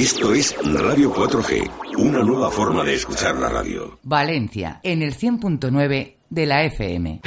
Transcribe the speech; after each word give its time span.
Esto 0.00 0.32
es 0.32 0.56
Radio 0.64 1.12
4G, 1.12 1.98
una 1.98 2.22
nueva 2.22 2.50
forma 2.50 2.82
de 2.82 2.94
escuchar 2.94 3.36
la 3.36 3.50
radio. 3.50 3.98
Valencia, 4.02 4.80
en 4.82 5.02
el 5.02 5.14
100.9 5.14 6.16
de 6.30 6.46
la 6.46 6.64
FM. 6.64 7.20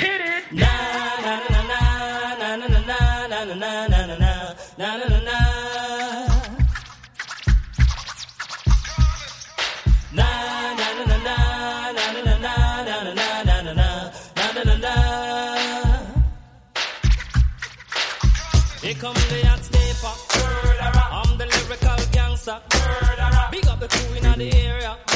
Here 18.81 18.95
come 18.95 19.13
the 19.29 19.42
the 24.37 24.49
crew 24.49 24.49
in 24.49 24.49
the 24.49 24.57
area. 24.57 25.12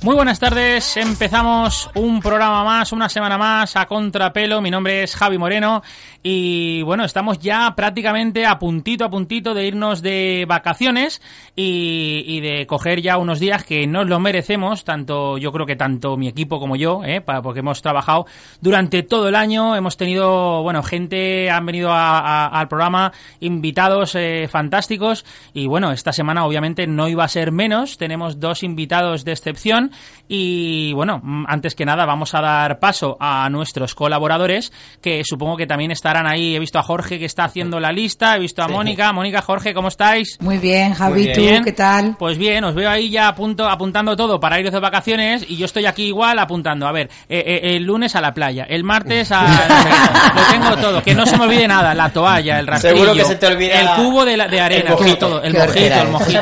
Muy 0.00 0.14
buenas 0.14 0.38
tardes, 0.38 0.96
empezamos 0.96 1.90
un 1.96 2.20
programa 2.20 2.62
más, 2.62 2.92
una 2.92 3.08
semana 3.08 3.36
más 3.36 3.74
a 3.74 3.86
contrapelo. 3.86 4.60
Mi 4.60 4.70
nombre 4.70 5.02
es 5.02 5.16
Javi 5.16 5.38
Moreno 5.38 5.82
y 6.30 6.82
bueno, 6.82 7.04
estamos 7.04 7.38
ya 7.38 7.72
prácticamente 7.74 8.44
a 8.44 8.58
puntito 8.58 9.02
a 9.06 9.08
puntito 9.08 9.54
de 9.54 9.66
irnos 9.66 10.02
de 10.02 10.44
vacaciones 10.46 11.22
y, 11.56 12.22
y 12.26 12.40
de 12.40 12.66
coger 12.66 13.00
ya 13.00 13.16
unos 13.16 13.40
días 13.40 13.64
que 13.64 13.86
nos 13.86 14.06
lo 14.06 14.20
merecemos, 14.20 14.84
tanto 14.84 15.38
yo 15.38 15.52
creo 15.52 15.64
que 15.64 15.74
tanto 15.74 16.18
mi 16.18 16.28
equipo 16.28 16.60
como 16.60 16.76
yo, 16.76 17.02
¿eh? 17.02 17.22
para, 17.22 17.40
porque 17.40 17.60
hemos 17.60 17.80
trabajado 17.80 18.26
durante 18.60 19.02
todo 19.02 19.28
el 19.30 19.36
año, 19.36 19.74
hemos 19.74 19.96
tenido, 19.96 20.62
bueno, 20.62 20.82
gente, 20.82 21.50
han 21.50 21.64
venido 21.64 21.92
a- 21.92 22.46
al 22.48 22.68
programa, 22.68 23.10
invitados 23.40 24.14
eh, 24.14 24.48
fantásticos 24.50 25.24
y 25.54 25.66
bueno, 25.66 25.92
esta 25.92 26.12
semana 26.12 26.44
obviamente 26.44 26.86
no 26.86 27.08
iba 27.08 27.24
a 27.24 27.28
ser 27.28 27.52
menos, 27.52 27.96
tenemos 27.96 28.38
dos 28.38 28.62
invitados 28.62 29.24
de 29.24 29.32
excepción 29.32 29.92
y 30.28 30.92
bueno, 30.92 31.22
antes 31.46 31.74
que 31.74 31.86
nada 31.86 32.04
vamos 32.04 32.34
a 32.34 32.42
dar 32.42 32.80
paso 32.80 33.16
a 33.18 33.48
nuestros 33.48 33.94
colaboradores 33.94 34.74
que 35.00 35.22
supongo 35.24 35.56
que 35.56 35.66
también 35.66 35.90
estarán 35.90 36.17
ahí, 36.26 36.56
he 36.56 36.58
visto 36.58 36.78
a 36.78 36.82
Jorge 36.82 37.18
que 37.18 37.24
está 37.24 37.44
haciendo 37.44 37.78
la 37.80 37.92
lista, 37.92 38.36
he 38.36 38.38
visto 38.38 38.62
a 38.62 38.68
Mónica, 38.68 39.12
Mónica, 39.12 39.42
Jorge, 39.42 39.74
¿cómo 39.74 39.88
estáis? 39.88 40.36
Muy 40.40 40.58
bien, 40.58 40.94
Javi, 40.94 41.24
Muy 41.24 41.32
¿tú 41.32 41.64
qué 41.64 41.72
tal? 41.72 42.16
Pues 42.18 42.38
bien, 42.38 42.64
os 42.64 42.74
veo 42.74 42.90
ahí 42.90 43.10
ya 43.10 43.28
a 43.28 43.34
punto, 43.34 43.68
apuntando 43.68 44.16
todo 44.16 44.40
para 44.40 44.58
iros 44.60 44.72
de 44.72 44.80
vacaciones 44.80 45.44
y 45.48 45.56
yo 45.56 45.66
estoy 45.66 45.86
aquí 45.86 46.04
igual 46.06 46.38
apuntando. 46.38 46.86
A 46.86 46.92
ver, 46.92 47.08
eh, 47.28 47.42
eh, 47.46 47.76
el 47.76 47.84
lunes 47.84 48.14
a 48.16 48.20
la 48.20 48.32
playa, 48.34 48.64
el 48.68 48.84
martes 48.84 49.30
a... 49.32 49.42
lo 50.34 50.42
tengo 50.52 50.76
todo, 50.76 51.02
que 51.02 51.14
no 51.14 51.26
se 51.26 51.36
me 51.36 51.44
olvide 51.44 51.66
nada, 51.68 51.94
la 51.94 52.10
toalla, 52.10 52.58
el 52.58 52.66
rastrillo, 52.66 52.96
Seguro 52.96 53.14
que 53.14 53.24
se 53.24 53.36
te 53.36 53.46
olvida 53.46 53.80
el 53.80 53.88
cubo 53.96 54.24
de, 54.24 54.36
la- 54.36 54.48
de 54.48 54.60
arena, 54.60 54.90
el 54.90 54.96
mojito. 54.98 55.26
todo, 55.26 55.42
el 55.42 55.54
mojito, 55.54 55.94
el 55.94 56.08
mojito, 56.08 56.40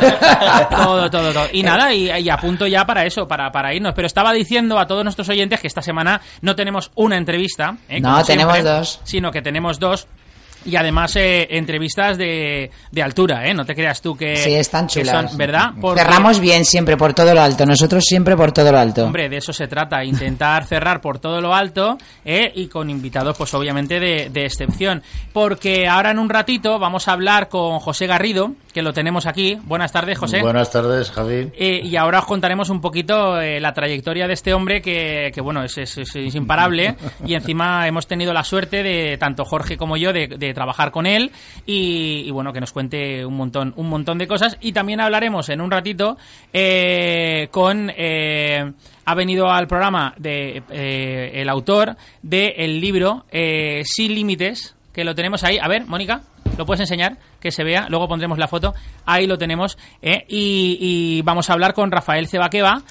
todo, 0.70 1.10
todo, 1.10 1.32
todo. 1.32 1.46
Y 1.52 1.62
nada, 1.62 1.92
y, 1.92 2.10
y 2.10 2.28
apunto 2.30 2.66
ya 2.66 2.84
para 2.86 3.04
eso, 3.04 3.26
para, 3.26 3.50
para 3.50 3.74
irnos. 3.74 3.92
Pero 3.94 4.06
estaba 4.06 4.32
diciendo 4.32 4.78
a 4.78 4.86
todos 4.86 5.04
nuestros 5.04 5.28
oyentes 5.28 5.60
que 5.60 5.66
esta 5.66 5.82
semana 5.82 6.20
no 6.40 6.54
tenemos 6.56 6.90
una 6.94 7.16
entrevista, 7.16 7.76
¿eh? 7.88 8.00
No, 8.00 8.22
tenemos 8.24 8.54
siempre, 8.54 8.72
dos. 8.72 9.00
Sino 9.04 9.30
que 9.30 9.42
tenemos 9.42 9.55
dos. 9.78 10.06
Y 10.66 10.76
además 10.76 11.14
eh, 11.16 11.46
entrevistas 11.50 12.18
de, 12.18 12.70
de 12.90 13.02
altura, 13.02 13.46
¿eh? 13.46 13.54
No 13.54 13.64
te 13.64 13.74
creas 13.74 14.00
tú 14.02 14.16
que, 14.16 14.36
Sí, 14.36 14.54
están 14.54 14.88
chulas. 14.88 15.30
son- 15.30 15.38
¿verdad? 15.38 15.70
Porque- 15.80 16.02
Cerramos 16.02 16.40
bien 16.40 16.64
siempre 16.64 16.96
por 16.96 17.14
todo 17.14 17.32
lo 17.34 17.40
alto, 17.40 17.64
nosotros 17.66 18.04
siempre 18.04 18.36
por 18.36 18.52
todo 18.52 18.70
lo 18.72 18.78
alto. 18.78 19.04
Hombre, 19.04 19.28
de 19.28 19.36
eso 19.38 19.52
se 19.52 19.68
trata, 19.68 20.04
intentar 20.04 20.64
cerrar 20.66 21.00
por 21.00 21.18
todo 21.18 21.40
lo 21.40 21.54
alto 21.54 21.98
¿eh? 22.24 22.50
y 22.54 22.66
con 22.68 22.90
invitados, 22.90 23.36
pues 23.36 23.54
obviamente 23.54 24.00
de, 24.00 24.28
de 24.30 24.44
excepción. 24.44 25.02
Porque 25.32 25.86
ahora 25.86 26.10
en 26.10 26.18
un 26.18 26.28
ratito 26.28 26.78
vamos 26.78 27.08
a 27.08 27.12
hablar 27.12 27.48
con 27.48 27.78
José 27.78 28.06
Garrido, 28.06 28.52
que 28.72 28.82
lo 28.82 28.92
tenemos 28.92 29.26
aquí. 29.26 29.58
Buenas 29.64 29.92
tardes, 29.92 30.18
José. 30.18 30.40
Buenas 30.42 30.70
tardes, 30.70 31.10
Javi. 31.10 31.50
Eh, 31.56 31.80
y 31.84 31.96
ahora 31.96 32.18
os 32.20 32.26
contaremos 32.26 32.68
un 32.70 32.80
poquito 32.80 33.40
eh, 33.40 33.60
la 33.60 33.72
trayectoria 33.72 34.26
de 34.26 34.34
este 34.34 34.52
hombre 34.52 34.82
que, 34.82 35.30
que, 35.34 35.40
bueno, 35.40 35.62
es, 35.62 35.78
es- 35.78 35.96
es- 35.98 36.16
es 36.16 36.34
imparable 36.34 36.96
y 37.24 37.34
encima 37.34 37.86
hemos 37.86 38.06
tenido 38.06 38.32
la 38.32 38.44
suerte 38.44 38.82
de, 38.82 39.16
tanto 39.18 39.44
Jorge 39.44 39.76
como 39.76 39.96
yo, 39.96 40.12
de, 40.12 40.26
de 40.28 40.54
trabajar 40.56 40.90
con 40.90 41.06
él 41.06 41.30
y, 41.66 42.28
bueno, 42.32 42.52
que 42.52 42.60
nos 42.60 42.72
cuente 42.72 43.24
un 43.24 43.36
montón, 43.36 43.72
un 43.76 43.88
montón 43.88 44.16
de 44.18 44.26
cosas 44.26 44.56
y 44.60 44.72
también 44.72 45.00
hablaremos 45.00 45.48
en 45.50 45.60
un 45.60 45.70
ratito 45.70 46.16
eh, 46.52 47.46
con... 47.52 47.92
eh, 47.94 48.72
ha 49.08 49.14
venido 49.14 49.48
al 49.48 49.68
programa 49.68 50.14
de 50.16 50.64
eh, 50.68 51.30
el 51.34 51.48
autor 51.48 51.96
del 52.22 52.80
libro 52.80 53.24
eh, 53.30 53.82
Sin 53.84 54.12
Límites, 54.12 54.74
que 54.92 55.04
lo 55.04 55.14
tenemos 55.14 55.44
ahí. 55.44 55.58
A 55.62 55.68
ver, 55.68 55.86
Mónica, 55.86 56.22
lo 56.58 56.66
puedes 56.66 56.80
enseñar, 56.80 57.16
que 57.38 57.52
se 57.52 57.62
vea, 57.62 57.86
luego 57.88 58.08
pondremos 58.08 58.36
la 58.36 58.48
foto. 58.48 58.74
Ahí 59.04 59.28
lo 59.28 59.38
tenemos. 59.38 59.78
¿eh? 60.02 60.24
Y, 60.28 60.78
y 60.80 61.22
vamos 61.22 61.48
a 61.48 61.52
hablar 61.52 61.72
con 61.72 61.92
Rafael 61.92 62.26
Cebaqueva. 62.26 62.82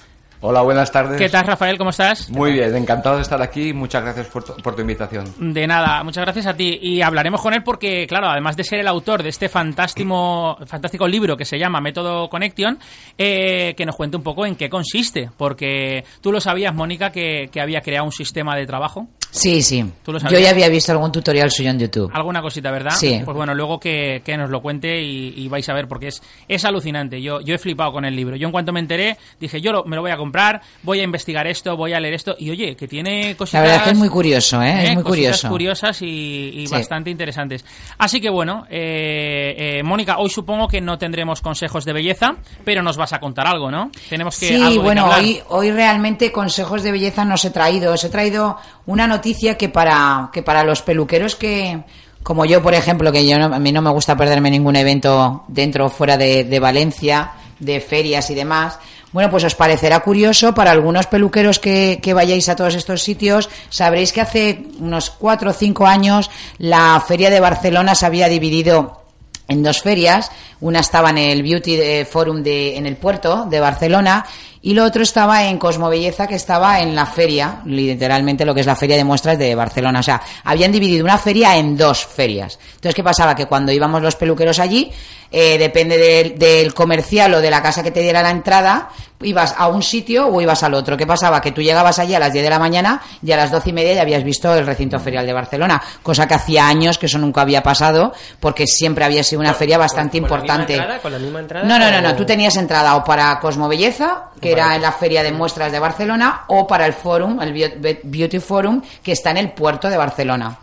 Hola, 0.48 0.62
buenas 0.62 0.92
tardes. 0.92 1.18
¿Qué 1.20 1.28
tal, 1.28 1.44
Rafael? 1.48 1.76
¿Cómo 1.76 1.90
estás? 1.90 2.30
Muy 2.30 2.52
bien, 2.54 2.76
encantado 2.76 3.16
de 3.16 3.24
estar 3.24 3.42
aquí. 3.42 3.74
Muchas 3.74 4.04
gracias 4.04 4.28
por 4.28 4.44
tu, 4.44 4.54
por 4.62 4.76
tu 4.76 4.82
invitación. 4.82 5.26
De 5.40 5.66
nada, 5.66 6.04
muchas 6.04 6.24
gracias 6.24 6.46
a 6.46 6.54
ti. 6.54 6.78
Y 6.84 7.02
hablaremos 7.02 7.42
con 7.42 7.56
él 7.56 7.64
porque, 7.64 8.06
claro, 8.06 8.28
además 8.28 8.56
de 8.56 8.64
ser 8.64 8.80
el 8.80 8.88
autor 8.88 9.24
de 9.24 9.30
este 9.30 9.50
fantástico, 9.50 10.56
fantástico 10.68 11.08
libro 11.08 11.36
que 11.36 11.46
se 11.46 11.58
llama 11.58 11.82
Método 11.82 12.30
Connection, 12.30 12.78
eh, 13.18 13.74
que 13.76 13.86
nos 13.88 13.96
cuente 13.96 14.18
un 14.18 14.24
poco 14.24 14.46
en 14.46 14.56
qué 14.56 14.70
consiste. 14.70 15.32
Porque 15.36 16.04
tú 16.22 16.32
lo 16.32 16.40
sabías, 16.40 16.76
Mónica, 16.76 17.12
que, 17.12 17.50
que 17.52 17.60
había 17.60 17.82
creado 17.82 18.06
un 18.06 18.12
sistema 18.12 18.56
de 18.56 18.68
trabajo. 18.68 19.08
Sí, 19.32 19.62
sí. 19.64 19.84
¿Tú 20.04 20.14
lo 20.14 20.20
Yo 20.20 20.40
ya 20.40 20.52
había 20.52 20.70
visto 20.70 20.94
algún 20.94 21.12
tutorial 21.12 21.52
suyo 21.52 21.70
en 21.70 21.80
YouTube. 21.80 22.10
Alguna 22.14 22.42
cosita, 22.42 22.72
¿verdad? 22.72 22.92
Sí. 22.92 23.20
Pues 23.26 23.36
bueno, 23.36 23.54
luego 23.54 23.80
que, 23.82 24.22
que 24.24 24.38
nos 24.38 24.50
lo 24.50 24.62
cuente 24.62 25.02
y, 25.02 25.34
y 25.36 25.50
vais 25.50 25.68
a 25.68 25.74
ver 25.74 25.88
porque 25.90 26.08
es, 26.08 26.22
es 26.48 26.64
alucinante. 26.64 27.22
Yo, 27.22 27.42
yo 27.42 27.56
he 27.56 27.58
flipado 27.58 27.92
con 27.92 28.06
el 28.06 28.16
libro. 28.16 28.38
Yo 28.38 28.48
en 28.48 28.54
cuanto 28.54 28.72
me 28.72 28.80
enteré, 28.80 29.18
dije, 29.40 29.60
yo 29.60 29.74
lo- 29.74 29.84
me 29.84 29.98
lo 29.98 30.02
voy 30.04 30.12
a 30.12 30.16
comprar, 30.18 30.35
voy 30.84 31.00
a 31.00 31.04
investigar 31.04 31.48
esto, 31.48 31.76
voy 31.78 31.94
a 31.94 32.00
leer 32.00 32.14
esto. 32.16 32.36
Y 32.40 32.50
oye, 32.52 32.76
que 32.76 32.88
tiene 32.88 33.30
La 33.30 33.36
cositas... 33.36 33.62
verdad 33.62 33.78
es 33.78 33.84
que 33.84 33.90
es 33.92 33.98
muy 33.98 34.10
curioso, 34.10 34.62
¿eh? 34.62 34.84
Es 34.90 34.94
muy 34.96 35.04
cositas 35.04 35.42
curioso. 35.42 35.50
curiosas 35.50 36.02
y, 36.02 36.52
y 36.56 36.68
Sí. 36.68 36.74
bastante 36.74 37.10
interesantes. 37.10 37.64
Así 37.98 38.20
que 38.20 38.30
bueno, 38.30 38.66
eh, 38.70 39.56
eh, 39.80 39.84
Mónica, 39.84 40.18
hoy 40.18 40.30
supongo 40.30 40.68
que 40.68 40.82
no 40.82 40.98
tendremos 40.98 41.42
consejos 41.42 41.86
de 41.86 41.94
belleza, 41.94 42.36
pero 42.64 42.82
nos 42.82 42.98
vas 42.98 43.14
a 43.14 43.20
contar 43.20 43.48
algo, 43.48 43.70
¿no? 43.72 43.92
Tenemos 44.10 44.38
que... 44.40 44.48
Sí, 44.48 44.78
bueno, 44.78 45.10
hoy, 45.10 45.40
hoy 45.50 45.72
realmente 45.72 46.32
consejos 46.32 46.84
de 46.84 46.92
belleza 46.92 47.26
no 47.26 47.36
os 47.36 47.46
he 47.46 47.50
traído. 47.52 47.94
Os 47.94 48.04
he 48.04 48.10
traído 48.10 48.58
una 48.86 49.08
noticia 49.08 49.58
que 49.58 49.70
para, 49.70 50.30
que 50.34 50.42
para 50.44 50.64
los 50.64 50.82
peluqueros 50.82 51.36
que, 51.36 51.80
como 52.24 52.46
yo, 52.46 52.62
por 52.62 52.74
ejemplo, 52.74 53.12
que 53.12 53.28
yo 53.28 53.38
no- 53.38 53.54
a 53.56 53.60
mí 53.60 53.72
no 53.72 53.82
me 53.82 53.92
gusta 53.92 54.16
perderme 54.18 54.50
ningún 54.52 54.76
evento 54.76 55.44
dentro 55.48 55.86
o 55.86 55.90
fuera 55.90 56.18
de, 56.18 56.44
de 56.44 56.60
Valencia, 56.60 57.32
de 57.60 57.80
ferias 57.80 58.30
y 58.30 58.36
demás. 58.36 58.80
Bueno, 59.12 59.30
pues 59.30 59.44
os 59.46 59.56
parecerá 59.56 60.02
curioso 60.02 60.54
para 60.54 60.72
algunos 60.72 61.08
peluqueros 61.08 61.60
que, 61.60 62.00
que 62.02 62.14
vayáis 62.14 62.50
a 62.50 62.56
todos 62.56 62.76
estos 62.76 63.02
sitios. 63.02 63.50
Sabréis 63.70 64.12
que 64.12 64.22
hace 64.22 64.66
unos 64.80 65.10
cuatro 65.10 65.52
o 65.52 65.54
cinco 65.54 65.88
años 65.88 66.30
la 66.58 67.02
feria 67.08 67.30
de 67.30 67.40
Barcelona 67.40 67.96
se 67.96 68.06
había 68.06 68.28
dividido 68.28 69.06
en 69.48 69.64
dos 69.64 69.82
ferias. 69.82 70.32
Una 70.60 70.80
estaba 70.80 71.12
en 71.12 71.18
el 71.18 71.44
Beauty 71.44 71.76
eh, 71.76 72.06
Forum 72.06 72.44
de, 72.44 72.78
en 72.78 72.86
el 72.86 72.98
puerto 72.98 73.46
de 73.46 73.60
Barcelona 73.60 74.26
y 74.66 74.74
lo 74.74 74.84
otro 74.84 75.04
estaba 75.04 75.44
en 75.44 75.60
Cosmobelleza, 75.60 76.26
que 76.26 76.34
estaba 76.34 76.80
en 76.80 76.96
la 76.96 77.06
feria, 77.06 77.62
literalmente 77.66 78.46
lo 78.46 78.56
que 78.56 78.62
es 78.62 78.66
la 78.66 78.76
feria 78.76 78.98
de 78.98 79.04
muestras 79.04 79.38
de 79.38 79.54
Barcelona. 79.54 80.00
O 80.00 80.04
sea, 80.04 80.20
habían 80.44 80.72
dividido 80.72 81.06
una 81.06 81.20
feria 81.20 81.56
en 81.56 81.78
dos 81.78 82.04
ferias. 82.04 82.58
Entonces, 82.70 82.96
¿qué 82.96 83.04
pasaba? 83.04 83.36
Que 83.36 83.46
cuando 83.46 83.72
íbamos 83.72 84.02
los 84.02 84.16
peluqueros 84.16 84.58
allí, 84.58 84.92
eh, 85.32 85.60
depende 85.60 86.00
del, 86.00 86.40
del 86.40 86.74
comercial 86.74 87.36
o 87.36 87.42
de 87.42 87.52
la 87.52 87.62
casa 87.62 87.84
que 87.84 87.92
te 87.92 88.00
diera 88.02 88.24
la 88.24 88.32
entrada, 88.32 88.90
ibas 89.22 89.56
a 89.58 89.68
un 89.68 89.82
sitio 89.82 90.28
o 90.28 90.42
ibas 90.42 90.64
al 90.64 90.74
otro. 90.74 90.98
¿Qué 90.98 91.06
pasaba? 91.08 91.42
Que 91.42 91.52
tú 91.52 91.62
llegabas 91.62 92.00
allí 92.00 92.16
a 92.16 92.20
las 92.20 92.34
10 92.34 92.44
de 92.44 92.50
la 92.50 92.60
mañana 92.60 93.02
y 93.24 93.32
a 93.32 93.38
las 93.38 93.52
12 93.52 93.70
y 93.70 93.74
media 93.74 93.94
ya 93.94 94.02
habías 94.02 94.24
visto 94.24 94.54
el 94.56 94.66
recinto 94.66 95.00
ferial 95.00 95.26
de 95.26 95.34
Barcelona, 95.34 95.82
cosa 96.04 96.28
que 96.28 96.34
hacía 96.36 96.68
años 96.68 96.98
que 96.98 97.06
eso 97.08 97.18
nunca 97.18 97.42
había 97.42 97.64
pasado, 97.64 98.14
porque 98.40 98.68
siempre 98.68 99.06
había 99.06 99.24
sido 99.24 99.42
una 99.42 99.54
feria 99.54 99.78
bastante 99.78 100.20
¿Con 100.20 100.30
la 100.30 100.38
misma 100.38 100.46
importante. 100.46 100.74
entrada? 100.74 101.02
¿Con 101.02 101.12
la 101.12 101.20
misma 101.20 101.40
entrada? 101.40 101.66
No, 101.66 101.80
no, 101.80 101.92
no, 101.92 102.02
no, 102.02 102.16
tú 102.16 102.26
tenías 102.26 102.56
entrada 102.58 102.96
o 102.96 103.04
para 103.04 103.40
Cosmobelleza, 103.40 104.30
que 104.42 104.55
era 104.56 104.76
en 104.76 104.82
la 104.82 104.92
Feria 104.92 105.22
de 105.24 105.32
Muestras 105.32 105.72
de 105.72 105.80
Barcelona, 105.80 106.46
o 106.48 106.66
para 106.66 106.86
el 106.86 106.94
Forum, 106.94 107.42
el 107.42 107.54
Beau- 107.54 108.00
Beauty 108.04 108.40
Forum, 108.40 108.82
que 109.04 109.12
está 109.12 109.32
en 109.32 109.38
el 109.38 109.52
puerto 109.52 109.90
de 109.90 109.98
Barcelona. 109.98 110.58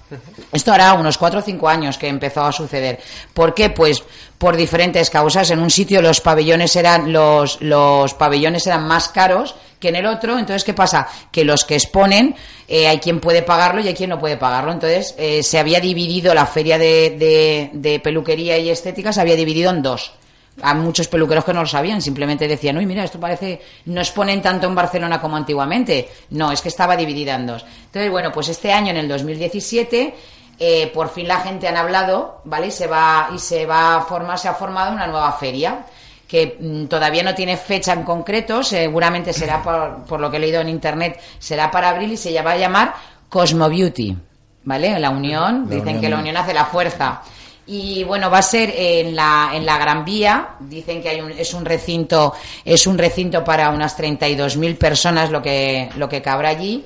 Esto 0.52 0.72
hará 0.72 0.92
unos 0.94 1.16
4 1.18 1.40
o 1.40 1.42
5 1.42 1.68
años 1.68 1.96
que 1.98 2.08
empezó 2.08 2.42
a 2.44 2.52
suceder. 2.52 3.00
¿Por 3.32 3.54
qué? 3.54 3.70
Pues 3.70 4.02
por 4.38 4.56
diferentes 4.56 5.08
causas. 5.08 5.50
En 5.50 5.60
un 5.60 5.70
sitio 5.70 6.02
los 6.02 6.20
pabellones 6.20 6.74
eran 6.76 7.12
los, 7.12 7.60
los 7.62 8.12
pabellones 8.14 8.66
eran 8.66 8.86
más 8.86 9.08
caros 9.08 9.54
que 9.78 9.88
en 9.88 9.96
el 9.96 10.06
otro. 10.06 10.38
Entonces, 10.38 10.64
¿qué 10.64 10.74
pasa? 10.74 11.06
Que 11.30 11.44
los 11.44 11.64
que 11.64 11.74
exponen, 11.76 12.34
eh, 12.68 12.88
hay 12.88 12.98
quien 12.98 13.20
puede 13.20 13.42
pagarlo 13.42 13.80
y 13.80 13.88
hay 13.88 13.94
quien 13.94 14.10
no 14.10 14.18
puede 14.18 14.36
pagarlo. 14.36 14.72
Entonces, 14.72 15.14
eh, 15.16 15.42
se 15.42 15.58
había 15.58 15.80
dividido 15.80 16.34
la 16.34 16.46
feria 16.46 16.76
de, 16.78 17.16
de- 17.18 17.70
de 17.72 18.00
peluquería 18.00 18.58
y 18.58 18.68
estética, 18.70 19.12
se 19.12 19.20
había 19.20 19.36
dividido 19.36 19.70
en 19.70 19.82
dos. 19.82 20.12
A 20.60 20.74
muchos 20.74 21.08
peluqueros 21.08 21.44
que 21.44 21.54
no 21.54 21.60
lo 21.62 21.66
sabían, 21.66 22.02
simplemente 22.02 22.46
decían, 22.46 22.76
uy, 22.76 22.84
mira, 22.84 23.04
esto 23.04 23.18
parece, 23.18 23.60
no 23.86 24.00
exponen 24.02 24.42
tanto 24.42 24.66
en 24.66 24.74
Barcelona 24.74 25.20
como 25.20 25.36
antiguamente. 25.36 26.10
No, 26.30 26.52
es 26.52 26.60
que 26.60 26.68
estaba 26.68 26.94
dividida 26.96 27.34
en 27.36 27.46
dos. 27.46 27.64
Entonces, 27.86 28.10
bueno, 28.10 28.30
pues 28.30 28.48
este 28.50 28.70
año, 28.70 28.90
en 28.90 28.98
el 28.98 29.08
2017, 29.08 30.14
eh, 30.58 30.90
por 30.92 31.08
fin 31.08 31.26
la 31.26 31.38
gente 31.40 31.66
han 31.68 31.76
hablado, 31.78 32.42
¿vale? 32.44 32.66
Y 32.66 32.70
se 32.70 32.86
va, 32.86 33.30
y 33.34 33.38
se 33.38 33.64
va 33.64 33.96
a 33.96 34.00
formar, 34.02 34.38
se 34.38 34.48
ha 34.48 34.54
formado 34.54 34.92
una 34.92 35.06
nueva 35.06 35.32
feria 35.32 35.86
que 36.28 36.56
mm, 36.60 36.84
todavía 36.86 37.22
no 37.22 37.34
tiene 37.34 37.56
fecha 37.56 37.92
en 37.94 38.04
concreto, 38.04 38.62
seguramente 38.62 39.32
será 39.32 39.62
por, 39.62 40.04
por 40.04 40.20
lo 40.20 40.30
que 40.30 40.36
he 40.36 40.40
leído 40.40 40.60
en 40.60 40.68
internet, 40.68 41.20
será 41.38 41.70
para 41.70 41.88
abril 41.90 42.12
y 42.12 42.16
se 42.16 42.40
va 42.42 42.52
a 42.52 42.56
llamar 42.56 42.94
Cosmo 43.28 43.68
Beauty, 43.68 44.16
¿vale? 44.64 44.98
La 44.98 45.10
unión, 45.10 45.64
La 45.68 45.74
dicen 45.76 45.88
unión. 45.88 46.00
que 46.00 46.08
la 46.10 46.18
unión 46.18 46.36
hace 46.36 46.54
la 46.54 46.64
fuerza. 46.66 47.22
Y 47.66 48.02
bueno, 48.04 48.28
va 48.28 48.38
a 48.38 48.42
ser 48.42 48.72
en 48.76 49.14
la, 49.14 49.50
en 49.54 49.64
la 49.64 49.78
Gran 49.78 50.04
Vía, 50.04 50.56
dicen 50.60 51.00
que 51.00 51.10
hay 51.10 51.20
un, 51.20 51.30
es 51.30 51.54
un 51.54 51.64
recinto, 51.64 52.34
es 52.64 52.86
un 52.86 52.98
recinto 52.98 53.44
para 53.44 53.70
unas 53.70 53.96
32.000 53.96 54.76
personas 54.76 55.30
lo 55.30 55.40
que, 55.40 55.88
lo 55.96 56.08
que 56.08 56.20
cabrá 56.20 56.48
allí. 56.48 56.84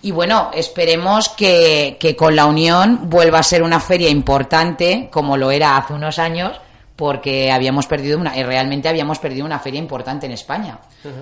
Y 0.00 0.10
bueno, 0.12 0.50
esperemos 0.54 1.28
que, 1.30 1.96
que 2.00 2.16
con 2.16 2.34
la 2.34 2.46
Unión 2.46 3.10
vuelva 3.10 3.40
a 3.40 3.42
ser 3.42 3.62
una 3.62 3.80
feria 3.80 4.08
importante, 4.08 5.08
como 5.10 5.36
lo 5.36 5.50
era 5.50 5.76
hace 5.76 5.92
unos 5.92 6.18
años, 6.18 6.58
porque 6.98 7.52
habíamos 7.52 7.86
perdido 7.86 8.18
una, 8.18 8.36
y 8.36 8.42
realmente 8.42 8.88
habíamos 8.88 9.20
perdido 9.20 9.46
una 9.46 9.60
feria 9.60 9.78
importante 9.78 10.26
en 10.26 10.32
España. 10.32 10.80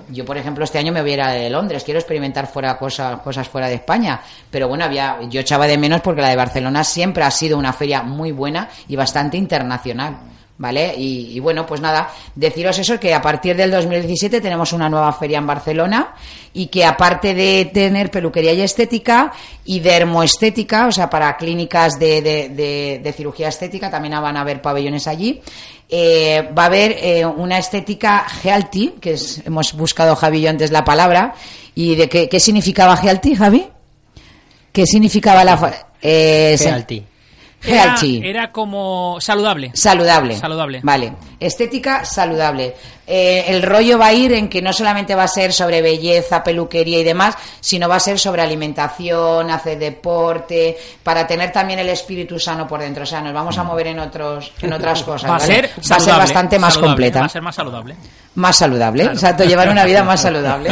Yo, 0.09 0.25
por 0.25 0.35
ejemplo, 0.35 0.63
este 0.63 0.79
año 0.79 0.91
me 0.91 1.03
voy 1.03 1.11
a 1.11 1.13
ir 1.13 1.21
a 1.21 1.31
de 1.33 1.51
Londres, 1.51 1.83
quiero 1.83 1.99
experimentar 1.99 2.47
fuera 2.47 2.79
cosas, 2.79 3.21
cosas 3.21 3.47
fuera 3.47 3.67
de 3.67 3.75
España, 3.75 4.19
pero 4.49 4.67
bueno, 4.67 4.85
había, 4.85 5.19
yo 5.29 5.39
echaba 5.39 5.67
de 5.67 5.77
menos 5.77 6.01
porque 6.01 6.23
la 6.23 6.29
de 6.29 6.35
Barcelona 6.35 6.83
siempre 6.83 7.23
ha 7.23 7.29
sido 7.29 7.59
una 7.59 7.73
feria 7.73 8.01
muy 8.01 8.31
buena 8.31 8.67
y 8.87 8.95
bastante 8.95 9.37
internacional. 9.37 10.17
¿Vale? 10.59 10.95
Y, 10.97 11.39
bueno, 11.39 11.67
pues 11.67 11.81
nada, 11.81 12.09
deciros 12.33 12.79
eso, 12.79 12.99
que 12.99 13.13
a 13.13 13.21
partir 13.21 13.55
del 13.55 13.69
2017 13.69 14.41
tenemos 14.41 14.73
una 14.73 14.89
nueva 14.89 15.13
feria 15.13 15.37
en 15.37 15.45
Barcelona 15.45 16.15
y 16.51 16.65
que 16.65 16.83
aparte 16.83 17.35
de 17.35 17.69
tener 17.71 18.09
peluquería 18.09 18.53
y 18.53 18.61
estética 18.61 19.31
y 19.65 19.81
dermoestética, 19.81 20.87
o 20.87 20.91
sea, 20.91 21.11
para 21.11 21.37
clínicas 21.37 21.99
de, 21.99 22.23
de- 22.23 23.13
cirugía 23.13 23.49
estética, 23.49 23.91
también 23.91 24.19
van 24.19 24.35
a 24.35 24.41
haber 24.41 24.59
pabellones 24.59 25.05
allí, 25.07 25.41
eh, 25.89 26.49
va 26.57 26.63
a 26.63 26.65
haber 26.65 26.95
eh, 27.01 27.23
una 27.23 27.59
estética 27.59 28.25
healthy, 28.43 28.95
que 28.99 29.13
es- 29.13 29.43
hemos 29.45 29.73
buscado 29.73 30.15
Javi 30.15 30.41
yo 30.41 30.49
antes 30.49 30.71
la 30.71 30.83
palabra, 30.83 31.35
y 31.75 31.93
de 31.95 32.09
qué, 32.09 32.27
qué 32.27 32.39
significaba 32.39 32.95
healthy, 32.97 33.35
Javi? 33.35 33.67
¿Qué 34.71 34.87
significaba 34.87 35.43
la... 35.43 35.85
Eh, 36.01 36.55
Healthy. 36.59 37.03
Era, 37.63 37.83
Healthy. 37.83 38.21
era 38.23 38.51
como 38.51 39.17
saludable. 39.19 39.71
Saludable. 39.73 40.37
Saludable. 40.37 40.79
Vale. 40.83 41.13
Estética 41.39 42.05
saludable. 42.05 42.75
Eh, 43.05 43.45
el 43.47 43.63
rollo 43.63 43.97
va 43.97 44.07
a 44.07 44.13
ir 44.13 44.33
en 44.33 44.47
que 44.47 44.61
no 44.61 44.73
solamente 44.73 45.15
va 45.15 45.23
a 45.23 45.27
ser 45.27 45.53
sobre 45.53 45.81
belleza, 45.81 46.43
peluquería 46.43 46.99
y 46.99 47.03
demás, 47.03 47.35
sino 47.59 47.87
va 47.87 47.95
a 47.95 47.99
ser 47.99 48.19
sobre 48.19 48.41
alimentación, 48.41 49.49
hacer 49.49 49.79
deporte, 49.79 50.77
para 51.03 51.25
tener 51.25 51.51
también 51.51 51.79
el 51.79 51.89
espíritu 51.89 52.37
sano 52.37 52.67
por 52.67 52.79
dentro. 52.79 53.03
O 53.03 53.05
sea, 53.05 53.21
nos 53.21 53.33
vamos 53.33 53.57
a 53.57 53.63
mover 53.63 53.87
en 53.87 53.99
otros, 53.99 54.51
en 54.61 54.73
otras 54.73 55.03
cosas. 55.03 55.29
Va 55.29 55.35
a 55.35 55.39
¿vale? 55.39 55.53
ser, 55.53 55.69
va 55.91 55.95
a 55.95 55.99
ser 55.99 56.15
bastante 56.15 56.59
más 56.59 56.77
completa. 56.77 57.21
Va 57.21 57.25
a 57.25 57.29
ser 57.29 57.41
más 57.41 57.55
saludable. 57.55 57.95
Más 58.35 58.55
saludable, 58.55 59.03
exacto, 59.03 59.45
llevar 59.45 59.69
una 59.69 59.83
vida 59.83 60.03
más 60.03 60.21
saludable. 60.21 60.69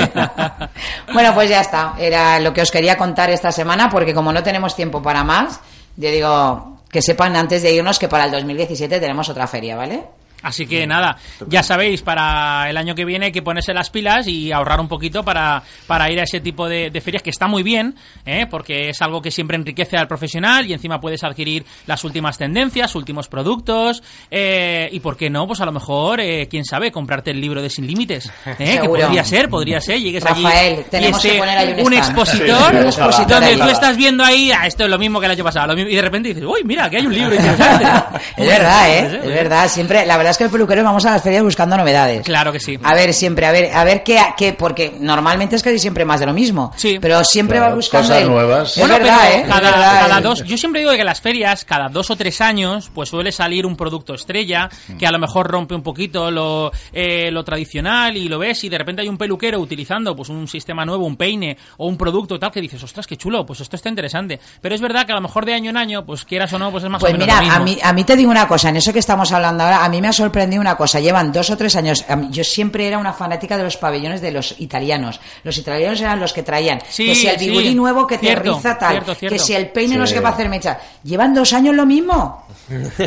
bueno, 1.14 1.34
pues 1.34 1.50
ya 1.50 1.62
está, 1.62 1.96
era 1.98 2.40
lo 2.40 2.54
que 2.54 2.62
os 2.62 2.70
quería 2.70 2.96
contar 2.96 3.32
esta 3.32 3.52
semana, 3.52 3.90
porque 3.90 4.14
como 4.14 4.32
no 4.32 4.44
tenemos 4.44 4.76
tiempo 4.76 5.02
para 5.02 5.24
más, 5.24 5.60
yo 5.98 6.12
digo 6.12 6.75
que 6.95 7.01
sepan 7.01 7.36
antes 7.36 7.62
de 7.62 7.74
irnos 7.74 8.00
que 8.00 8.07
para 8.07 8.24
el 8.24 8.31
2017 8.31 9.01
tenemos 9.01 9.27
otra 9.27 9.47
feria, 9.47 9.75
¿vale? 9.75 10.01
Así 10.45 10.68
que 10.68 10.86
nada, 10.86 11.18
ya 11.47 11.63
sabéis, 11.63 12.03
para 12.03 12.69
el 12.69 12.77
año 12.77 12.94
que 12.94 13.03
viene 13.03 13.25
hay 13.25 13.31
que 13.31 13.42
ponerse 13.42 13.74
las 13.74 13.89
pilas 13.89 14.27
y 14.27 14.51
ahorrar 14.51 14.80
un 14.80 14.88
poquito 14.88 15.24
para, 15.24 15.63
para 15.88 16.12
ir 16.12 16.19
a 16.19 16.24
ese 16.24 16.39
tipo 16.39 16.69
de, 16.69 16.92
de 16.92 17.01
ferias, 17.01 17.24
que 17.24 17.31
está 17.31 17.47
muy 17.47 17.63
bien, 17.63 17.95
¿eh? 18.27 18.45
porque 18.47 18.89
es 18.89 19.01
algo 19.01 19.24
que 19.24 19.31
siempre 19.31 19.57
enriquece 19.57 19.97
al 19.97 20.07
profesional 20.07 20.69
y 20.69 20.74
encima 20.74 21.00
puedes 21.00 21.24
adquirir 21.24 21.65
las 21.88 22.03
últimas 22.03 22.38
tendencias, 22.38 22.94
últimos 22.94 23.27
productos, 23.27 24.03
eh, 24.30 24.88
y 24.92 25.00
por 25.00 25.18
qué 25.18 25.31
no, 25.31 25.47
pues 25.47 25.62
a 25.62 25.65
lo 25.65 25.71
mejor, 25.71 26.19
eh, 26.19 26.48
quién 26.48 26.63
sabe, 26.63 26.91
comprarte 26.91 27.31
el 27.31 27.41
libro 27.41 27.63
de 27.63 27.71
Sin 27.71 27.88
Límites, 27.88 28.31
¿eh? 28.59 28.80
que 28.83 28.88
podría 28.88 29.24
ser, 29.24 29.50
podría 29.50 29.81
ser, 29.81 30.00
llegues 30.00 30.24
Rafael, 30.24 30.75
allí 30.75 30.86
tenemos 30.91 31.25
y 31.25 31.30
que 31.30 31.38
poner 31.39 31.57
ahí 31.57 31.74
un 31.80 31.86
un 31.88 31.94
expositor, 31.94 32.71
Sí, 32.71 32.71
sí, 32.71 32.77
un 32.77 32.86
expositor 32.86 33.41
donde 33.41 33.57
tú 33.57 33.69
estás 33.69 33.98
viendo 33.98 34.24
ahí, 34.24 34.51
ah, 34.51 34.68
esto 34.68 34.83
es 34.83 34.91
lo 34.91 35.00
mismo 35.00 35.19
que 35.19 35.25
el 35.25 35.31
año 35.31 35.44
pasado, 35.44 35.65
lo 35.65 35.75
mismo, 35.75 35.89
y 35.89 35.95
de 35.95 36.01
repente 36.03 36.30
dices, 36.30 36.44
uy, 36.44 36.63
mira, 36.63 36.88
que 36.88 36.98
hay 36.98 37.06
un 37.07 37.13
libro 37.15 37.33
interesante. 37.33 37.86
Es 38.38 38.48
verdad, 38.48 38.89
¿eh? 38.89 39.19
Es 39.24 39.33
verdad, 39.33 39.68
siempre, 39.68 40.06
la 40.06 40.18
verdad 40.18 40.35
es 40.36 40.38
que 40.40 40.44
el 40.44 40.50
peluquero 40.50 40.84
vamos 40.84 41.06
a 41.06 41.12
las 41.12 41.24
ferias 41.24 41.44
buscando 41.44 41.78
novedades. 41.78 42.24
Claro 42.26 42.52
que 42.52 42.60
sí. 42.60 42.78
A 42.84 42.94
ver, 42.94 43.14
siempre, 43.14 43.46
a 43.46 43.52
ver, 43.52 43.72
a 43.74 43.84
ver 43.86 44.04
qué, 44.04 44.20
qué 44.38 44.52
porque 44.54 44.94
normalmente 45.00 45.56
es 45.56 45.64
casi 45.64 45.80
siempre 45.80 46.04
más 46.06 46.20
de 46.20 46.26
lo 46.26 46.34
mismo. 46.34 46.72
Sí. 46.76 46.98
Pero 47.02 47.24
siempre 47.24 47.58
Claro, 47.58 47.72
va 47.72 47.76
buscando 47.76 48.08
cosas 48.10 48.22
el- 48.22 48.30
nuevas. 48.30 48.72
Es 48.72 48.80
Bueno, 48.80 48.96
verdad, 48.98 49.18
pero 49.22 49.34
¿eh? 49.34 49.42
Es 49.42 49.48
cada, 49.48 49.62
verdad, 49.72 50.00
cada 50.02 50.20
¿eh? 50.20 50.22
dos, 50.22 50.44
yo 50.44 50.58
siempre 50.58 50.82
digo 50.82 50.92
que 50.92 51.04
las 51.04 51.22
ferias, 51.22 51.64
cada 51.66 51.88
dos 51.90 52.10
o 52.12 52.16
tres 52.16 52.42
años, 52.42 52.92
pues 52.94 53.10
suele 53.10 53.32
salir 53.32 53.66
un 53.66 53.76
producto 53.78 54.14
estrella 54.14 54.70
que 55.00 55.08
a 55.08 55.12
lo 55.12 55.20
mejor 55.20 55.48
rompe 55.48 55.74
un 55.76 55.84
poquito 55.84 56.30
lo, 56.32 56.72
eh, 56.92 57.32
lo 57.32 57.44
tradicional 57.44 58.18
y 58.18 58.28
lo 58.28 58.38
ves 58.40 58.64
y 58.64 58.70
de 58.70 58.78
repente 58.78 59.02
hay 59.02 59.08
un 59.08 59.18
peluquero 59.18 59.60
utilizando 59.60 60.16
pues 60.16 60.30
un 60.30 60.48
sistema 60.48 60.86
nuevo, 60.86 61.06
un 61.06 61.16
peine 61.16 61.58
o 61.78 61.88
un 61.88 61.98
producto 61.98 62.38
tal 62.38 62.52
que 62.52 62.62
dices, 62.62 62.84
ostras, 62.84 63.08
qué 63.08 63.16
chulo, 63.18 63.46
pues 63.46 63.62
esto 63.62 63.76
está 63.76 63.90
interesante. 63.90 64.40
Pero 64.62 64.76
es 64.76 64.82
verdad 64.82 65.06
que 65.06 65.12
a 65.12 65.16
lo 65.16 65.22
mejor 65.22 65.46
de 65.46 65.54
año 65.54 65.70
en 65.70 65.78
año, 65.78 66.06
pues 66.06 66.26
quieras 66.26 66.52
o 66.54 66.60
no, 66.60 66.72
pues 66.72 66.84
es 66.84 66.90
más 66.90 67.00
Pues 67.00 67.14
o 67.14 67.18
menos 67.18 67.28
mira, 67.28 67.38
lo 67.38 67.44
mismo. 67.46 67.56
a 67.56 67.60
mí, 67.64 67.78
a 67.82 67.94
mí 67.94 68.04
te 68.04 68.16
digo 68.16 68.32
una 68.32 68.48
cosa, 68.48 68.70
en 68.70 68.78
eso 68.78 68.92
que 68.92 69.00
estamos 69.00 69.32
hablando 69.32 69.64
ahora, 69.64 69.86
a 69.86 69.90
mí 69.90 70.02
me 70.02 70.08
ha 70.08 70.14
sorprendido 70.14 70.25
una 70.60 70.75
cosa. 70.77 71.00
Llevan 71.00 71.31
dos 71.31 71.50
o 71.50 71.57
tres 71.57 71.75
años. 71.75 72.06
a 72.10 72.19
yo 72.30 72.44
siempre 72.44 72.88
era 72.88 72.98
una 72.98 73.13
fanática 73.13 73.57
de 73.57 73.63
los 73.63 73.77
pabellones 73.77 74.22
de 74.22 74.31
los 74.31 74.56
italianos. 74.60 75.19
Los 75.44 75.57
italianos 75.57 76.00
eran 76.01 76.19
los 76.19 76.33
que 76.33 76.44
traían. 76.44 76.80
Sí, 76.89 77.06
que 77.07 77.16
si 77.16 77.27
el 77.27 77.39
sí. 77.39 77.48
bigulí 77.50 77.74
nuevo 77.75 78.06
que 78.07 78.18
te 78.18 78.36
riza 78.36 78.77
tal. 78.77 78.92
cierto, 78.92 79.16
cierto. 79.16 79.36
Que 79.36 79.39
si 79.39 79.54
el 79.54 79.69
peine 79.69 79.98
no 79.98 80.06
sé 80.07 80.16
qué 80.16 80.22
para 80.22 80.36
hacer 80.36 80.50
mecha. 80.50 80.80
Llevan 81.04 81.33
dos 81.33 81.54
años 81.54 81.75
lo 81.75 81.86
mismo. 81.86 82.45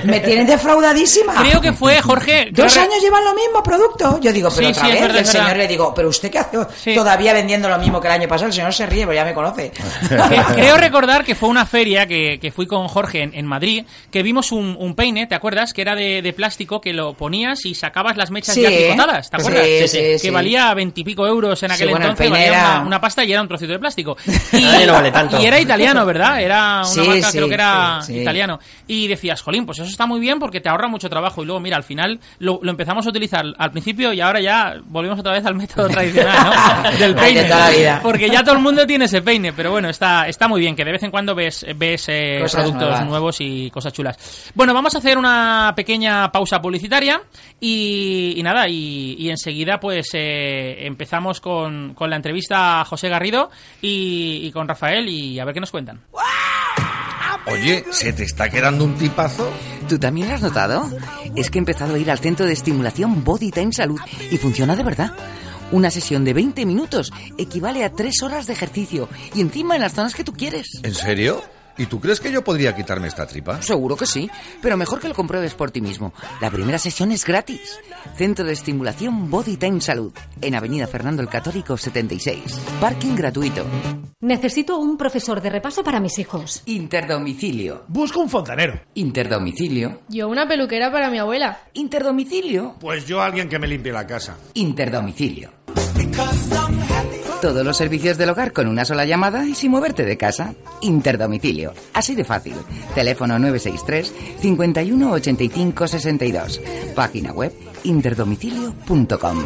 Me 0.05 0.21
tienen 0.21 0.47
defraudadísima. 0.47 1.35
Creo 1.43 1.61
que 1.61 1.73
fue 1.73 2.01
Jorge. 2.01 2.51
Dos 2.53 2.73
creo- 2.73 2.85
años 2.85 3.03
llevan 3.03 3.25
lo 3.25 3.35
mismo 3.35 3.63
producto. 3.63 4.21
Yo 4.21 4.33
digo, 4.33 4.51
pero 4.55 4.69
Sí, 4.69 4.73
otra 4.73 4.83
vez. 4.89 4.93
verdad, 5.01 5.17
el 5.19 5.25
verdad. 5.25 5.33
señor 5.33 5.57
le 5.57 5.69
digo, 5.69 5.93
pero 5.95 6.09
usted 6.09 6.31
qué 6.31 6.39
hace 6.39 6.59
Sí. 6.77 6.95
todavía 6.95 7.33
vendiendo 7.33 7.69
lo 7.69 7.79
mismo 7.79 8.01
que 8.01 8.07
el 8.09 8.15
año 8.15 8.29
pasado. 8.29 8.47
El 8.49 8.53
señor 8.53 8.73
se 8.73 8.87
ríe, 8.87 9.03
pero 9.07 9.15
ya 9.15 9.25
me 9.25 9.35
conoce. 9.35 9.71
Que- 9.71 10.43
Creo 10.55 10.77
recordar 10.77 11.25
que 11.25 11.35
fue 11.35 11.49
una 11.49 11.67
feria 11.67 12.07
que, 12.07 12.39
que 12.41 12.53
fui 12.53 12.67
con 12.67 12.87
Jorge 12.89 13.23
en, 13.23 13.35
en 13.35 13.47
Madrid, 13.47 13.85
que 14.11 14.23
vimos 14.23 14.53
un, 14.53 14.77
un 14.79 14.95
peine, 14.95 15.27
¿te 15.27 15.35
acuerdas? 15.35 15.73
Que 15.73 15.83
era 15.83 15.95
de, 15.97 16.23
de 16.23 16.33
plástico, 16.33 16.81
que 16.81 16.93
lo 16.93 17.08
ponías 17.15 17.65
y 17.67 17.75
sacabas 17.75 18.17
las 18.17 18.31
mechas 18.31 18.55
Sí, 18.55 18.63
ya 18.63 18.69
picotadas, 18.69 19.31
¿te 19.31 19.37
acuerdas? 19.37 19.65
sí, 19.67 19.89
sí, 19.89 19.99
que 19.99 20.19
sí. 20.19 20.31
valía 20.31 20.73
veintipico 20.75 21.27
euros 21.27 21.63
en 21.63 21.71
Sí, 21.71 21.75
aquel 21.75 21.89
bueno, 21.91 22.07
entonces, 22.07 22.31
valía 22.31 22.47
era- 22.47 22.71
una, 22.79 22.87
una 22.87 23.01
pasta 23.01 23.25
y 23.25 23.33
era 23.33 23.43
un 23.43 23.49
trocito 23.49 23.73
de 23.73 23.79
plástico. 23.79 24.17
Ahora 24.53 24.81
ya 24.81 24.87
no 24.87 24.93
vale 24.93 25.11
tanto. 25.13 25.41
y 25.43 25.47
era 25.47 25.61
italiano, 25.61 26.05
¿verdad? 26.07 26.41
Era 26.41 26.77
una 26.77 26.85
Sí, 26.85 27.01
marca, 27.01 27.31
sí, 27.31 27.37
creo 27.39 27.49
que 27.49 27.55
era 27.55 28.01
sí, 28.03 28.13
sí. 28.15 28.21
italiano. 28.21 28.59
Y 28.87 29.07
decías, 29.09 29.43
jolín, 29.43 29.67
pues 29.67 29.79
eso 29.79 29.89
está 29.89 30.07
muy 30.07 30.21
bien 30.21 30.39
porque 30.39 30.61
te 30.61 30.69
ahorra 30.69 30.89
mucho 30.89 31.09
trabajo. 31.09 31.43
Y 31.43 31.47
luego, 31.47 31.61
mira, 31.61 31.77
al 31.77 31.85
final 31.85 32.19
lo, 32.39 32.59
lo 32.63 32.71
empezamos 32.71 33.07
a 33.07 33.11
utilizar 33.11 33.45
al 33.59 33.71
principio 33.71 34.13
y 34.13 34.21
ahora 34.21 34.41
ya 34.41 34.75
volvemos 34.87 35.19
otra 35.19 35.33
vez 35.33 35.45
al 35.45 35.55
método 35.55 35.89
tradicional, 35.91 36.37
¿no? 36.85 36.91
Del 36.99 37.15
de 37.15 37.21
peine. 37.21 37.45
toda 37.45 37.61
la 37.61 37.71
vida. 37.71 38.01
Porque 38.03 38.29
ya 38.31 38.43
todo 38.43 38.55
el 38.55 38.61
mundo 38.63 38.87
tiene 38.87 39.05
ese 39.05 39.23
peine, 39.23 39.53
pero 39.53 39.71
bueno, 39.71 39.89
está, 39.91 40.27
está 40.29 40.49
muy 40.49 40.61
bien 40.61 40.75
que 40.75 40.85
de 40.85 40.93
vez 40.93 41.03
en 41.03 41.11
cuando 41.11 41.35
ves, 41.35 41.65
ves 41.77 42.07
eh, 42.09 42.45
productos 42.51 42.75
nuevas. 42.83 43.07
nuevos 43.07 43.37
y 43.41 43.71
cosas 43.71 43.93
chulas. 43.93 44.51
Bueno, 44.55 44.73
vamos 44.75 44.95
a 44.95 44.99
hacer 44.99 45.19
una 45.19 45.73
pequeña 45.77 46.31
pausa 46.33 46.61
publicitaria 46.61 46.88
y, 47.61 48.35
y 48.37 48.43
nada, 48.43 48.69
y, 48.69 49.17
y 49.19 49.31
enseguida 49.31 49.81
pues 49.81 50.09
eh, 50.15 50.87
empezamos 50.87 51.41
con, 51.41 51.95
con 51.95 52.11
la 52.11 52.17
entrevista 52.17 52.81
a 52.81 52.85
José 52.85 53.09
Garrido 53.09 53.51
y, 53.83 54.41
y 54.45 54.53
con 54.53 54.69
Rafael 54.69 55.09
y 55.09 55.39
a 55.39 55.45
ver 55.45 55.55
qué 55.55 55.61
nos 55.61 55.71
cuentan. 55.71 56.01
Oye, 57.47 57.85
¿se 57.91 58.13
te 58.13 58.25
está 58.25 58.51
quedando 58.51 58.85
un 58.85 58.95
tipazo? 58.97 59.51
¿Tú 59.89 59.99
también 59.99 60.29
lo 60.29 60.35
has 60.35 60.43
notado? 60.43 60.87
Es 61.35 61.51
que 61.51 61.59
he 61.59 61.61
empezado 61.61 61.95
a 61.95 61.99
ir 61.99 62.11
al 62.11 62.19
centro 62.19 62.45
de 62.45 62.53
estimulación 62.53 63.25
Body 63.25 63.51
Time 63.51 63.73
Salud 63.73 63.99
y 64.31 64.37
funciona 64.37 64.77
de 64.77 64.85
verdad. 64.85 65.13
Una 65.73 65.91
sesión 65.91 66.25
de 66.25 66.35
20 66.35 66.67
minutos 66.67 67.13
equivale 67.39 67.85
a 67.85 67.93
3 67.93 68.23
horas 68.23 68.47
de 68.47 68.53
ejercicio 68.53 69.09
y 69.35 69.41
encima 69.41 69.77
en 69.77 69.83
las 69.83 69.95
zonas 69.95 70.15
que 70.15 70.25
tú 70.25 70.33
quieres. 70.33 70.67
¿En 70.83 70.95
serio? 70.95 71.43
¿Y 71.79 71.87
tú 71.87 72.01
crees 72.01 72.21
que 72.21 72.33
yo 72.33 72.43
podría 72.43 72.75
quitarme 72.75 73.09
esta 73.09 73.27
tripa? 73.27 73.63
Seguro 73.63 73.97
que 73.97 74.05
sí, 74.05 74.29
pero 74.61 74.77
mejor 74.77 75.01
que 75.01 75.09
lo 75.09 75.15
compruebes 75.15 75.55
por 75.55 75.71
ti 75.71 75.81
mismo. 75.81 76.13
La 76.41 76.51
primera 76.51 76.79
sesión 76.79 77.13
es 77.13 77.25
gratis. 77.25 77.79
Centro 78.17 78.45
de 78.45 78.53
Estimulación 78.53 79.31
Body 79.31 79.57
Time 79.57 79.81
Salud, 79.81 80.13
en 80.41 80.55
Avenida 80.57 80.87
Fernando 80.89 81.23
el 81.23 81.29
Católico 81.29 81.77
76. 81.77 82.43
Parking 82.81 83.15
gratuito. 83.15 83.65
Necesito 84.21 84.79
un 84.79 84.97
profesor 84.97 85.41
de 85.41 85.51
repaso 85.51 85.85
para 85.85 86.01
mis 86.01 86.19
hijos. 86.19 86.63
Interdomicilio. 86.67 87.85
Busco 87.87 88.21
un 88.21 88.29
fontanero. 88.29 88.81
Interdomicilio. 88.95 90.01
Yo 90.09 90.29
una 90.29 90.49
peluquera 90.49 90.91
para 90.91 91.09
mi 91.11 91.19
abuela. 91.19 91.61
Interdomicilio. 91.75 92.75
Pues 92.81 93.07
yo 93.07 93.23
alguien 93.23 93.49
que 93.49 93.61
me 93.61 93.69
limpie 93.69 93.93
la 93.93 94.07
casa. 94.07 94.37
Interdomicilio. 94.55 95.53
Todos 97.41 97.65
los 97.65 97.77
servicios 97.77 98.19
del 98.19 98.31
hogar 98.31 98.53
con 98.53 98.67
una 98.67 98.85
sola 98.85 99.05
llamada 99.05 99.47
y 99.47 99.55
sin 99.55 99.71
moverte 99.71 100.05
de 100.05 100.17
casa. 100.17 100.55
Interdomicilio. 100.81 101.73
Así 101.95 102.17
de 102.17 102.25
fácil. 102.25 102.55
Teléfono 102.97 103.39
963 103.39 104.13
51 104.41 105.13
85 105.13 105.87
62. 105.87 106.61
Página 106.97 107.33
web 107.33 107.53
interdomicilio.com. 107.85 109.45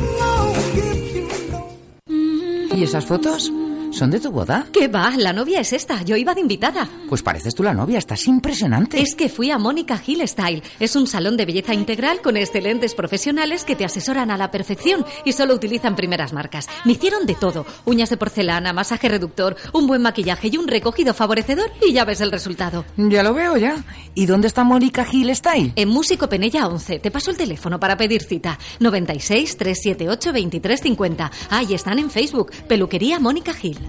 ¿Y 2.74 2.82
esas 2.82 3.04
fotos? 3.04 3.52
¿Son 3.92 4.10
de 4.10 4.20
tu 4.20 4.30
boda? 4.30 4.66
¿Qué 4.72 4.88
va? 4.88 5.12
La 5.18 5.34
novia 5.34 5.60
es 5.60 5.74
esta. 5.74 6.02
Yo 6.02 6.16
iba 6.16 6.34
de 6.34 6.40
invitada. 6.40 6.88
Pues 7.10 7.22
pareces 7.22 7.54
tú 7.54 7.62
la 7.62 7.74
novia, 7.74 7.98
estás 7.98 8.26
impresionante. 8.26 8.98
Es 9.02 9.14
que 9.14 9.28
fui 9.28 9.50
a 9.50 9.58
Mónica 9.58 10.00
Hill 10.04 10.26
Style. 10.26 10.62
Es 10.80 10.96
un 10.96 11.06
salón 11.06 11.36
de 11.36 11.44
belleza 11.44 11.74
integral 11.74 12.22
con 12.22 12.38
excelentes 12.38 12.94
profesionales 12.94 13.64
que 13.64 13.76
te 13.76 13.84
asesoran 13.84 14.30
a 14.30 14.38
la 14.38 14.50
perfección 14.50 15.04
y 15.26 15.32
solo 15.32 15.54
utilizan 15.54 15.94
primeras 15.94 16.32
marcas. 16.32 16.68
Me 16.86 16.92
hicieron 16.92 17.26
de 17.26 17.34
todo. 17.34 17.66
Uñas 17.84 18.08
de 18.08 18.16
porcelana, 18.16 18.72
masaje 18.72 19.10
reductor, 19.10 19.56
un 19.74 19.86
buen 19.86 20.00
maquillaje 20.00 20.48
y 20.50 20.56
un 20.56 20.68
recogido 20.68 21.12
favorecedor 21.12 21.70
y 21.86 21.92
ya 21.92 22.06
ves 22.06 22.22
el 22.22 22.32
resultado. 22.32 22.86
Ya 22.96 23.22
lo 23.22 23.34
veo 23.34 23.58
ya. 23.58 23.84
¿Y 24.14 24.24
dónde 24.24 24.46
está 24.48 24.64
Mónica 24.64 25.06
Hill 25.10 25.36
Style? 25.36 25.74
En 25.76 25.90
Músico 25.90 26.30
Penella 26.30 26.66
11. 26.66 26.98
Te 26.98 27.10
paso 27.10 27.30
el 27.30 27.36
teléfono 27.36 27.78
para 27.78 27.98
pedir 27.98 28.22
cita. 28.22 28.58
96 28.80 29.58
378 29.58 30.30
2350. 30.32 31.30
Ahí 31.50 31.74
están 31.74 31.98
en 31.98 32.10
Facebook. 32.10 32.52
Peluquería 32.66 33.18
Mónica 33.18 33.52
Hill. 33.60 33.81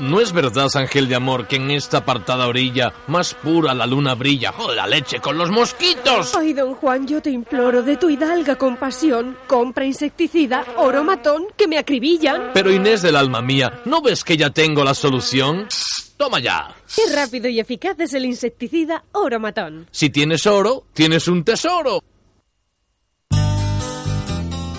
¿No 0.00 0.18
es 0.18 0.32
verdad, 0.32 0.68
Ángel 0.76 1.08
de 1.08 1.14
Amor, 1.14 1.46
que 1.46 1.56
en 1.56 1.70
esta 1.70 1.98
apartada 1.98 2.48
orilla 2.48 2.90
más 3.06 3.34
pura 3.34 3.74
la 3.74 3.86
luna 3.86 4.14
brilla? 4.14 4.50
¡Joder, 4.50 4.78
la 4.78 4.86
leche 4.86 5.20
con 5.20 5.36
los 5.36 5.50
mosquitos! 5.50 6.34
Ay, 6.34 6.54
don 6.54 6.74
Juan, 6.74 7.06
yo 7.06 7.20
te 7.20 7.28
imploro 7.30 7.82
de 7.82 7.98
tu 7.98 8.08
hidalga 8.08 8.56
compasión. 8.56 9.36
Compra 9.46 9.84
insecticida, 9.84 10.64
oro 10.78 11.04
matón, 11.04 11.44
que 11.54 11.68
me 11.68 11.76
acribillan. 11.76 12.52
Pero 12.54 12.72
Inés 12.72 13.02
del 13.02 13.14
alma 13.14 13.42
mía, 13.42 13.82
¿no 13.84 14.00
ves 14.00 14.24
que 14.24 14.38
ya 14.38 14.48
tengo 14.48 14.82
la 14.84 14.94
solución? 14.94 15.68
¡Toma 16.16 16.40
ya! 16.40 16.74
Qué 16.96 17.14
rápido 17.14 17.48
y 17.48 17.60
eficaz 17.60 18.00
es 18.00 18.14
el 18.14 18.24
insecticida 18.24 19.04
oro 19.12 19.38
matón. 19.38 19.86
Si 19.90 20.08
tienes 20.08 20.46
oro, 20.46 20.86
tienes 20.94 21.28
un 21.28 21.44
tesoro. 21.44 22.02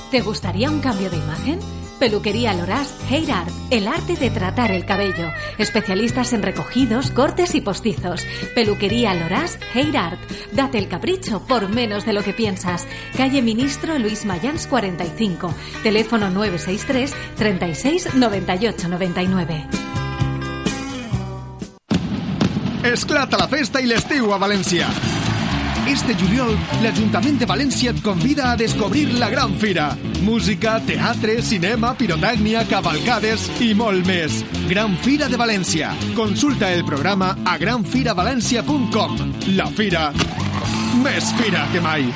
¿Te 0.10 0.20
gustaría 0.22 0.70
un 0.70 0.80
cambio 0.82 1.12
de 1.12 1.18
imagen? 1.18 1.81
Peluquería 2.02 2.56
Loras 2.56 2.92
Hair 3.12 3.32
Art, 3.32 3.52
el 3.70 3.88
arte 3.88 4.16
de 4.16 4.32
tratar 4.32 4.72
el 4.72 4.86
cabello. 4.86 5.32
Especialistas 5.60 6.34
en 6.34 6.42
recogidos, 6.42 7.12
cortes 7.12 7.54
y 7.54 7.62
postizos. 7.62 8.26
Peluquería 8.56 9.14
Loras 9.14 9.60
Hair 9.76 9.96
Art. 9.96 10.20
Date 10.52 10.80
el 10.80 10.88
capricho 10.88 11.46
por 11.46 11.70
menos 11.70 12.04
de 12.04 12.14
lo 12.14 12.24
que 12.24 12.34
piensas. 12.34 12.88
Calle 13.16 13.44
Ministro 13.44 14.00
Luis 14.00 14.26
Mayans 14.26 14.66
45. 14.66 15.54
Teléfono 15.84 16.32
963 16.32 17.14
36 17.36 18.16
98 18.16 18.90
99. 18.90 19.68
Esclata 22.82 23.38
la 23.38 23.48
festa 23.48 23.78
i 23.78 23.86
l'estiu 23.86 24.34
a 24.34 24.42
València. 24.42 24.90
Este 25.92 26.14
juliol, 26.16 26.54
l'Ajuntament 26.80 27.36
de 27.42 27.48
València 27.50 27.92
et 27.92 27.98
convida 28.06 28.46
a 28.48 28.56
descobrir 28.56 29.10
la 29.20 29.28
Gran 29.34 29.58
Fira. 29.60 29.90
Música, 30.24 30.78
teatre, 30.88 31.36
cinema, 31.44 31.92
pirotècnia, 32.00 32.64
cavalcades 32.70 33.50
i 33.60 33.74
molt 33.76 34.08
més. 34.08 34.40
Gran 34.70 34.96
Fira 35.04 35.28
de 35.28 35.42
València. 35.42 35.92
Consulta 36.16 36.72
el 36.72 36.86
programa 36.88 37.34
a 37.44 37.58
granfiravalència.com. 37.60 39.20
La 39.60 39.68
Fira. 39.76 40.08
Més 41.04 41.36
fira 41.42 41.68
que 41.76 41.84
mai. 41.84 42.08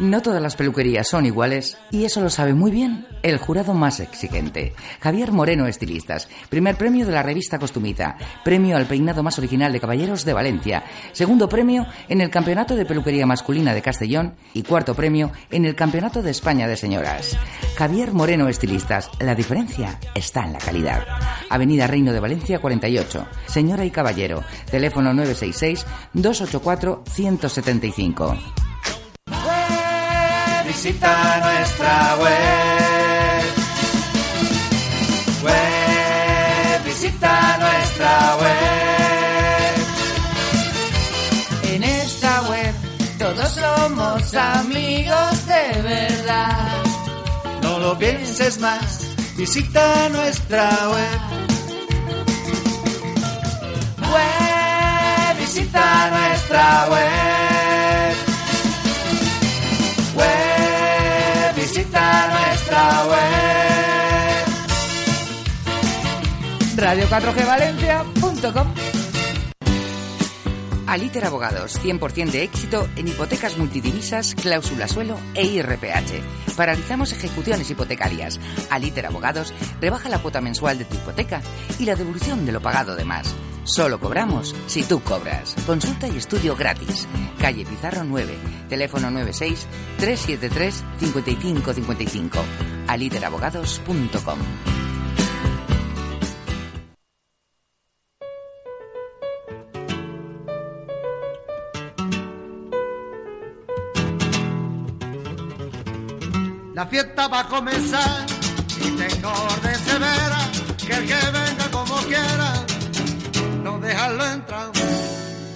No 0.00 0.22
todas 0.22 0.40
las 0.40 0.54
peluquerías 0.54 1.08
son 1.08 1.26
iguales 1.26 1.76
y 1.90 2.04
eso 2.04 2.20
lo 2.20 2.30
sabe 2.30 2.54
muy 2.54 2.70
bien 2.70 3.04
el 3.24 3.38
jurado 3.38 3.74
más 3.74 3.98
exigente. 3.98 4.72
Javier 5.00 5.32
Moreno 5.32 5.66
Estilistas, 5.66 6.28
primer 6.48 6.76
premio 6.76 7.04
de 7.04 7.10
la 7.10 7.24
revista 7.24 7.58
Costumita, 7.58 8.16
premio 8.44 8.76
al 8.76 8.86
peinado 8.86 9.24
más 9.24 9.38
original 9.38 9.72
de 9.72 9.80
caballeros 9.80 10.24
de 10.24 10.34
Valencia, 10.34 10.84
segundo 11.10 11.48
premio 11.48 11.84
en 12.08 12.20
el 12.20 12.30
Campeonato 12.30 12.76
de 12.76 12.86
Peluquería 12.86 13.26
Masculina 13.26 13.74
de 13.74 13.82
Castellón 13.82 14.36
y 14.54 14.62
cuarto 14.62 14.94
premio 14.94 15.32
en 15.50 15.64
el 15.64 15.74
Campeonato 15.74 16.22
de 16.22 16.30
España 16.30 16.68
de 16.68 16.76
Señoras. 16.76 17.36
Javier 17.76 18.12
Moreno 18.12 18.48
Estilistas, 18.48 19.10
la 19.18 19.34
diferencia 19.34 19.98
está 20.14 20.44
en 20.44 20.52
la 20.52 20.60
calidad. 20.60 21.04
Avenida 21.50 21.88
Reino 21.88 22.12
de 22.12 22.20
Valencia 22.20 22.60
48, 22.60 23.26
señora 23.46 23.84
y 23.84 23.90
caballero, 23.90 24.44
teléfono 24.70 25.12
966 25.12 25.84
284 26.12 27.02
175. 27.04 28.36
Visita 30.88 31.40
nuestra 31.44 32.16
web. 32.16 33.44
Web, 35.42 36.84
visita 36.86 37.58
nuestra 37.60 38.36
web. 38.40 39.74
En 41.74 41.82
esta 41.82 42.40
web 42.48 42.74
todos 43.18 43.50
somos 43.50 44.34
amigos 44.34 45.46
de 45.46 45.82
verdad. 45.82 46.82
No 47.62 47.78
lo 47.80 47.98
pienses 47.98 48.58
más, 48.58 49.08
visita 49.36 50.08
nuestra 50.08 50.70
web. 50.88 51.20
Web, 54.10 55.36
visita 55.38 56.10
nuestra 56.10 56.86
web. 56.88 57.47
Visita 62.78 63.18
nuestra 68.20 68.52
web. 68.52 68.97
radio4gvalencia.com 70.88 70.88
Aliter 70.88 71.24
Abogados, 71.26 71.80
100% 71.82 72.30
de 72.30 72.42
éxito 72.42 72.88
en 72.96 73.08
hipotecas 73.08 73.58
multidivisas, 73.58 74.34
cláusula 74.34 74.88
suelo 74.88 75.18
e 75.34 75.44
IRPH. 75.44 76.56
Paralizamos 76.56 77.12
ejecuciones 77.12 77.70
hipotecarias. 77.70 78.40
Aliter 78.70 79.06
Abogados 79.06 79.52
rebaja 79.80 80.08
la 80.08 80.18
cuota 80.18 80.40
mensual 80.40 80.78
de 80.78 80.86
tu 80.86 80.94
hipoteca 80.94 81.42
y 81.78 81.84
la 81.84 81.94
devolución 81.94 82.46
de 82.46 82.52
lo 82.52 82.60
pagado 82.60 82.96
de 82.96 83.04
más. 83.04 83.34
Solo 83.64 84.00
cobramos 84.00 84.54
si 84.66 84.82
tú 84.82 85.00
cobras. 85.00 85.54
Consulta 85.66 86.08
y 86.08 86.16
estudio 86.16 86.56
gratis. 86.56 87.06
Calle 87.38 87.66
Pizarro 87.66 88.02
9, 88.04 88.34
teléfono 88.70 89.10
96 89.10 89.66
373 89.98 90.84
5555. 90.98 92.38
aliterabogados.com. 92.86 94.87
La 106.78 106.86
fiesta 106.86 107.26
va 107.26 107.40
a 107.40 107.48
comenzar 107.48 108.24
y 108.80 108.90
tengo 108.92 109.32
orden 109.32 109.74
severa 109.84 110.38
que 110.86 110.92
el 110.92 111.06
que 111.08 111.30
venga 111.38 111.68
como 111.72 111.96
quiera, 112.02 112.52
no 113.64 113.80
dejarlo 113.80 114.24
entrar. 114.24 114.70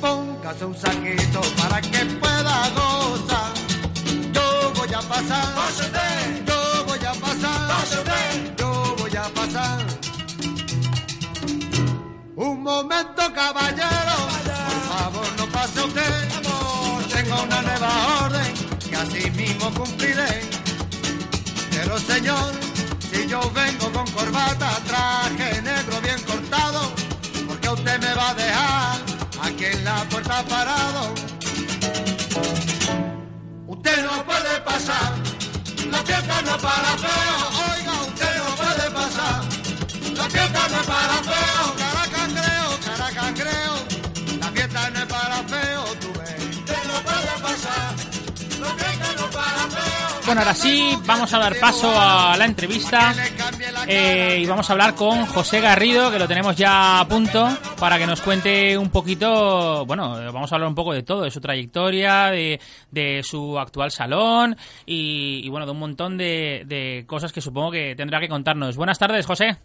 Póngase 0.00 0.64
un 0.64 0.74
saquito 0.74 1.40
para 1.58 1.80
que 1.80 2.04
pueda 2.20 2.70
gozar. 2.70 3.52
Yo 4.34 4.72
voy 4.74 4.92
a 4.92 5.00
pasar, 5.00 5.54
yo 6.44 6.84
voy 6.86 7.04
a 7.06 7.12
pasar, 7.12 8.56
yo 8.58 8.96
voy 8.98 9.16
a 9.16 9.28
pasar. 9.28 9.86
Un 12.34 12.62
momento, 12.64 13.32
caballero, 13.32 13.91
vengo 23.50 23.90
con 23.92 24.06
corbata, 24.12 24.70
traje 24.86 25.62
negro 25.62 26.00
bien 26.00 26.20
cortado, 26.22 26.92
porque 27.46 27.68
usted 27.68 28.00
me 28.00 28.14
va 28.14 28.30
a 28.30 28.34
dejar 28.34 28.98
aquí 29.42 29.64
en 29.64 29.84
la 29.84 30.04
puerta 30.04 30.42
parado. 30.44 31.14
Usted 33.66 34.04
no 34.04 34.24
puede 34.24 34.60
pasar, 34.64 35.12
la 35.90 35.98
fiesta 35.98 36.42
no 36.42 36.56
para 36.58 36.96
feo, 36.98 37.38
oiga, 37.72 38.02
usted 38.02 38.36
no 38.38 38.54
puede 38.56 38.90
pasar, 38.90 39.42
la 40.16 40.30
fiesta 40.30 40.68
no 40.68 40.82
para 40.84 41.22
feo, 41.22 41.31
Bueno, 50.32 50.46
ahora 50.46 50.54
sí, 50.54 50.96
vamos 51.04 51.34
a 51.34 51.38
dar 51.38 51.54
paso 51.60 51.92
a 51.94 52.34
la 52.38 52.46
entrevista 52.46 53.14
eh, 53.86 54.38
y 54.40 54.46
vamos 54.46 54.70
a 54.70 54.72
hablar 54.72 54.94
con 54.94 55.26
José 55.26 55.60
Garrido, 55.60 56.10
que 56.10 56.18
lo 56.18 56.26
tenemos 56.26 56.56
ya 56.56 57.00
a 57.00 57.06
punto, 57.06 57.46
para 57.78 57.98
que 57.98 58.06
nos 58.06 58.22
cuente 58.22 58.78
un 58.78 58.88
poquito, 58.88 59.84
bueno, 59.84 60.14
vamos 60.32 60.50
a 60.50 60.54
hablar 60.54 60.70
un 60.70 60.74
poco 60.74 60.94
de 60.94 61.02
todo, 61.02 61.24
de 61.24 61.30
su 61.30 61.38
trayectoria, 61.38 62.30
de, 62.30 62.58
de 62.90 63.22
su 63.22 63.58
actual 63.58 63.90
salón 63.90 64.56
y, 64.86 65.42
y, 65.44 65.50
bueno, 65.50 65.66
de 65.66 65.72
un 65.72 65.78
montón 65.80 66.16
de, 66.16 66.62
de 66.64 67.04
cosas 67.06 67.30
que 67.30 67.42
supongo 67.42 67.70
que 67.70 67.94
tendrá 67.94 68.18
que 68.18 68.30
contarnos. 68.30 68.74
Buenas 68.74 68.98
tardes, 68.98 69.26
José. 69.26 69.58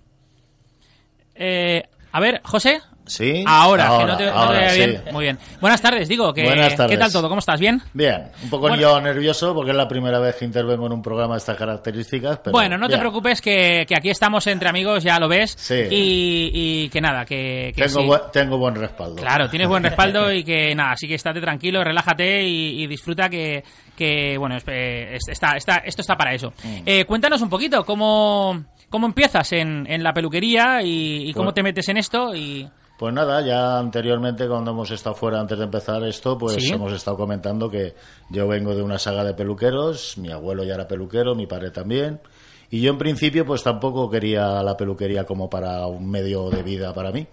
Eh, 1.34 1.82
a 2.12 2.20
ver, 2.20 2.42
José. 2.44 2.82
Sí. 3.08 3.44
Ahora, 3.48 3.88
ahora, 3.88 4.06
que 4.06 4.12
no 4.12 4.18
te, 4.18 4.26
no 4.26 4.32
te 4.32 4.38
ahora, 4.38 4.60
vea 4.60 4.70
sí. 4.70 4.78
bien. 4.78 5.02
Muy 5.12 5.24
bien. 5.24 5.40
Buenas 5.62 5.82
tardes, 5.82 6.08
digo, 6.08 6.34
que, 6.34 6.44
Buenas 6.44 6.76
tardes. 6.76 6.96
¿qué 6.96 7.00
tal 7.02 7.12
todo? 7.12 7.28
¿Cómo 7.30 7.40
estás? 7.40 7.60
¿Bien? 7.60 7.82
Bien, 7.94 8.24
un 8.44 8.50
poco 8.50 8.68
Bueno. 8.68 8.78
yo 8.82 9.02
nervioso 9.02 9.54
porque 9.56 9.72
es 9.72 9.78
la 9.78 9.88
primera 9.88 10.20
vez 10.20 10.36
que 10.36 10.46
intervengo 10.46 10.86
en 10.88 10.94
un 10.94 11.02
programa 11.02 11.36
de 11.36 11.40
estas 11.40 11.58
características. 11.58 12.40
Pero 12.44 12.52
bueno, 12.52 12.78
no 12.78 12.88
te 12.88 12.98
preocupes 12.98 13.42
que, 13.42 13.86
que 13.88 13.96
aquí 13.96 14.10
estamos 14.10 14.46
entre 14.48 14.70
amigos, 14.70 15.04
ya 15.04 15.20
lo 15.20 15.28
ves. 15.28 15.56
Sí. 15.58 15.76
Y, 15.90 16.52
y 16.54 16.90
que 16.90 17.02
nada, 17.02 17.26
que, 17.26 17.72
que 17.76 17.84
Tengo, 17.88 18.02
sí. 18.02 18.06
buen, 18.08 18.22
tengo 18.32 18.58
buen 18.58 18.76
respaldo. 18.76 19.16
Claro, 19.16 19.50
tienes 19.50 19.68
buen 19.68 19.84
respaldo 19.84 20.32
y 20.34 20.44
que 20.44 20.76
nada, 20.76 20.92
así 20.92 21.08
que 21.08 21.16
estate 21.16 21.42
tranquilo, 21.42 21.84
relájate 21.84 22.44
y, 22.44 22.84
y 22.84 22.88
disfruta 22.88 23.30
que, 23.30 23.64
que 23.96 24.38
bueno, 24.38 24.58
eh, 24.68 25.12
es- 25.16 25.28
está, 25.30 25.56
está, 25.56 25.78
esto 25.78 26.02
está 26.02 26.16
para 26.16 26.34
eso. 26.34 26.54
Mm. 26.64 26.78
Eh, 26.86 27.06
cuéntanos 27.06 27.42
un 27.42 27.50
poquito 27.50 27.86
cómo, 27.86 28.64
cómo 28.90 29.08
empiezas 29.08 29.52
en, 29.54 29.86
en 29.90 30.04
la 30.04 30.14
peluquería 30.14 30.82
y, 30.84 31.30
y 31.30 31.34
cómo 31.34 31.46
Pues- 31.46 31.56
te 31.56 31.64
metes 31.64 31.90
en 31.90 31.98
esto 31.98 32.36
y... 32.36 32.68
Pues 32.98 33.14
nada, 33.14 33.42
ya 33.42 33.78
anteriormente 33.78 34.48
cuando 34.48 34.72
hemos 34.72 34.90
estado 34.90 35.16
fuera 35.16 35.40
antes 35.40 35.58
de 35.58 35.66
empezar 35.66 36.04
esto, 36.04 36.36
pues 36.36 36.56
Sí. 36.56 36.74
hemos 36.74 36.92
estado 36.94 37.16
comentando 37.16 37.70
que 37.70 37.94
yo 38.30 38.48
vengo 38.48 38.74
de 38.74 38.82
una 38.82 38.98
saga 38.98 39.24
de 39.24 39.36
peluqueros, 39.36 40.18
mi 40.18 40.32
abuelo 40.32 40.64
ya 40.64 40.74
era 40.74 40.88
peluquero, 40.88 41.36
mi 41.36 41.46
padre 41.46 41.70
también, 41.70 42.20
y 42.72 42.82
yo 42.82 42.90
en 42.92 42.98
principio 42.98 43.46
pues 43.46 43.62
tampoco 43.62 44.10
quería 44.10 44.64
la 44.64 44.76
peluquería 44.76 45.26
como 45.26 45.48
para 45.48 45.86
un 45.86 46.10
medio 46.10 46.50
de 46.50 46.64
vida 46.64 46.92
para 46.94 47.12
mí. 47.12 47.28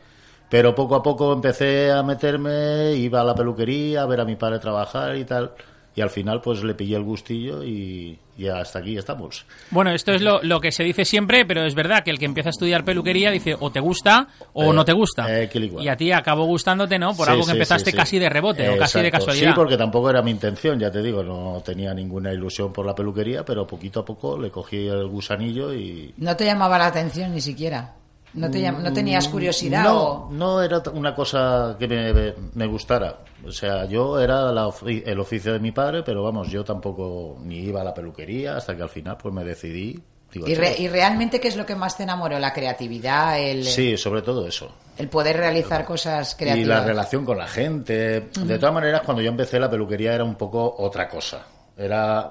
Pero 0.50 0.75
poco 0.75 0.97
a 0.97 1.02
poco 1.02 1.33
empecé 1.33 1.90
a 1.90 2.02
meterme, 2.02 2.92
iba 2.92 3.23
a 3.23 3.25
la 3.25 3.35
peluquería, 3.35 4.02
a 4.02 4.06
ver 4.06 4.21
a 4.21 4.25
mi 4.26 4.37
padre 4.37 4.59
trabajar 4.59 5.16
y 5.16 5.25
tal, 5.25 5.52
y 5.96 6.00
al 6.00 6.10
final 6.10 6.40
pues 6.40 6.62
le 6.64 6.74
pillé 6.74 6.96
el 6.96 7.02
gustillo 7.04 7.62
y, 7.62 8.18
y 8.36 8.48
hasta 8.48 8.80
aquí 8.80 8.96
estamos. 8.98 9.46
Bueno, 9.70 9.90
esto 9.92 10.12
es 10.12 10.22
lo, 10.22 10.42
lo 10.42 10.60
que 10.60 10.72
se 10.72 10.82
dice 10.82 11.04
siempre, 11.04 11.44
pero 11.46 11.64
es 11.64 11.74
verdad 11.74 12.02
que 12.02 12.10
el 12.10 12.18
que 12.18 12.24
empieza 12.24 12.48
a 12.48 12.50
estudiar 12.50 12.84
peluquería 12.84 13.30
dice 13.30 13.56
o 13.58 13.70
te 13.70 13.78
gusta 13.80 14.28
o 14.52 14.72
Eh, 14.72 14.74
no 14.74 14.84
te 14.84 14.92
gusta. 14.92 15.42
eh, 15.42 15.48
y 15.80 15.88
a 15.88 15.96
ti 15.96 16.10
acabó 16.10 16.44
gustándote, 16.46 16.98
¿no? 16.98 17.14
Por 17.14 17.26
Sí, 17.26 17.30
algo 17.32 17.42
que 17.44 17.50
sí, 17.52 17.56
empezaste 17.56 17.84
sí, 17.86 17.90
sí. 17.92 17.96
casi 17.96 18.18
de 18.18 18.28
rebote 18.28 18.68
o 18.70 18.76
casi 18.76 19.00
de 19.00 19.10
casualidad. 19.10 19.50
Sí, 19.50 19.54
porque 19.54 19.76
tampoco 19.76 20.10
era 20.10 20.20
mi 20.22 20.30
intención, 20.32 20.78
ya 20.80 20.90
te 20.90 21.02
digo, 21.02 21.22
no 21.22 21.62
tenía 21.64 21.94
ninguna 21.94 22.32
ilusión 22.32 22.72
por 22.72 22.84
la 22.86 22.94
peluquería, 22.94 23.44
pero 23.44 23.66
poquito 23.66 24.00
a 24.00 24.04
poco 24.04 24.36
le 24.38 24.50
cogí 24.50 24.88
el 24.88 25.06
gusanillo 25.06 25.72
y... 25.72 26.12
No 26.18 26.36
te 26.36 26.44
llamaba 26.44 26.76
la 26.78 26.86
atención 26.86 27.32
ni 27.32 27.40
siquiera. 27.40 27.94
No, 28.34 28.50
te 28.50 28.58
llam- 28.60 28.78
no 28.78 28.92
tenías 28.92 29.28
curiosidad 29.28 29.84
No, 29.84 30.02
o... 30.02 30.28
no 30.32 30.60
era 30.62 30.82
una 30.92 31.14
cosa 31.14 31.76
que 31.78 31.86
me, 31.86 32.34
me 32.54 32.66
gustara. 32.66 33.18
O 33.46 33.52
sea, 33.52 33.84
yo 33.84 34.18
era 34.18 34.50
la 34.52 34.66
ofi- 34.66 35.02
el 35.06 35.20
oficio 35.20 35.52
de 35.52 35.60
mi 35.60 35.70
padre, 35.72 36.02
pero 36.02 36.22
vamos, 36.22 36.48
yo 36.50 36.64
tampoco 36.64 37.36
ni 37.42 37.58
iba 37.60 37.80
a 37.80 37.84
la 37.84 37.94
peluquería 37.94 38.56
hasta 38.56 38.76
que 38.76 38.82
al 38.82 38.88
final 38.88 39.16
pues 39.16 39.32
me 39.32 39.44
decidí. 39.44 40.02
digo, 40.32 40.48
¿Y, 40.48 40.52
y 40.82 40.88
realmente 40.88 41.38
qué 41.40 41.46
es 41.48 41.56
lo 41.56 41.64
que 41.64 41.76
más 41.76 41.96
te 41.96 42.02
enamoró? 42.02 42.38
¿La 42.40 42.52
creatividad? 42.52 43.38
¿El, 43.40 43.64
Sí, 43.64 43.96
sobre 43.96 44.22
todo 44.22 44.46
eso. 44.48 44.68
el 44.98 45.08
poder 45.08 45.36
realizar 45.36 45.84
cosas 45.84 46.32
Y 46.34 46.36
creativas? 46.38 46.80
la 46.80 46.84
relación 46.84 47.24
con 47.24 47.38
la 47.38 47.46
gente. 47.46 48.20
De 48.40 48.58
todas 48.58 48.74
maneras, 48.74 49.02
cuando 49.04 49.22
yo 49.22 49.28
empecé 49.30 49.60
la 49.60 49.70
peluquería 49.70 50.12
era 50.12 50.24
un 50.24 50.34
poco 50.34 50.74
otra 50.78 51.08
cosa. 51.08 51.46
Era 51.76 52.30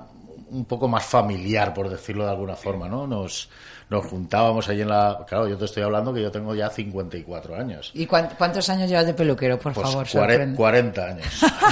un 0.49 0.65
poco 0.65 0.87
más 0.87 1.05
familiar, 1.05 1.73
por 1.73 1.89
decirlo 1.89 2.25
de 2.25 2.31
alguna 2.31 2.55
forma, 2.55 2.87
¿no? 2.89 3.07
Nos, 3.07 3.49
nos 3.93 4.05
juntábamos 4.07 4.67
ahí 4.69 4.81
en 4.81 4.89
la... 4.89 5.23
Claro, 5.27 5.47
yo 5.47 5.57
te 5.57 5.65
estoy 5.65 5.83
hablando 5.83 6.13
que 6.13 6.21
yo 6.21 6.31
tengo 6.31 6.53
ya 6.55 6.69
54 6.69 7.55
años. 7.55 7.91
¿Y 7.93 8.05
cuán- 8.07 8.29
cuántos 8.37 8.67
años 8.69 8.89
llevas 8.89 9.05
de 9.05 9.13
peluquero, 9.13 9.59
por 9.59 9.71
Pues 9.73 9.87
favor? 9.87 10.05
cuare- 10.07 10.09
sorprende. 10.09 10.57
40 10.57 11.05
años. 11.05 11.25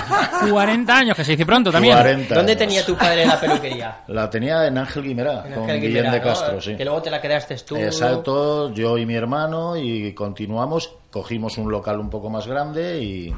40 0.51 0.97
años, 0.97 1.15
que 1.15 1.23
se 1.23 1.31
dice 1.31 1.45
pronto 1.45 1.71
también. 1.71 1.95
40 1.95 2.35
¿Dónde 2.35 2.51
años. 2.51 2.59
tenía 2.59 2.85
tu 2.85 2.95
padre 2.95 3.25
la 3.25 3.39
peluquería? 3.39 4.01
La 4.07 4.29
tenía 4.29 4.67
en 4.67 4.77
Ángel 4.77 5.03
Guimerá, 5.03 5.43
En 5.47 5.53
con 5.53 5.63
Ángel 5.63 5.81
Guillén 5.81 5.93
Guimerá, 6.03 6.11
de 6.11 6.19
¿no? 6.19 6.25
Castro, 6.25 6.61
sí. 6.61 6.75
Que 6.75 6.85
luego 6.85 7.01
te 7.01 7.09
la 7.11 7.19
creaste 7.21 7.55
tú. 7.57 7.75
Exacto, 7.75 8.71
yo 8.73 8.97
y 8.97 9.05
mi 9.05 9.15
hermano 9.15 9.75
y 9.75 10.13
continuamos, 10.13 10.93
cogimos 11.09 11.57
un 11.57 11.71
local 11.71 11.99
un 11.99 12.09
poco 12.09 12.29
más 12.29 12.47
grande 12.47 13.01
y, 13.01 13.35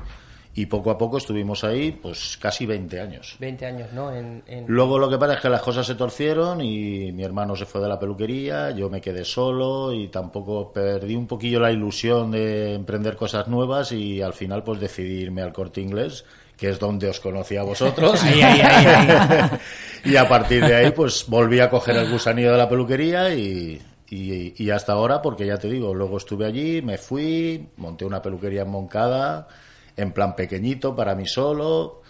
y 0.56 0.68
poco 0.68 0.92
a 0.92 0.98
poco 0.98 1.18
estuvimos 1.18 1.64
ahí 1.64 1.92
pues 1.92 2.38
casi 2.40 2.66
20 2.66 3.00
años. 3.02 3.36
20 3.40 3.66
años, 3.66 3.92
¿no? 3.94 4.14
En, 4.16 4.44
en- 4.46 4.66
Luego 4.68 5.00
lo 5.00 5.10
que 5.10 5.18
pasa 5.18 5.34
es 5.34 5.40
que 5.42 5.50
las 5.50 5.62
cosas 5.62 5.88
se 5.88 5.96
torcieron 5.96 6.62
y 6.62 7.12
mi 7.12 7.24
hermano 7.24 7.56
se 7.56 7.66
fue 7.66 7.82
de 7.82 7.88
la 7.88 7.98
peluquería, 8.00 8.70
yo 8.72 8.90
me 8.90 9.02
quedé 9.02 9.26
solo 9.26 9.92
y 9.94 10.10
tampoco 10.10 10.72
perdí 10.72 11.16
un 11.16 11.26
poquillo 11.28 11.60
la 11.60 11.72
ilusión 11.72 12.32
de 12.32 12.76
emprender 12.76 13.16
cosas 13.16 13.48
nuevas 13.48 13.92
y 13.92 14.22
al 14.22 14.34
final 14.34 14.64
pues 14.64 14.80
decidí 14.80 15.22
irme 15.22 15.42
al 15.42 15.54
corte 15.54 15.82
inglés, 15.82 16.24
que 16.56 16.70
es 16.70 16.78
donde 16.80 17.10
os 17.10 17.20
conocí 17.20 17.58
a 17.58 17.64
vosotros. 17.64 18.22
Ahí, 18.24 18.42
ahí, 18.42 18.62
ahí, 18.62 19.50
y 20.06 20.16
a 20.18 20.30
partir 20.30 20.64
de 20.64 20.76
ahí 20.76 20.92
pues 20.92 21.26
volví 21.28 21.60
a 21.62 21.70
coger 21.72 21.96
el 21.98 22.12
gusanillo 22.12 22.52
de 22.52 22.58
la 22.60 22.70
peluquería 22.70 23.34
y, 23.34 23.82
y, 24.10 24.54
y 24.64 24.70
hasta 24.70 24.94
ahora, 24.94 25.20
porque 25.20 25.48
ya 25.48 25.58
te 25.58 25.68
digo, 25.68 25.96
luego 25.96 26.18
estuve 26.18 26.46
allí, 26.46 26.84
me 26.84 27.00
fui, 27.00 27.70
monté 27.78 28.06
una 28.06 28.22
peluquería 28.22 28.62
en 28.62 28.70
Moncada, 28.70 29.48
en 29.96 30.12
plan 30.12 30.36
pequeñito 30.36 30.96
para 30.96 31.16
mí 31.16 31.26
solo. 31.28 32.02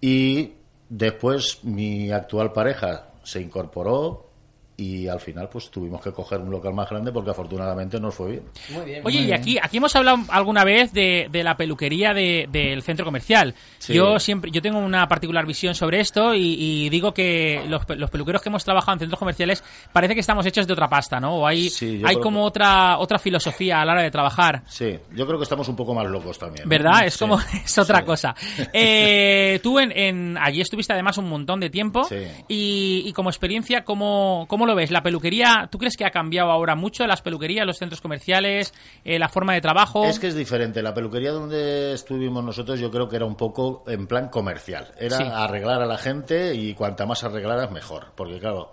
Y 0.00 0.54
después 0.88 1.64
mi 1.64 2.10
actual 2.10 2.52
pareja 2.52 3.08
se 3.22 3.40
incorporó 3.40 4.30
y 4.76 5.06
al 5.06 5.20
final 5.20 5.48
pues 5.48 5.70
tuvimos 5.70 6.00
que 6.02 6.10
coger 6.10 6.40
un 6.40 6.50
local 6.50 6.74
más 6.74 6.90
grande 6.90 7.12
porque 7.12 7.30
afortunadamente 7.30 8.00
nos 8.00 8.14
fue 8.14 8.30
bien. 8.32 8.42
Muy 8.70 8.84
bien. 8.84 9.02
Oye, 9.04 9.20
y 9.20 9.32
aquí, 9.32 9.56
aquí 9.62 9.76
hemos 9.76 9.94
hablado 9.94 10.18
alguna 10.30 10.64
vez 10.64 10.92
de, 10.92 11.28
de 11.30 11.44
la 11.44 11.56
peluquería 11.56 12.12
de- 12.12 12.48
del 12.50 12.82
centro 12.82 13.04
comercial. 13.04 13.54
Sí. 13.78 13.94
Yo 13.94 14.18
siempre, 14.18 14.50
yo 14.50 14.60
tengo 14.60 14.78
una 14.80 15.06
particular 15.06 15.46
visión 15.46 15.74
sobre 15.76 16.00
esto 16.00 16.34
y, 16.34 16.56
y 16.58 16.88
digo 16.88 17.14
que 17.14 17.62
los, 17.68 17.84
pe- 17.86 17.94
los 17.96 18.10
peluqueros 18.10 18.42
que 18.42 18.48
hemos 18.48 18.64
trabajado 18.64 18.94
en 18.94 18.98
centros 19.00 19.18
comerciales 19.18 19.62
parece 19.92 20.14
que 20.14 20.20
estamos 20.20 20.44
hechos 20.46 20.66
de 20.66 20.72
otra 20.72 20.88
pasta, 20.88 21.20
¿no? 21.20 21.36
O 21.36 21.46
hay, 21.46 21.70
Sí, 21.70 22.02
hay 22.04 22.16
como 22.16 22.42
otra, 22.44 22.98
otra 22.98 23.18
filosofía 23.20 23.80
a 23.80 23.84
la 23.84 23.92
hora 23.92 24.02
de 24.02 24.10
trabajar. 24.10 24.62
Sí, 24.66 24.96
yo 25.14 25.24
creo 25.26 25.38
que 25.38 25.44
estamos 25.44 25.68
un 25.68 25.76
poco 25.76 25.94
más 25.94 26.06
locos 26.06 26.36
también. 26.38 26.68
¿Verdad? 26.68 27.06
Es 27.06 27.14
Sí. 27.14 27.20
como, 27.20 27.38
es 27.64 27.78
otra 27.78 28.04
cosa. 28.04 28.34
Eh, 28.72 29.60
tú 29.62 29.78
en, 29.78 29.92
en- 29.96 30.36
allí 30.38 30.60
estuviste 30.60 30.92
además 30.92 31.16
un 31.18 31.28
montón 31.28 31.60
de 31.60 31.70
tiempo 31.70 32.04
Sí. 32.04 32.16
y, 32.48 33.02
y 33.06 33.12
como 33.12 33.30
experiencia, 33.30 33.84
¿cómo, 33.84 34.46
¿cómo 34.48 34.63
lo 34.66 34.74
ves? 34.74 34.90
¿La 34.90 35.02
peluquería, 35.02 35.68
tú 35.70 35.78
crees 35.78 35.96
que 35.96 36.04
ha 36.04 36.10
cambiado 36.10 36.50
ahora 36.50 36.74
mucho 36.74 37.06
las 37.06 37.22
peluquerías, 37.22 37.66
los 37.66 37.78
centros 37.78 38.00
comerciales, 38.00 38.72
eh, 39.04 39.18
la 39.18 39.28
forma 39.28 39.54
de 39.54 39.60
trabajo? 39.60 40.04
Es 40.04 40.18
que 40.18 40.28
es 40.28 40.34
diferente. 40.34 40.82
La 40.82 40.94
peluquería 40.94 41.32
donde 41.32 41.92
estuvimos 41.92 42.42
nosotros 42.44 42.78
yo 42.80 42.90
creo 42.90 43.08
que 43.08 43.16
era 43.16 43.24
un 43.24 43.36
poco 43.36 43.84
en 43.86 44.06
plan 44.06 44.28
comercial. 44.28 44.92
Era 44.98 45.16
Sí. 45.18 45.24
arreglar 45.30 45.82
a 45.82 45.86
la 45.86 45.98
gente 45.98 46.54
y 46.54 46.74
cuanta 46.74 47.06
más 47.06 47.24
arreglaras 47.24 47.70
mejor. 47.70 48.12
Porque 48.14 48.38
claro, 48.38 48.72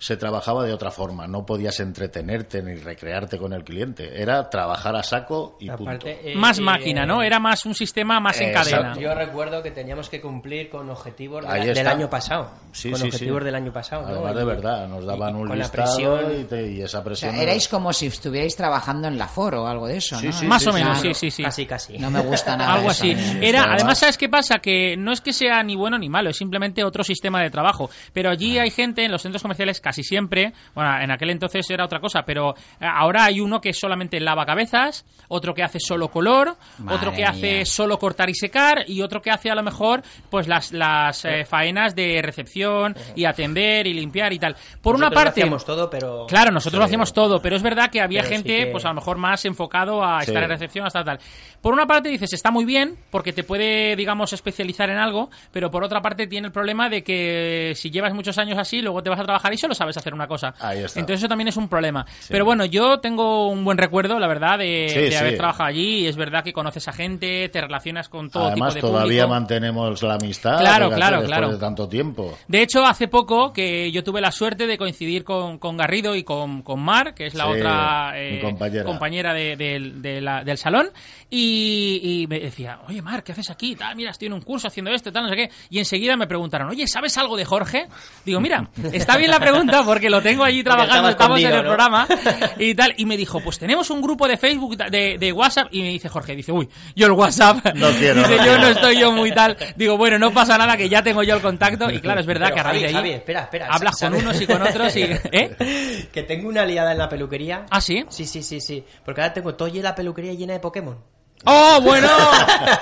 se 0.00 0.16
trabajaba 0.16 0.64
de 0.64 0.72
otra 0.72 0.90
forma. 0.90 1.26
No 1.28 1.44
podías 1.44 1.78
entretenerte 1.78 2.62
ni 2.62 2.74
recrearte 2.74 3.36
con 3.36 3.52
el 3.52 3.62
cliente. 3.62 4.20
Era 4.22 4.48
trabajar 4.48 4.96
a 4.96 5.02
saco 5.02 5.58
y 5.60 5.70
punto. 5.70 6.06
Eh, 6.06 6.32
más 6.36 6.58
eh, 6.58 6.62
máquina, 6.62 7.04
¿no? 7.04 7.22
Era 7.22 7.38
más 7.38 7.66
un 7.66 7.74
sistema 7.74 8.18
más 8.18 8.40
en 8.40 8.48
Exacto. 8.48 8.70
cadena. 8.70 8.96
Yo 8.98 9.14
recuerdo 9.14 9.62
que 9.62 9.70
teníamos 9.70 10.08
que 10.08 10.20
cumplir 10.20 10.70
con 10.70 10.88
objetivos 10.88 11.42
de 11.44 11.50
Ahí 11.52 11.66
la- 11.68 11.74
del 11.74 11.86
año 11.86 12.08
pasado. 12.08 12.50
Sí, 12.72 12.90
con 12.90 13.00
sí, 13.00 13.06
objetivos 13.08 13.40
sí. 13.40 13.44
del 13.44 13.54
año 13.54 13.72
pasado. 13.72 14.02
¿no? 14.02 14.08
Además, 14.08 14.32
Y- 14.32 14.38
de 14.38 14.44
verdad, 14.44 14.88
nos 14.88 15.04
daban 15.04 15.36
y 15.36 15.40
un 15.42 15.48
con 15.48 15.58
la 15.58 15.64
listado 15.64 15.84
presión- 16.18 16.40
y, 16.40 16.44
te- 16.44 16.70
y 16.72 16.80
esa 16.80 16.86
O 16.86 16.88
sea, 16.88 17.04
presión... 17.04 17.34
erais 17.34 17.68
como 17.68 17.92
si 17.92 18.06
estuvierais 18.06 18.56
trabajando 18.56 19.06
en 19.06 19.18
la 19.18 19.28
Foro 19.28 19.64
o 19.64 19.66
algo 19.66 19.86
de 19.86 19.98
eso, 19.98 20.18
Sí, 20.18 20.26
¿no? 20.28 20.32
sí, 20.32 20.46
Más 20.46 20.62
sí, 20.62 20.68
o 20.70 20.72
menos, 20.72 20.98
Claro. 21.00 21.14
sí, 21.14 21.14
sí, 21.14 21.30
sí. 21.30 21.42
Casi, 21.42 21.66
casi. 21.66 21.98
No 21.98 22.10
me 22.10 22.20
gusta 22.20 22.56
nada 22.56 22.72
Algo 22.74 22.90
eso, 22.90 23.02
así. 23.04 23.10
¿eh? 23.10 23.38
Era, 23.42 23.60
Además- 23.60 23.74
además, 23.80 23.98
¿sabes 23.98 24.16
qué 24.16 24.28
pasa? 24.30 24.58
Que 24.60 24.96
no 24.96 25.12
es 25.12 25.20
que 25.20 25.34
sea 25.34 25.62
ni 25.62 25.76
bueno 25.76 25.98
ni 25.98 26.08
malo, 26.08 26.30
es 26.30 26.38
simplemente 26.38 26.82
otro 26.84 27.04
sistema 27.04 27.42
de 27.42 27.50
trabajo. 27.50 27.90
Pero 28.14 28.30
allí 28.30 28.58
hay 28.58 28.70
gente 28.70 29.04
en 29.04 29.12
los 29.12 29.20
centros 29.20 29.42
comerciales 29.42 29.78
casi 29.90 30.04
siempre, 30.04 30.52
bueno, 30.72 31.00
en 31.00 31.10
aquel 31.10 31.30
entonces 31.30 31.68
era 31.68 31.84
otra 31.84 31.98
cosa, 31.98 32.22
pero 32.24 32.54
eh, 32.80 32.86
ahora 32.86 33.24
hay 33.24 33.40
uno 33.40 33.60
que 33.60 33.72
solamente 33.72 34.20
lava 34.20 34.46
cabezas, 34.46 35.04
otro 35.26 35.52
que 35.52 35.64
hace 35.64 35.80
solo 35.80 36.08
color, 36.08 36.56
Madre 36.78 36.96
otro 36.96 37.10
que 37.10 37.16
mía. 37.18 37.30
hace 37.30 37.64
solo 37.64 37.98
cortar 37.98 38.30
y 38.30 38.34
secar 38.34 38.84
y 38.88 39.02
otro 39.02 39.20
que 39.20 39.30
hace 39.32 39.50
a 39.50 39.54
lo 39.56 39.62
mejor 39.64 40.02
pues 40.30 40.46
las, 40.46 40.70
las 40.72 41.24
eh, 41.24 41.44
faenas 41.44 41.94
de 41.96 42.22
recepción 42.22 42.94
y 43.16 43.24
atender 43.24 43.86
y 43.88 43.94
limpiar 43.94 44.32
y 44.32 44.38
tal. 44.38 44.54
Por 44.80 44.94
una 44.94 45.08
lo 45.08 45.14
parte, 45.14 45.40
hacíamos 45.40 45.64
todo, 45.64 45.90
pero... 45.90 46.26
Claro, 46.28 46.52
nosotros 46.52 46.78
lo 46.78 46.84
hacíamos 46.84 47.12
todo, 47.12 47.42
pero 47.42 47.56
es 47.56 47.62
verdad 47.62 47.90
que 47.90 48.00
había 48.00 48.20
Pero 48.22 48.28
sí 48.28 48.34
gente, 48.36 48.56
que- 48.66 48.70
pues 48.70 48.84
a 48.84 48.88
lo 48.88 48.94
mejor 48.94 49.18
más 49.18 49.44
enfocado 49.44 50.04
a 50.04 50.20
Sí. 50.22 50.30
estar 50.30 50.42
en 50.44 50.48
recepción 50.50 50.86
hasta 50.86 51.02
tal. 51.02 51.18
Por 51.60 51.72
una 51.74 51.86
parte 51.86 52.08
dices, 52.08 52.32
está 52.32 52.50
muy 52.50 52.64
bien, 52.64 52.96
porque 53.10 53.32
te 53.32 53.42
puede, 53.44 53.96
digamos, 53.96 54.32
especializar 54.32 54.88
en 54.88 54.98
algo, 54.98 55.30
pero 55.52 55.70
por 55.70 55.82
otra 55.84 56.00
parte 56.00 56.26
tiene 56.26 56.46
el 56.46 56.52
problema 56.52 56.88
de 56.88 57.02
que 57.02 57.72
si 57.74 57.90
llevas 57.90 58.14
muchos 58.14 58.38
años 58.38 58.58
así, 58.58 58.80
luego 58.82 59.02
te 59.02 59.10
vas 59.10 59.20
a 59.20 59.24
trabajar 59.24 59.52
y 59.52 59.58
solo 59.58 59.74
sabes 59.80 59.96
hacer 59.96 60.12
una 60.14 60.26
cosa. 60.28 60.54
Ahí 60.60 60.80
está. 60.84 61.00
Entonces 61.00 61.20
eso 61.22 61.28
también 61.28 61.48
es 61.48 61.56
un 61.56 61.68
problema. 61.68 62.04
Pero 62.28 62.44
bueno, 62.44 62.64
yo 62.66 63.00
tengo 63.00 63.48
un 63.48 63.64
buen 63.64 63.78
recuerdo, 63.78 64.18
la 64.18 64.28
verdad, 64.28 64.58
de, 64.58 64.88
Sí, 64.90 65.00
de 65.00 65.10
sí. 65.10 65.16
haber 65.16 65.36
trabajado 65.38 65.68
allí. 65.70 66.00
Y 66.00 66.06
es 66.06 66.16
verdad 66.16 66.44
que 66.44 66.52
conoces 66.52 66.86
a 66.88 66.92
gente, 66.92 67.48
te 67.48 67.60
relacionas 67.60 68.08
con 68.10 68.28
todo 68.30 68.48
Además, 68.48 68.74
tipo 68.74 68.86
de 68.86 68.92
todavía 68.92 69.22
público. 69.24 69.28
mantenemos 69.40 70.02
la 70.02 70.14
amistad. 70.14 70.58
Claro, 70.58 70.90
claro, 70.90 71.22
claro. 71.24 71.52
de 71.52 71.58
tanto 71.58 71.88
tiempo. 71.88 72.36
De 72.46 72.60
hecho, 72.62 72.84
hace 72.84 73.08
poco 73.08 73.52
que 73.52 73.90
yo 73.90 74.04
tuve 74.04 74.20
la 74.20 74.30
suerte 74.32 74.66
de 74.66 74.76
coincidir 74.76 75.24
con, 75.24 75.58
con 75.58 75.76
Garrido 75.76 76.14
y 76.14 76.22
con, 76.24 76.62
con 76.62 76.80
Mar, 76.80 77.14
que 77.14 77.26
es 77.26 77.34
la 77.34 77.48
otra 77.48 78.12
mi 78.30 78.40
compañera. 78.40 78.84
compañera 78.84 79.32
de- 79.34 80.20
la- 80.20 80.44
del 80.44 80.58
salón, 80.58 80.90
y, 81.28 82.00
y 82.22 82.26
me 82.26 82.40
decía, 82.40 82.80
oye 82.88 83.00
Mar, 83.02 83.22
¿qué 83.22 83.32
haces 83.32 83.50
aquí? 83.50 83.76
Tal, 83.76 83.94
mira, 83.96 84.10
estoy 84.10 84.26
en 84.26 84.32
un 84.34 84.40
curso 84.42 84.68
haciendo 84.68 84.90
esto, 84.90 85.12
tal, 85.12 85.22
no 85.24 85.28
sé 85.28 85.36
qué. 85.36 85.50
Y 85.70 85.78
enseguida 85.78 86.16
me 86.16 86.26
preguntaron, 86.26 86.68
oye, 86.68 86.86
¿sabes 86.86 87.16
algo 87.18 87.36
de 87.36 87.44
Jorge? 87.44 87.86
Digo, 88.24 88.40
mira, 88.40 88.68
está 88.92 89.16
bien 89.16 89.30
la 89.30 89.38
pregunta 89.38 89.69
porque 89.84 90.10
lo 90.10 90.20
tengo 90.22 90.44
allí 90.44 90.62
trabajando, 90.62 91.08
estamos 91.08 91.40
en 91.40 91.52
el 91.52 91.60
programa 91.62 92.06
y 92.58 92.74
tal. 92.74 92.94
Y 92.96 93.06
me 93.06 93.16
dijo, 93.16 93.40
pues 93.40 93.58
tenemos 93.58 93.90
un 93.90 94.00
grupo 94.00 94.28
de 94.28 94.36
Facebook, 94.36 94.76
de, 94.76 95.16
de 95.18 95.32
WhatsApp, 95.32 95.68
y 95.70 95.82
me 95.82 95.88
dice 95.88 96.08
Jorge, 96.08 96.36
dice, 96.36 96.52
uy, 96.52 96.68
yo 96.94 97.06
el 97.06 97.12
WhatsApp, 97.12 97.64
No 97.74 97.90
quiero, 97.90 98.22
dice, 98.22 98.36
yo 98.36 98.42
quiero". 98.42 98.58
no 98.58 98.68
estoy 98.68 98.98
yo 98.98 99.12
muy 99.12 99.32
tal. 99.32 99.56
Digo, 99.76 99.96
bueno, 99.96 100.18
no 100.18 100.32
pasa 100.32 100.58
nada, 100.58 100.76
que 100.76 100.88
ya 100.88 101.02
tengo 101.02 101.22
yo 101.22 101.36
el 101.36 101.42
contacto. 101.42 101.90
Y 101.90 102.00
claro, 102.00 102.20
es 102.20 102.26
verdad 102.26 102.48
Pero, 102.48 102.54
que 102.54 102.60
a 102.60 102.64
raíz 102.64 102.82
de 102.82 102.88
ahí 102.88 102.94
Javi, 102.94 103.08
Javi, 103.08 103.18
espera, 103.18 103.40
espera, 103.42 103.68
hablas 103.70 103.96
con 103.98 104.14
unos 104.14 104.40
y 104.40 104.46
con 104.46 104.62
otros 104.62 104.96
y... 104.96 105.02
¿eh? 105.02 106.08
Que 106.12 106.22
tengo 106.24 106.48
una 106.48 106.64
liada 106.64 106.92
en 106.92 106.98
la 106.98 107.08
peluquería. 107.08 107.66
¿Ah, 107.70 107.80
sí? 107.80 108.04
Sí, 108.08 108.26
sí, 108.26 108.42
sí, 108.42 108.60
sí. 108.60 108.84
Porque 109.04 109.20
ahora 109.20 109.32
tengo 109.32 109.54
toda 109.54 109.70
la 109.74 109.94
peluquería 109.94 110.34
llena 110.34 110.54
de 110.54 110.60
Pokémon. 110.60 110.98
¡Oh, 111.44 111.80
bueno! 111.82 112.08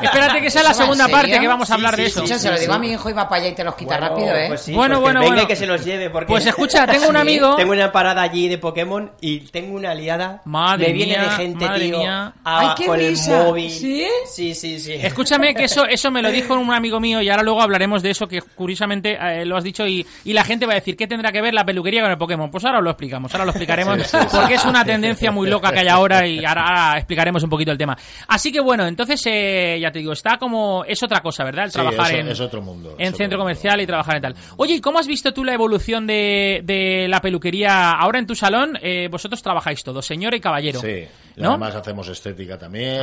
Espérate 0.00 0.40
que 0.40 0.50
sea 0.50 0.62
la 0.62 0.70
¿Eso 0.70 0.80
va 0.80 0.84
en 0.84 0.90
segunda 0.92 1.04
serio? 1.04 1.16
parte 1.16 1.40
que 1.40 1.48
vamos 1.48 1.70
a 1.70 1.74
hablar 1.74 1.94
Sí, 1.96 2.02
de 2.02 2.10
sí, 2.10 2.12
eso. 2.18 2.26
sí, 2.26 2.32
Yo 2.32 2.38
se 2.38 2.50
lo 2.50 2.58
digo 2.58 2.72
sí. 2.72 2.76
a 2.76 2.78
mi 2.80 2.90
hijo 2.92 3.10
y 3.10 3.12
va 3.12 3.28
para 3.28 3.42
allá 3.42 3.50
y 3.50 3.54
te 3.54 3.64
los 3.64 3.74
quita 3.74 3.98
Bueno, 3.98 4.08
rápido, 4.16 4.36
¿eh? 4.36 4.44
pues 4.48 4.60
sí, 4.62 4.72
Bueno, 4.74 5.00
bueno, 5.00 5.20
venga 5.20 5.32
bueno. 5.34 5.42
y 5.44 5.46
que 5.46 5.56
se 5.56 5.66
los 5.66 5.84
lleve. 5.84 6.10
Porque... 6.10 6.26
Pues 6.26 6.46
escucha, 6.46 6.86
tengo 6.86 7.08
un 7.08 7.14
Sí, 7.18 7.20
amigo... 7.20 7.56
Tengo 7.56 7.72
una 7.72 7.92
parada 7.92 8.22
allí 8.22 8.48
de 8.48 8.58
Pokémon 8.58 9.12
y 9.20 9.40
tengo 9.40 9.76
una 9.76 9.94
liada. 9.94 10.42
Madre 10.44 10.88
Me 10.88 10.92
viene 10.92 11.18
mía, 11.18 11.22
de 11.22 11.30
gente, 11.36 11.66
madre 11.66 11.86
tío. 11.86 11.98
mía. 11.98 12.32
a- 12.44 12.60
Ay, 12.60 12.68
qué 12.76 12.86
con 12.86 12.98
risa. 12.98 13.40
el 13.40 13.46
móvil. 13.46 13.70
¿Sí? 13.70 14.06
Sí, 14.26 14.54
sí, 14.54 14.80
sí. 14.80 14.92
Escúchame 14.94 15.54
que 15.54 15.64
eso 15.64 15.86
eso 15.86 16.10
me 16.10 16.20
lo 16.22 16.30
dijo 16.30 16.54
un 16.54 16.72
amigo 16.72 16.98
mío 17.00 17.20
y 17.22 17.28
ahora 17.28 17.42
luego 17.42 17.62
hablaremos 17.62 18.02
de 18.02 18.10
eso 18.10 18.26
que 18.26 18.40
curiosamente 18.42 19.18
eh, 19.20 19.44
lo 19.44 19.56
has 19.56 19.64
dicho 19.64 19.86
y, 19.86 20.06
y 20.24 20.32
la 20.32 20.44
gente 20.44 20.66
va 20.66 20.72
a 20.72 20.76
decir 20.76 20.96
¿qué 20.96 21.06
tendrá 21.06 21.30
que 21.32 21.40
ver 21.40 21.54
la 21.54 21.64
peluquería 21.64 22.02
con 22.02 22.10
el 22.10 22.18
Pokémon? 22.18 22.50
Pues 22.50 22.64
ahora 22.64 22.78
os 22.78 22.84
lo 22.84 22.90
explicamos, 22.90 23.32
ahora 23.32 23.44
lo 23.44 23.50
explicaremos 23.52 23.98
Sí, 24.02 24.04
sí, 24.04 24.18
sí. 24.30 24.36
porque 24.36 24.54
es 24.54 24.64
una 24.64 24.84
tendencia 24.84 25.30
muy 25.30 25.48
loca 25.48 25.70
que 25.72 25.80
hay 25.80 25.88
ahora 25.88 26.26
y 26.26 26.44
ahora, 26.44 26.66
ahora 26.66 26.96
explicaremos 26.98 27.42
un 27.42 27.50
poquito 27.50 27.70
el 27.72 27.78
tema. 27.78 27.96
Así 28.26 28.47
que 28.52 28.60
bueno, 28.60 28.86
entonces 28.86 29.20
eh, 29.26 29.78
ya 29.80 29.90
te 29.90 29.98
digo, 30.00 30.12
está 30.12 30.38
como 30.38 30.84
es 30.84 31.02
otra 31.02 31.20
cosa, 31.20 31.44
¿verdad? 31.44 31.64
El 31.66 31.70
Sí, 31.70 31.78
trabajar 31.80 32.14
en 32.14 32.28
es 32.28 32.40
otro 32.40 32.60
mundo, 32.62 32.90
en 32.98 33.00
es 33.02 33.08
otro 33.08 33.18
centro 33.18 33.38
mundo. 33.38 33.44
comercial 33.44 33.80
y 33.80 33.86
trabajar 33.86 34.16
en 34.16 34.22
tal. 34.22 34.34
Oye, 34.56 34.74
¿y 34.74 34.80
cómo 34.80 34.98
has 34.98 35.06
visto 35.06 35.32
tú 35.32 35.44
la 35.44 35.54
evolución 35.54 36.06
de, 36.06 36.60
de 36.64 37.06
la 37.08 37.20
peluquería 37.20 37.92
ahora 37.92 38.18
en 38.18 38.26
tu 38.26 38.34
salón? 38.34 38.78
Eh, 38.82 39.08
vosotros 39.10 39.42
trabajáis 39.42 39.82
todos, 39.84 40.04
señor 40.06 40.34
y 40.34 40.40
caballero. 40.40 40.80
Sí. 40.80 41.04
¿no? 41.36 41.50
además 41.50 41.74
hacemos 41.74 42.08
estética 42.08 42.58
también. 42.58 43.02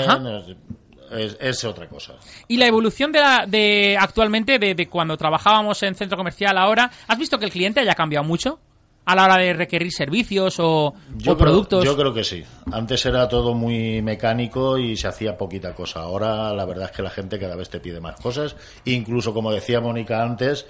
Es 1.40 1.64
otra 1.64 1.88
cosa. 1.88 2.14
Y 2.48 2.58
la 2.58 2.66
evolución 2.66 3.12
de, 3.12 3.20
la- 3.20 3.46
de 3.48 3.96
actualmente, 4.00 4.58
de, 4.58 4.74
de 4.74 4.88
cuando 4.90 5.16
trabajábamos 5.16 5.82
en 5.84 5.94
centro 5.96 6.18
comercial 6.18 6.58
ahora, 6.58 6.90
¿has 7.08 7.18
visto 7.18 7.38
que 7.38 7.46
el 7.46 7.52
cliente 7.52 7.80
haya 7.80 7.94
cambiado 7.94 8.26
mucho? 8.26 8.60
A 9.06 9.16
la 9.16 9.26
hora 9.26 9.38
de 9.38 9.54
requerir 9.54 9.92
servicios 9.92 10.60
o, 10.60 10.88
o 10.88 10.94
creo- 11.22 11.38
productos. 11.38 11.86
yo 11.86 11.96
creo 11.96 12.14
que 12.14 12.24
sí. 12.24 12.44
Antes 12.72 13.06
era 13.06 13.28
todo 13.30 13.54
muy 13.54 14.02
mecánico 14.02 14.78
y 14.80 14.98
se 14.98 15.08
hacía 15.08 15.38
poquita 15.38 15.74
cosa. 15.76 16.00
Ahora 16.02 16.54
la 16.54 16.66
verdad 16.66 16.86
es 16.90 16.96
que 16.98 17.04
la 17.04 17.12
gente 17.12 17.38
cada 17.40 17.56
vez 17.56 17.70
te 17.70 17.80
pide 17.80 18.00
más 18.00 18.20
cosas. 18.20 18.56
Incluso, 18.86 19.34
como 19.34 19.52
decía 19.52 19.80
Mónica 19.80 20.24
antes, 20.24 20.66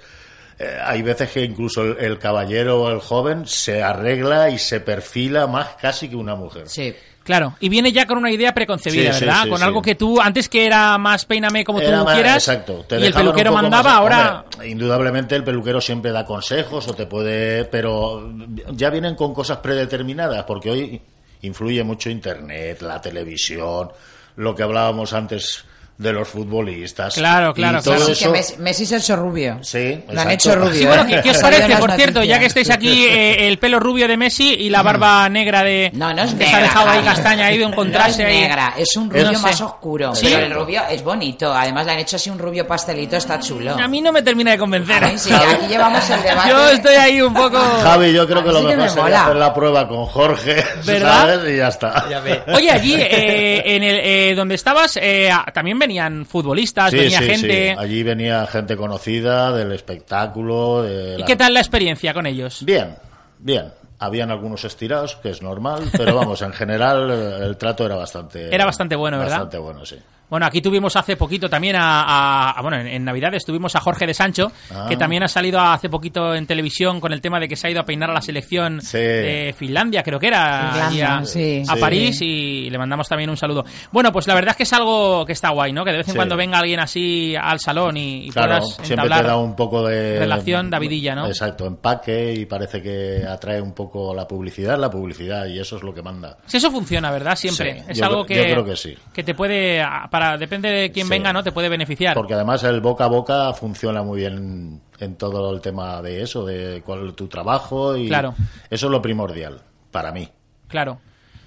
eh, 0.58 0.76
hay 0.84 1.02
veces 1.02 1.30
que 1.30 1.44
incluso 1.44 1.82
el, 1.82 1.96
el 1.98 2.18
caballero 2.18 2.82
o 2.82 2.90
el 2.90 3.00
joven 3.00 3.46
se 3.46 3.82
arregla 3.82 4.50
y 4.50 4.58
se 4.58 4.80
perfila 4.80 5.46
más 5.46 5.76
casi 5.80 6.08
que 6.08 6.16
una 6.16 6.34
mujer. 6.34 6.68
Sí. 6.68 6.94
Claro, 7.26 7.56
y 7.60 7.68
viene 7.68 7.90
ya 7.92 8.06
con 8.06 8.16
una 8.18 8.30
idea 8.30 8.54
preconcebida, 8.54 9.12
Sí, 9.12 9.24
¿verdad? 9.24 9.42
sí, 9.42 9.50
con 9.50 9.62
algo 9.62 9.82
que 9.82 9.96
tú, 9.96 10.20
antes 10.20 10.48
que 10.48 10.64
era 10.64 10.96
más 10.96 11.24
peíname 11.26 11.64
como 11.64 11.80
Era 11.80 11.98
tú 11.98 12.04
más- 12.04 12.14
quieras, 12.14 12.36
Exacto. 12.48 12.84
te 12.88 13.00
y 13.00 13.04
el 13.04 13.12
peluquero 13.12 13.52
mandaba, 13.52 13.82
más- 13.90 13.98
ahora... 13.98 14.44
Hombre, 14.54 14.68
indudablemente 14.68 15.34
el 15.34 15.42
peluquero 15.44 15.80
siempre 15.80 16.12
da 16.12 16.24
consejos 16.24 16.86
o 16.86 16.94
te 16.94 17.06
puede... 17.06 17.64
Pero 17.64 18.32
ya 18.70 18.90
vienen 18.90 19.16
con 19.16 19.34
cosas 19.34 19.58
predeterminadas, 19.58 20.44
porque 20.44 20.70
hoy 20.70 21.02
influye 21.42 21.82
mucho 21.82 22.08
Internet, 22.10 22.80
la 22.82 23.00
televisión, 23.00 23.90
lo 24.36 24.54
que 24.54 24.62
hablábamos 24.62 25.12
antes 25.12 25.64
de 25.98 26.12
los 26.12 26.28
futbolistas. 26.28 27.14
Claro, 27.14 27.54
claro, 27.54 27.78
Y 27.78 27.82
todo 27.82 27.94
claro. 27.96 28.12
Eso- 28.12 28.24
que 28.26 28.30
Messi, 28.38 28.56
Messi 28.58 28.86
se 28.86 28.96
ha 28.96 28.98
hecho 28.98 29.16
rubio. 29.16 29.58
Sí, 29.62 29.98
Lo 30.10 30.20
han 30.20 30.30
hecho 30.30 30.54
rubio. 30.54 30.74
Sí, 30.74 30.84
bueno, 30.86 31.02
¿eh? 31.04 31.06
¿qué, 31.08 31.22
qué 31.22 31.30
os 31.30 31.38
parece, 31.42 31.76
por 31.76 31.92
cierto, 31.92 32.22
ya 32.22 32.38
que 32.38 32.46
estáis 32.46 32.68
aquí, 32.70 33.04
eh, 33.06 33.48
el 33.48 33.58
pelo 33.58 33.80
rubio 33.80 34.06
de 34.06 34.16
Messi 34.16 34.54
y 34.54 34.68
la 34.68 34.82
barba 34.82 35.28
negra 35.28 35.62
de... 35.62 35.90
No, 35.94 36.12
no 36.12 36.22
es 36.22 36.30
que 36.32 36.36
negra. 36.44 36.50
se 36.50 36.56
ha 36.56 36.62
dejado 36.62 36.90
ahí 36.90 37.00
castaña 37.02 37.46
ahí 37.46 37.58
de 37.58 37.66
un 37.66 37.72
contraste 37.72 38.22
no 38.24 38.28
es 38.28 38.34
ahí. 38.34 38.40
negra, 38.42 38.74
es 38.76 38.96
un 38.96 39.08
rubio 39.10 39.24
No 39.32 39.38
sé. 39.38 39.42
más 39.42 39.60
oscuro. 39.60 40.14
¿Sí? 40.14 40.26
Pero 40.30 40.46
el 40.46 40.52
rubio 40.52 40.82
es 40.90 41.02
bonito. 41.02 41.52
Además 41.54 41.86
le 41.86 41.92
han 41.92 41.98
hecho 42.00 42.16
así 42.16 42.28
un 42.30 42.38
rubio 42.38 42.66
pastelito, 42.66 43.16
está 43.16 43.40
chulo. 43.40 43.74
A 43.78 43.88
mí 43.88 44.00
no 44.02 44.12
me 44.12 44.22
termina 44.22 44.50
de 44.52 44.58
convencer. 44.58 45.02
A 45.02 45.08
mí 45.08 45.18
sí, 45.18 45.32
aquí 45.32 45.66
llevamos 45.66 46.08
el 46.10 46.22
debate. 46.22 46.48
Yo 46.50 46.68
estoy 46.70 46.94
ahí 46.96 47.20
un 47.22 47.32
poco... 47.34 47.58
Javi, 47.82 48.12
yo 48.12 48.26
creo 48.26 48.44
que 48.44 48.52
lo 48.52 48.60
mejor 48.62 48.76
me 48.76 48.88
sería 48.88 49.02
mola. 49.02 49.22
hacer 49.24 49.36
la 49.36 49.54
prueba 49.54 49.88
con 49.88 50.04
Jorge, 50.06 50.62
¿Verdad? 50.84 51.20
¿sabes? 51.38 51.54
Y 51.54 51.56
ya 51.56 51.68
está. 51.68 52.06
Ya 52.10 52.20
ve. 52.20 52.42
Oye, 52.54 52.70
allí 52.70 52.94
eh, 52.98 53.62
en 53.64 53.82
el 53.82 53.96
eh, 54.02 54.34
donde 54.34 54.54
estabas 54.56 54.98
eh, 55.00 55.30
también 55.54 55.78
venían 55.86 56.26
futbolistas, 56.26 56.90
Sí, 56.90 56.96
venía 56.98 57.18
sí, 57.18 57.24
gente. 57.26 57.72
sí. 57.72 57.78
Allí 57.78 58.02
venía 58.02 58.46
gente 58.46 58.76
conocida 58.76 59.52
del 59.52 59.72
espectáculo. 59.72 60.82
De 60.82 61.16
¿Y 61.18 61.24
qué 61.24 61.36
tal 61.36 61.54
la 61.54 61.60
experiencia 61.60 62.12
con 62.12 62.26
ellos? 62.26 62.64
Bien, 62.64 62.96
bien. 63.38 63.72
Habían 63.98 64.30
algunos 64.30 64.62
estirados, 64.64 65.16
que 65.16 65.30
es 65.30 65.40
normal, 65.40 65.84
pero 65.96 66.14
vamos, 66.14 66.42
en 66.42 66.52
general 66.52 67.10
eh, 67.10 67.46
el 67.46 67.56
trato 67.56 67.86
era 67.86 67.94
bastante... 67.94 68.54
Era 68.54 68.66
bastante 68.66 68.94
bueno, 68.94 69.18
¿verdad? 69.18 69.32
Bastante 69.36 69.58
bueno, 69.58 69.86
sí. 69.86 69.96
Bueno, 70.28 70.46
aquí 70.46 70.60
tuvimos 70.60 70.96
hace 70.96 71.16
poquito 71.16 71.48
también 71.48 71.76
a, 71.76 72.02
a- 72.02 72.50
a- 72.50 72.62
bueno, 72.62 72.78
en, 72.78 72.86
en 72.88 73.04
Navidades 73.04 73.44
tuvimos 73.44 73.76
a 73.76 73.80
Jorge 73.80 74.06
de 74.06 74.14
Sancho, 74.14 74.50
Ah. 74.74 74.86
que 74.88 74.96
también 74.96 75.22
ha 75.22 75.28
salido 75.28 75.60
hace 75.60 75.88
poquito 75.88 76.34
en 76.34 76.46
televisión 76.46 77.00
con 77.00 77.12
el 77.12 77.20
tema 77.20 77.38
de 77.38 77.48
que 77.48 77.56
se 77.56 77.68
ha 77.68 77.70
ido 77.70 77.80
a 77.80 77.84
peinar 77.84 78.10
a 78.10 78.14
la 78.14 78.20
selección 78.20 78.80
Sí. 78.80 78.98
de 78.98 79.54
Finlandia, 79.56 80.02
creo 80.02 80.18
que 80.18 80.26
era, 80.28 80.70
Finlandia, 80.72 81.16
a, 81.18 81.24
sí. 81.24 81.62
a 81.68 81.74
Sí. 81.74 81.80
París 81.80 82.18
y 82.22 82.70
le 82.70 82.78
mandamos 82.78 83.08
también 83.08 83.30
un 83.30 83.36
saludo. 83.36 83.64
Bueno, 83.92 84.10
pues 84.12 84.26
la 84.26 84.34
verdad 84.34 84.50
es 84.50 84.56
que 84.56 84.62
es 84.64 84.72
algo 84.72 85.24
que 85.24 85.32
está 85.32 85.50
guay, 85.50 85.72
¿no? 85.72 85.84
Que 85.84 85.92
de 85.92 85.98
vez 85.98 86.08
en 86.08 86.12
Sí. 86.12 86.16
cuando 86.16 86.36
venga 86.36 86.58
alguien 86.58 86.80
así 86.80 87.34
al 87.40 87.60
salón 87.60 87.96
y, 87.96 88.26
y 88.26 88.30
Claro, 88.30 88.48
puedas 88.58 88.74
siempre 88.74 88.94
entablar 88.94 89.20
te 89.22 89.26
da 89.28 89.36
un 89.36 89.54
poco 89.56 89.86
de... 89.86 90.18
relación 90.18 90.70
Davidilla, 90.70 91.14
¿no? 91.14 91.26
Exacto, 91.28 91.66
empaque 91.66 92.32
y 92.34 92.46
parece 92.46 92.82
que 92.82 93.24
atrae 93.28 93.60
un 93.60 93.72
poco 93.74 94.14
la 94.14 94.26
publicidad, 94.26 94.78
la 94.78 94.90
publicidad, 94.90 95.46
y 95.46 95.58
eso 95.60 95.76
es 95.76 95.82
lo 95.82 95.94
que 95.94 96.02
manda. 96.02 96.36
Si 96.46 96.56
eso 96.56 96.70
funciona, 96.70 97.10
¿verdad? 97.10 97.36
Siempre. 97.36 97.74
Sí, 97.80 97.84
es 97.90 97.98
yo 97.98 98.06
algo 98.06 98.24
que, 98.24 98.36
yo 98.36 98.42
creo 98.42 98.64
que 98.64 98.76
sí. 98.76 98.96
que 99.12 99.22
te 99.22 99.34
puede, 99.34 99.80
ah, 99.80 100.08
para 100.18 100.38
depende 100.38 100.70
de 100.70 100.90
quién 100.92 101.06
Sí. 101.06 101.10
venga, 101.10 101.30
¿no? 101.32 101.42
Te 101.42 101.52
puede 101.52 101.68
beneficiar. 101.68 102.14
Porque 102.14 102.32
además 102.32 102.64
el 102.64 102.80
boca 102.80 103.04
a 103.04 103.08
boca 103.08 103.52
funciona 103.52 104.02
muy 104.02 104.20
bien 104.20 104.80
en 104.98 105.16
todo 105.16 105.52
el 105.54 105.60
tema 105.60 106.00
de 106.00 106.22
eso, 106.22 106.46
de 106.46 106.80
cuál 106.84 107.14
tu 107.14 107.28
trabajo 107.28 107.94
y 107.96 108.08
Claro. 108.08 108.34
eso 108.70 108.86
es 108.86 108.90
lo 108.90 109.02
primordial 109.02 109.60
para 109.90 110.12
mí. 110.12 110.26
Claro. 110.68 110.98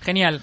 Genial. 0.01 0.41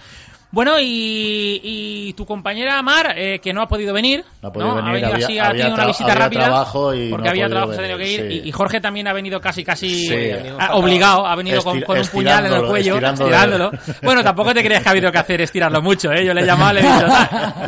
Bueno, 0.57 0.81
y, 0.81 1.61
y 1.63 2.13
tu 2.15 2.25
compañera 2.25 2.81
Mar, 2.81 3.13
eh, 3.15 3.39
que 3.41 3.53
no 3.53 3.61
ha 3.61 3.69
podido 3.69 3.93
venir. 3.93 4.25
No 4.41 4.49
ha 4.49 4.53
podido 4.55 4.75
venir, 4.77 4.93
venido 4.95 5.13
había- 5.13 5.27
así, 5.27 5.39
ha 5.39 5.51
tenido 5.51 5.75
una 5.75 5.85
visita 5.87 6.13
había 6.13 6.25
rápida. 6.25 6.45
trabajo 6.45 6.95
y 6.95 7.11
porque 7.11 7.23
no 7.25 7.29
ha 7.29 7.31
había 7.31 7.49
trabajo, 7.51 7.73
se 7.75 7.79
ha 7.79 7.83
tenido 7.83 7.99
que 7.99 8.11
ir. 8.11 8.21
venir, 8.23 8.37
Y, 8.39 8.41
sí. 8.43 8.49
y 8.49 8.53
Jorge 8.53 8.81
también 8.81 9.07
ha 9.07 9.13
venido 9.13 9.39
casi, 9.39 9.63
casi 9.63 10.07
Sí. 10.09 10.31
ah, 10.59 10.71
obligado. 10.77 11.27
Ha 11.27 11.37
venido 11.37 11.63
con, 11.63 11.77
Estir- 11.79 11.85
con 11.85 11.99
un 11.99 12.07
puñal 12.07 12.47
en 12.47 12.53
el 12.55 12.63
cuello, 12.65 12.95
estirándolo. 12.95 13.31
estirándolo. 13.37 13.71
Bueno, 14.03 14.25
tampoco 14.25 14.55
te 14.55 14.65
creas 14.65 14.83
que 14.83 14.89
ha 14.89 14.93
habido 14.93 15.13
que 15.13 15.19
hacer 15.19 15.41
estirarlo 15.43 15.83
mucho, 15.83 16.11
¿eh? 16.11 16.25
Yo 16.25 16.33
le 16.33 16.41
he 16.41 16.47
llamado, 16.47 16.73
le 16.73 16.81
he 16.81 16.85
dicho. 16.85 17.07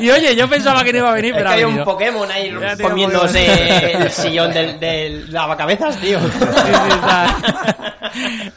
Y 0.01 0.11
oye, 0.11 0.35
yo 0.35 0.49
pensaba 0.49 0.83
que 0.83 0.91
no 0.95 1.01
iba 1.01 1.11
a 1.11 1.15
venir, 1.15 1.33
Es 1.33 1.37
pero 1.37 1.51
que 1.51 1.55
ha 1.55 1.59
hay 1.59 1.65
un. 1.65 1.85
Pokémon 1.85 2.31
ahí 2.31 2.55
comiéndose 2.81 3.93
el 3.93 4.11
sillón 4.11 4.51
del, 4.55 4.81
del 4.81 5.31
lavacabezas, 5.31 5.95
tío. 6.01 6.19
Sí, 6.21 6.27
sí, 6.41 6.89
está, 6.89 7.37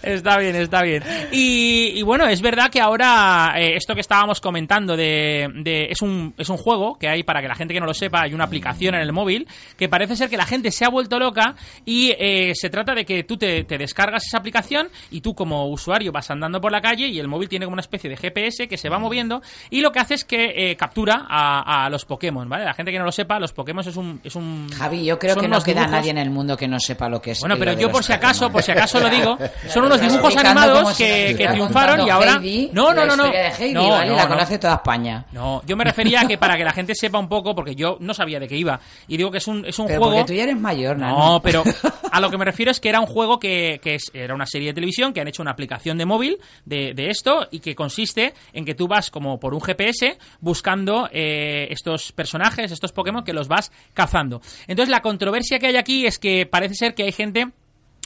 está 0.04 0.38
bien, 0.38 0.56
está 0.56 0.82
bien. 0.84 1.04
Y, 1.32 1.94
y 1.96 2.02
bueno, 2.04 2.26
es 2.28 2.42
verdad 2.42 2.70
que 2.70 2.80
ahora 2.80 3.54
eh, 3.58 3.76
esto 3.76 3.94
que 3.94 4.02
estábamos 4.22 4.40
comentando 4.42 4.96
de, 4.96 5.48
de- 5.64 5.88
es 5.90 6.00
un 6.04 6.34
es 6.38 6.48
un 6.50 6.58
juego 6.58 6.96
que 7.00 7.08
hay 7.08 7.24
para 7.24 7.42
que 7.42 7.48
la 7.48 7.56
gente 7.56 7.74
que 7.74 7.80
no 7.80 7.88
lo 7.88 7.94
sepa 7.96 8.22
hay 8.22 8.36
una 8.36 8.44
aplicación 8.44 8.94
en 8.94 9.02
el 9.02 9.12
móvil 9.12 9.48
que 9.80 9.90
parece 9.90 10.16
ser 10.16 10.30
que 10.30 10.38
la 10.38 10.46
gente 10.46 10.70
se 10.72 10.86
ha 10.86 10.90
vuelto 10.90 11.18
loca 11.18 11.56
y 11.86 12.12
eh, 12.20 12.52
se 12.54 12.70
trata 12.70 12.94
de 12.94 13.04
que 13.04 13.24
tú 13.24 13.36
te, 13.38 13.64
te 13.64 13.80
descargas 13.80 14.24
esa 14.28 14.38
aplicación 14.38 14.90
y 15.10 15.22
tú 15.22 15.34
como 15.34 15.66
usuario 15.70 16.12
vas 16.12 16.30
andando 16.30 16.62
por 16.62 16.72
la 16.72 16.82
calle 16.82 17.08
y 17.08 17.18
el 17.20 17.28
móvil 17.28 17.50
tiene 17.50 17.66
como 17.66 17.74
una 17.74 17.82
especie 17.82 18.12
de 18.12 18.16
GPS 18.18 18.68
que 18.68 18.78
se 18.78 18.90
va 18.90 19.00
moviendo 19.00 19.42
y 19.72 19.82
lo 19.82 19.92
que 19.92 19.98
hace 20.00 20.14
es 20.14 20.24
que 20.24 20.52
eh, 20.72 20.76
captura 20.76 21.26
a, 21.28 21.86
a 21.86 21.90
los 21.90 22.06
Pokémon, 22.06 22.48
¿vale? 22.48 22.64
La 22.66 22.76
gente 22.76 22.92
que 22.92 23.00
no 23.00 23.06
lo 23.06 23.12
sepa, 23.12 23.40
los 23.40 23.54
Pokémon 23.54 23.84
es 23.88 23.96
un 23.98 24.22
es 24.24 24.36
un 24.36 24.70
Javi, 24.70 25.04
yo 25.04 25.18
creo 25.18 25.36
que 25.36 25.48
no 25.48 25.60
queda 25.64 25.82
dibujos- 25.86 25.92
nadie 25.92 26.12
en 26.12 26.18
el 26.20 26.30
mundo 26.30 26.56
que 26.56 26.68
no 26.68 26.80
sepa 26.80 27.10
lo 27.10 27.20
que 27.20 27.32
es. 27.32 27.40
bueno, 27.40 27.56
pero 27.58 27.74
yo 27.74 27.90
por 27.90 28.04
si 28.04 28.14
acaso, 28.14 28.42
Pokémon. 28.42 28.52
por 28.54 28.62
si 28.64 28.72
acaso 28.72 29.00
lo 29.00 29.10
digo, 29.10 29.38
son 29.68 29.86
unos 29.86 30.00
dibujos 30.00 30.38
animados 30.38 30.96
que, 30.96 31.34
que 31.36 31.48
triunfaron 31.48 32.06
y 32.06 32.10
ahora 32.12 32.34
Heidi, 32.36 32.70
no, 32.72 32.94
no, 32.94 33.04
no, 33.06 33.16
no, 33.16 33.26
Heidi, 33.26 33.74
no, 33.74 33.90
¿vale? 33.90 34.11
Sí, 34.12 34.18
la 34.18 34.28
conoce 34.28 34.58
toda 34.60 34.76
España. 34.76 35.26
No, 35.32 35.62
yo 35.66 35.76
me 35.78 35.84
refería 35.84 36.22
a 36.22 36.28
que 36.28 36.38
para 36.38 36.58
que 36.58 36.64
la 36.64 36.72
gente 36.74 36.94
sepa 36.96 37.20
un 37.20 37.28
poco, 37.30 37.54
porque 37.56 37.76
yo 37.76 37.98
no 38.00 38.14
sabía 38.14 38.40
de 38.40 38.48
qué 38.48 38.56
iba. 38.58 38.80
Y 39.08 39.18
digo 39.18 39.32
que 39.32 39.38
es 39.40 39.48
un, 39.48 39.66
es 39.66 39.78
un 39.80 39.88
Pero 39.88 40.00
juego. 40.00 40.16
porque 40.18 40.28
tú 40.32 40.38
ya 40.38 40.44
eres 40.44 40.60
mayor, 40.60 40.98
No, 40.98 41.06
Nano. 41.08 41.42
pero 41.42 41.64
a 42.12 42.20
lo 42.22 42.30
que 42.30 42.38
me 42.38 42.46
refiero 42.46 42.72
es 42.72 42.80
que 42.80 42.90
era 42.90 43.00
un 43.00 43.08
juego 43.08 43.40
que, 43.40 43.80
que 43.84 43.96
es- 43.96 44.12
era 44.14 44.34
una 44.36 44.46
serie 44.46 44.70
de 44.70 44.74
televisión 44.74 45.14
que 45.14 45.22
han 45.22 45.28
hecho 45.28 45.42
una 45.42 45.52
aplicación 45.52 45.98
de 45.98 46.06
móvil 46.06 46.38
de, 46.66 46.94
de 46.94 47.10
esto 47.10 47.48
y 47.52 47.60
que 47.60 47.76
consiste 47.76 48.34
en 48.54 48.66
que 48.66 48.76
tú 48.76 48.88
vas 48.88 49.10
como 49.12 49.40
por 49.40 49.54
un 49.54 49.62
GPS 49.62 50.18
buscando 50.40 51.10
eh, 51.12 51.68
estos 51.72 52.12
personajes, 52.12 52.72
estos 52.72 52.92
Pokémon 52.92 53.24
que 53.24 53.34
los 53.34 53.48
vas 53.48 53.72
cazando. 53.94 54.42
Entonces 54.68 54.90
la 54.90 55.02
controversia 55.02 55.60
que 55.60 55.68
hay 55.68 55.76
aquí 55.78 56.06
es 56.06 56.20
que 56.20 56.46
parece 56.46 56.76
ser 56.76 56.94
que 56.96 57.04
hay 57.04 57.12
gente 57.12 57.48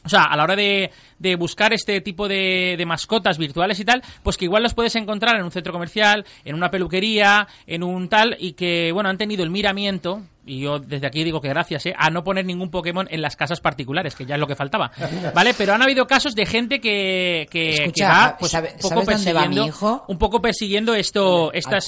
o 0.05 0.09
sea, 0.09 0.23
a 0.23 0.37
la 0.37 0.43
hora 0.43 0.55
de, 0.55 0.91
de 1.19 1.35
buscar 1.35 1.73
este 1.73 1.99
tipo 2.01 2.27
de, 2.27 2.75
de 2.77 2.85
mascotas 2.85 3.37
virtuales 3.37 3.79
y 3.79 3.85
tal, 3.85 4.03
pues 4.23 4.37
que 4.37 4.45
igual 4.45 4.63
los 4.63 4.73
puedes 4.73 4.95
encontrar 4.95 5.35
en 5.35 5.43
un 5.43 5.51
centro 5.51 5.73
comercial, 5.73 6.25
en 6.43 6.55
una 6.55 6.69
peluquería, 6.69 7.47
en 7.65 7.83
un 7.83 8.07
tal, 8.07 8.37
y 8.39 8.53
que, 8.53 8.91
bueno, 8.91 9.09
han 9.09 9.17
tenido 9.17 9.43
el 9.43 9.49
miramiento, 9.49 10.21
y 10.45 10.59
yo 10.61 10.79
desde 10.79 11.07
aquí 11.07 11.23
digo 11.23 11.41
que 11.41 11.49
gracias, 11.49 11.85
¿eh? 11.87 11.93
a 11.97 12.09
no 12.09 12.23
poner 12.23 12.45
ningún 12.45 12.69
Pokémon 12.69 13.07
en 13.09 13.21
las 13.21 13.35
casas 13.35 13.59
particulares, 13.61 14.15
que 14.15 14.25
ya 14.25 14.35
es 14.35 14.39
lo 14.39 14.47
que 14.47 14.55
faltaba. 14.55 14.91
¿Vale? 15.33 15.53
Pero 15.57 15.73
han 15.73 15.81
habido 15.81 16.05
casos 16.07 16.35
de 16.35 16.45
gente 16.45 16.79
que, 16.79 17.47
que, 17.49 17.59
que 17.65 17.73
Escucha, 17.85 18.07
va, 18.09 18.37
pues, 18.39 18.51
¿sabe- 18.51 18.73
un 18.75 18.79
poco 18.81 18.89
sabes 19.05 19.17
dónde 19.17 19.33
va 19.33 19.39
mi 19.41 19.45
persiguiendo, 19.47 19.67
hijo? 19.67 20.05
un 20.07 20.17
poco 20.17 20.41
persiguiendo 20.41 20.93
esto, 20.95 21.51
estas, 21.53 21.87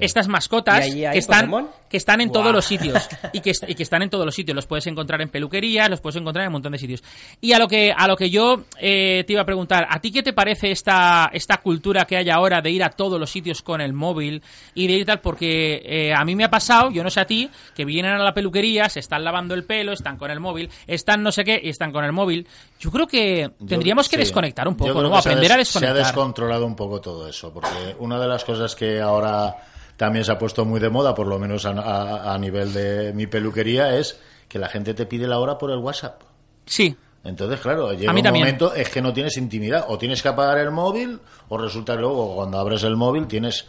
estas 0.00 0.28
mascotas 0.28 0.86
¿Y 0.86 0.90
allí 0.90 1.04
hay 1.06 1.12
que 1.12 1.18
están, 1.18 1.50
Pokémon? 1.50 1.70
que 1.88 1.96
están 1.96 2.20
en 2.20 2.32
todos 2.32 2.52
los 2.52 2.64
sitios 2.64 3.06
y 3.32 3.40
que, 3.40 3.52
y 3.68 3.74
que 3.74 3.82
están 3.82 4.02
en 4.02 4.10
todos 4.10 4.24
los 4.24 4.34
sitios. 4.34 4.54
Los 4.56 4.66
puedes 4.66 4.86
encontrar 4.86 5.20
en 5.20 5.28
peluquerías, 5.28 5.88
los 5.90 6.00
puedes 6.00 6.16
encontrar 6.20 6.44
en 6.44 6.48
un 6.48 6.52
montón 6.54 6.72
de 6.72 6.78
sitios. 6.78 7.02
Y 7.40 7.52
a 7.52 7.58
lo 7.58 7.68
que, 7.68 7.92
a 7.96 8.08
lo 8.08 8.16
que 8.16 8.30
yo 8.30 8.64
eh, 8.80 9.24
te 9.26 9.32
iba 9.34 9.42
a 9.42 9.46
preguntar, 9.46 9.86
¿a 9.88 10.00
ti 10.00 10.10
qué 10.10 10.22
te 10.22 10.32
parece 10.32 10.70
esta, 10.70 11.30
esta 11.32 11.58
cultura 11.58 12.04
que 12.06 12.16
hay 12.16 12.30
ahora 12.30 12.60
de 12.62 12.70
ir 12.70 12.82
a 12.82 12.90
todos 12.90 13.20
los 13.20 13.30
sitios 13.30 13.62
con 13.62 13.80
el 13.80 13.92
móvil 13.92 14.42
y 14.74 14.86
de 14.86 14.92
ir 14.94 15.06
tal? 15.06 15.20
Porque 15.20 15.82
eh, 15.84 16.12
a 16.14 16.24
mí 16.24 16.34
me 16.34 16.44
ha 16.44 16.50
pasado, 16.50 16.90
yo 16.90 17.02
no 17.04 17.10
sé 17.10 17.20
a 17.20 17.26
ti, 17.26 17.48
que 17.74 17.84
vienen 17.92 18.12
a 18.12 18.18
la 18.18 18.34
peluquería, 18.34 18.88
se 18.88 19.00
están 19.00 19.22
lavando 19.24 19.54
el 19.54 19.64
pelo, 19.64 19.92
están 19.92 20.16
con 20.16 20.30
el 20.30 20.40
móvil, 20.40 20.70
están 20.86 21.22
no 21.22 21.30
sé 21.32 21.44
qué 21.44 21.60
y 21.62 21.68
están 21.68 21.92
con 21.92 22.04
el 22.04 22.12
móvil. 22.12 22.46
Yo 22.80 22.90
creo 22.90 23.06
que 23.06 23.50
Yo- 23.60 23.66
tendríamos 23.66 24.08
que 24.08 24.16
sí. 24.16 24.20
desconectar 24.22 24.66
un 24.66 24.76
poco, 24.76 25.02
¿no? 25.02 25.14
Aprender 25.16 25.52
a 25.52 25.56
des- 25.56 25.68
Se 25.68 25.78
ha 25.78 25.80
desconectar. 25.80 26.06
descontrolado 26.06 26.66
un 26.66 26.74
poco 26.76 27.00
todo 27.00 27.28
eso, 27.28 27.52
porque 27.52 27.94
una 27.98 28.18
de 28.18 28.26
las 28.28 28.44
cosas 28.44 28.74
que 28.74 29.00
ahora 29.00 29.56
también 29.96 30.24
se 30.24 30.32
ha 30.32 30.38
puesto 30.38 30.64
muy 30.64 30.80
de 30.80 30.90
moda, 30.90 31.14
por 31.14 31.26
lo 31.26 31.38
menos 31.38 31.64
a, 31.66 31.70
a- 31.70 32.34
a 32.34 32.38
nivel 32.38 32.72
de 32.72 33.12
mi 33.12 33.26
peluquería, 33.26 33.96
es 33.98 34.18
que 34.48 34.58
la 34.58 34.68
gente 34.68 34.94
te 34.94 35.06
pide 35.06 35.26
la 35.28 35.38
hora 35.38 35.58
por 35.58 35.70
el 35.70 35.78
WhatsApp. 35.78 36.22
Sí. 36.66 36.96
Entonces, 37.24 37.60
claro, 37.60 37.92
llega 37.92 38.10
un 38.12 38.20
también. 38.22 38.44
momento 38.46 38.74
es 38.74 38.88
que 38.88 39.00
no 39.00 39.12
tienes 39.12 39.36
intimidad. 39.36 39.84
O 39.88 39.96
tienes 39.96 40.20
que 40.22 40.28
apagar 40.28 40.58
el 40.58 40.72
móvil, 40.72 41.20
o 41.48 41.56
resulta 41.56 41.94
que 41.94 42.00
luego 42.00 42.34
cuando 42.34 42.58
abres 42.58 42.82
el 42.82 42.96
móvil 42.96 43.28
tienes 43.28 43.64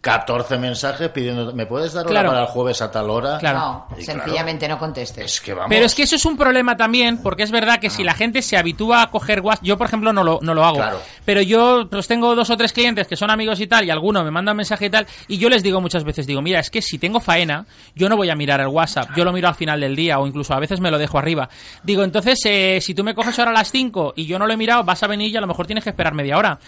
14 0.00 0.58
mensajes 0.58 1.08
pidiendo, 1.08 1.52
¿me 1.54 1.66
puedes 1.66 1.92
dar 1.92 2.04
hora 2.04 2.10
Claro. 2.12 2.28
para 2.30 2.42
el 2.42 2.46
jueves 2.46 2.80
a 2.82 2.90
tal 2.90 3.10
hora? 3.10 3.40
No, 3.42 3.88
Y 3.98 4.02
sencillamente 4.04 4.68
no 4.68 4.78
contestes. 4.78 5.24
Es 5.24 5.40
que 5.40 5.52
vamos. 5.54 5.68
Pero 5.70 5.84
es 5.86 5.94
que 5.94 6.04
eso 6.04 6.14
es 6.14 6.24
un 6.24 6.36
problema 6.36 6.76
también, 6.76 7.20
porque 7.20 7.42
es 7.42 7.50
verdad 7.50 7.80
que 7.80 7.90
si 7.90 8.04
la 8.04 8.14
gente 8.14 8.40
se 8.42 8.56
habitúa 8.56 9.02
a 9.02 9.10
coger 9.10 9.40
WhatsApp, 9.40 9.64
yo 9.64 9.76
por 9.76 9.88
ejemplo 9.88 10.12
no 10.12 10.22
lo, 10.22 10.38
no 10.40 10.54
lo 10.54 10.64
hago, 10.64 10.76
Claro. 10.76 11.00
pero 11.24 11.42
yo 11.42 11.88
pues 11.90 12.06
tengo 12.06 12.34
dos 12.36 12.48
o 12.50 12.56
tres 12.56 12.72
clientes 12.72 13.08
que 13.08 13.16
son 13.16 13.30
amigos 13.30 13.58
y 13.60 13.66
tal, 13.66 13.84
y 13.86 13.90
alguno 13.90 14.22
me 14.22 14.30
manda 14.30 14.52
un 14.52 14.56
mensaje 14.58 14.86
y 14.86 14.90
tal, 14.90 15.06
y 15.26 15.36
yo 15.38 15.48
les 15.48 15.62
digo 15.64 15.80
muchas 15.80 16.04
veces, 16.04 16.26
digo, 16.28 16.40
mira, 16.42 16.60
es 16.60 16.70
que 16.70 16.80
si 16.80 16.98
tengo 16.98 17.18
faena, 17.18 17.66
yo 17.96 18.08
no 18.08 18.16
voy 18.16 18.30
a 18.30 18.36
mirar 18.36 18.60
el 18.60 18.68
WhatsApp, 18.68 19.10
yo 19.16 19.24
lo 19.24 19.32
miro 19.32 19.48
al 19.48 19.56
final 19.56 19.80
del 19.80 19.96
día, 19.96 20.20
o 20.20 20.26
incluso 20.28 20.54
a 20.54 20.60
veces 20.60 20.78
me 20.80 20.92
lo 20.92 20.98
dejo 20.98 21.18
arriba. 21.18 21.48
Digo, 21.82 22.04
entonces, 22.04 22.38
eh, 22.44 22.78
si 22.80 22.94
tú 22.94 23.02
me 23.02 23.14
coges 23.16 23.36
ahora 23.40 23.50
a 23.50 23.54
las 23.54 23.70
5 23.72 24.12
y 24.16 24.26
yo 24.26 24.38
no 24.38 24.46
lo 24.46 24.52
he 24.52 24.56
mirado, 24.56 24.84
vas 24.84 25.02
a 25.02 25.08
venir 25.08 25.32
y 25.32 25.36
a 25.36 25.40
lo 25.40 25.48
mejor 25.48 25.66
tienes 25.66 25.82
que 25.82 25.90
esperar 25.90 26.14
media 26.14 26.36
hora, 26.38 26.58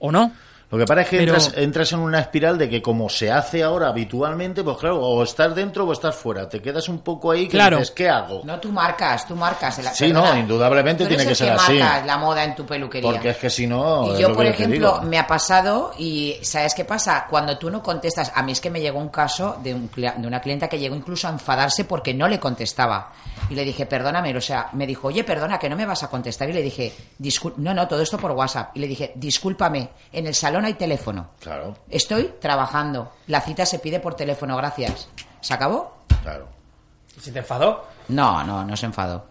¿o 0.00 0.10
no? 0.10 0.32
Lo 0.72 0.78
que 0.78 0.84
pasa 0.86 1.02
es 1.02 1.08
que 1.08 1.18
Pero- 1.18 1.34
entras, 1.34 1.52
entras 1.56 1.92
en 1.92 1.98
una 2.00 2.18
espiral 2.18 2.58
de 2.58 2.68
que 2.68 2.80
como 2.82 3.08
se 3.08 3.30
hace 3.30 3.62
ahora 3.62 3.88
habitualmente, 3.88 4.64
pues 4.64 4.78
claro, 4.78 5.00
o 5.00 5.22
estás 5.22 5.54
dentro 5.54 5.84
o 5.86 5.92
estás 5.92 6.16
fuera. 6.16 6.48
Te 6.48 6.60
quedas 6.60 6.88
un 6.88 7.00
poco 7.00 7.30
ahí 7.30 7.44
que 7.44 7.50
Claro. 7.52 7.76
dices, 7.78 7.90
¿qué 7.92 8.08
hago? 8.08 8.40
No, 8.44 8.58
tú 8.58 8.72
marcas, 8.72 9.26
tú 9.28 9.36
marcas. 9.36 9.78
el- 9.78 9.86
Sí, 9.88 10.12
no, 10.12 10.36
indudablemente 10.36 11.04
tú 11.04 11.08
eres 11.12 11.18
tiene 11.18 11.28
que 11.30 11.34
ser 11.36 11.52
así. 11.52 11.78
marcas 11.78 12.06
la 12.06 12.16
moda 12.18 12.42
en 12.44 12.54
tu 12.56 12.64
peluquería. 12.66 13.10
Porque 13.10 13.30
es 13.30 13.36
que 13.36 13.50
si 13.50 13.66
no... 13.66 14.16
Y 14.16 14.20
yo, 14.20 14.32
por 14.32 14.44
que 14.44 14.50
ejemplo, 14.50 15.02
me 15.02 15.18
ha 15.18 15.26
pasado 15.26 15.92
y 15.98 16.36
¿sabes 16.42 16.74
qué 16.74 16.84
pasa? 16.84 17.26
Cuando 17.28 17.58
tú 17.58 17.70
no 17.70 17.82
contestas, 17.82 18.32
a 18.34 18.42
mí 18.42 18.52
es 18.52 18.60
que 18.60 18.70
me 18.70 18.80
llegó 18.80 18.98
un 18.98 19.10
caso 19.10 19.58
de, 19.62 19.74
un 19.74 19.90
de 19.94 20.26
una 20.26 20.40
clienta 20.40 20.68
que 20.68 20.78
llegó 20.78 20.96
incluso 20.96 21.28
a 21.28 21.30
enfadarse 21.32 21.84
porque 21.84 22.14
no 22.14 22.26
le 22.28 22.40
contestaba. 22.40 23.12
Y 23.50 23.54
le 23.54 23.64
dije, 23.64 23.84
perdóname, 23.84 24.34
o 24.34 24.40
sea, 24.40 24.70
me 24.72 24.86
dijo, 24.86 25.08
oye, 25.08 25.22
perdona, 25.24 25.58
que 25.58 25.68
no 25.68 25.76
me 25.76 25.84
vas 25.84 26.02
a 26.02 26.08
contestar. 26.08 26.48
Y 26.48 26.52
le 26.54 26.62
dije, 26.62 26.92
"Discul- 27.20 27.54
no, 27.56 27.74
no, 27.74 27.86
todo 27.86 28.00
esto 28.00 28.16
por 28.16 28.30
WhatsApp. 28.30 28.74
Y 28.76 28.80
le 28.80 28.86
dije, 28.86 29.12
discúlpame, 29.16 29.90
en 30.12 30.26
el 30.26 30.34
salón 30.34 30.61
hay 30.66 30.74
teléfono. 30.74 31.28
Claro, 31.40 31.76
Estoy 31.88 32.34
trabajando. 32.40 33.12
La 33.26 33.40
cita 33.40 33.64
se 33.66 33.78
pide 33.78 34.00
por 34.00 34.14
teléfono, 34.14 34.56
gracias. 34.56 35.08
¿Se 35.40 35.54
acabó? 35.54 35.94
claro. 36.22 36.48
¿Se 37.20 37.30
te 37.30 37.40
enfadó? 37.40 37.84
No, 38.08 38.42
no, 38.42 38.64
no 38.64 38.76
se 38.76 38.86
enfadó. 38.86 39.26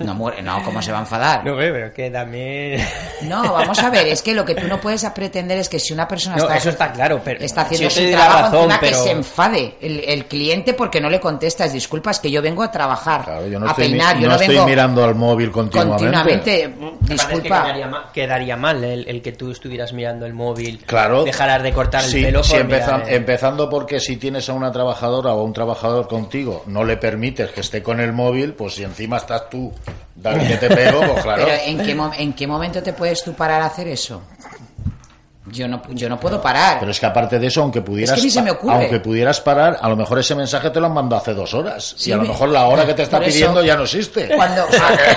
No, 0.00 0.14
muere, 0.14 0.42
no, 0.42 0.62
¿cómo 0.62 0.80
se 0.82 0.92
va 0.92 0.98
a 0.98 1.00
enfadar? 1.02 1.44
No, 1.44 1.60
eh, 1.60 1.70
pero 1.72 1.92
que 1.92 2.10
también... 2.10 2.80
No, 3.22 3.42
vamos 3.52 3.78
a 3.78 3.90
ver, 3.90 4.06
es 4.08 4.22
que 4.22 4.34
lo 4.34 4.44
que 4.44 4.54
tú 4.54 4.66
no 4.68 4.80
puedes 4.80 5.04
pretender 5.06 5.58
es 5.58 5.68
que 5.68 5.78
si 5.80 5.92
una 5.92 6.06
persona 6.06 6.36
No, 6.36 6.42
está, 6.44 6.56
eso 6.56 6.68
está 6.70 6.92
claro, 6.92 7.20
pero... 7.24 7.40
está 7.42 7.62
haciendo 7.62 7.88
te 7.88 7.94
su 8.06 8.10
trabajo 8.12 8.42
razón, 8.42 8.58
encima 8.64 8.78
pero... 8.80 8.92
que 8.96 9.02
se 9.02 9.10
enfade 9.10 9.74
el, 9.80 10.00
el 10.00 10.24
cliente 10.26 10.74
porque 10.74 11.00
no 11.00 11.08
le 11.08 11.18
contestas, 11.20 11.72
disculpa, 11.72 12.10
es 12.10 12.20
que 12.20 12.30
yo 12.30 12.42
vengo 12.42 12.62
a 12.62 12.70
trabajar, 12.70 13.24
Yo 13.50 13.58
no 13.58 13.66
a 13.66 13.70
estoy, 13.70 13.84
mi- 13.86 13.90
peinar, 13.92 14.16
yo 14.16 14.22
no 14.22 14.28
no, 14.28 14.40
estoy 14.40 14.54
vengo 14.54 14.66
mirando 14.68 15.04
al 15.04 15.14
móvil 15.14 15.50
continuamente. 15.50 16.04
continuamente, 16.04 16.74
que 17.08 17.42
quedaría 17.42 17.86
mal, 17.88 18.02
quedaría 18.12 18.56
mal 18.56 18.84
el, 18.84 19.08
el 19.08 19.22
que 19.22 19.32
tú 19.32 19.50
estuvieras 19.50 19.92
mirando 19.92 20.26
el 20.26 20.34
móvil. 20.34 20.82
Claro. 20.86 21.24
Dejaras 21.24 21.62
de 21.62 21.72
cortar 21.72 22.04
el 22.04 22.10
Sí, 22.10 22.22
pelo 22.22 22.42
sí, 22.44 22.52
por 22.52 22.60
el- 22.74 23.14
empezando 23.14 23.68
porque 23.70 23.98
si 24.00 24.16
tienes 24.16 24.48
a 24.48 24.52
una 24.52 24.70
trabajadora 24.70 25.32
o 25.32 25.40
a 25.40 25.42
un 25.42 25.52
trabajador 25.52 26.06
contigo, 26.06 26.62
no 26.66 26.84
le 26.84 26.96
permites 26.96 27.50
que 27.50 27.60
esté 27.60 27.82
con 27.82 28.00
el 28.00 28.12
móvil, 28.12 28.52
pues 28.54 28.74
si 28.74 28.84
encima 28.84 29.15
estás 29.18 29.48
tú, 29.50 29.72
dale 30.14 30.46
que 30.46 30.56
te 30.56 30.68
pego, 30.74 31.00
pues 31.00 31.22
claro. 31.22 31.44
Pero 31.46 31.56
¿en 31.64 31.78
qué, 31.86 31.94
mo- 31.94 32.12
¿en 32.16 32.32
qué 32.32 32.46
momento 32.46 32.82
te 32.82 32.92
puedes 32.92 33.22
tú 33.24 33.34
parar 33.34 33.62
a 33.62 33.66
hacer 33.66 33.88
eso? 33.88 34.22
Yo 35.48 35.68
no, 35.68 35.80
yo 35.90 36.08
no 36.08 36.18
puedo 36.18 36.42
parar. 36.42 36.78
Pero 36.80 36.90
es 36.90 36.98
que 36.98 37.06
aparte 37.06 37.38
de 37.38 37.46
eso, 37.46 37.62
aunque 37.62 37.80
pudieras, 37.80 38.18
Es 38.18 38.34
que 38.34 38.42
me 38.42 38.50
aunque 38.50 38.98
pudieras 38.98 39.40
parar, 39.40 39.78
a 39.80 39.88
lo 39.88 39.94
mejor 39.94 40.18
ese 40.18 40.34
mensaje 40.34 40.70
te 40.70 40.80
lo 40.80 40.86
han 40.86 40.92
mandado 40.94 41.22
hace 41.22 41.34
dos 41.34 41.54
horas. 41.54 41.94
Sí, 41.96 42.10
y 42.10 42.12
a 42.12 42.16
lo 42.16 42.22
me- 42.22 42.28
mejor 42.30 42.48
la 42.48 42.66
hora 42.66 42.84
que 42.84 42.94
te 42.94 43.04
está 43.04 43.18
eso- 43.18 43.26
pidiendo 43.26 43.62
ya 43.62 43.76
no 43.76 43.84
existe. 43.84 44.26
Cuando, 44.34 44.62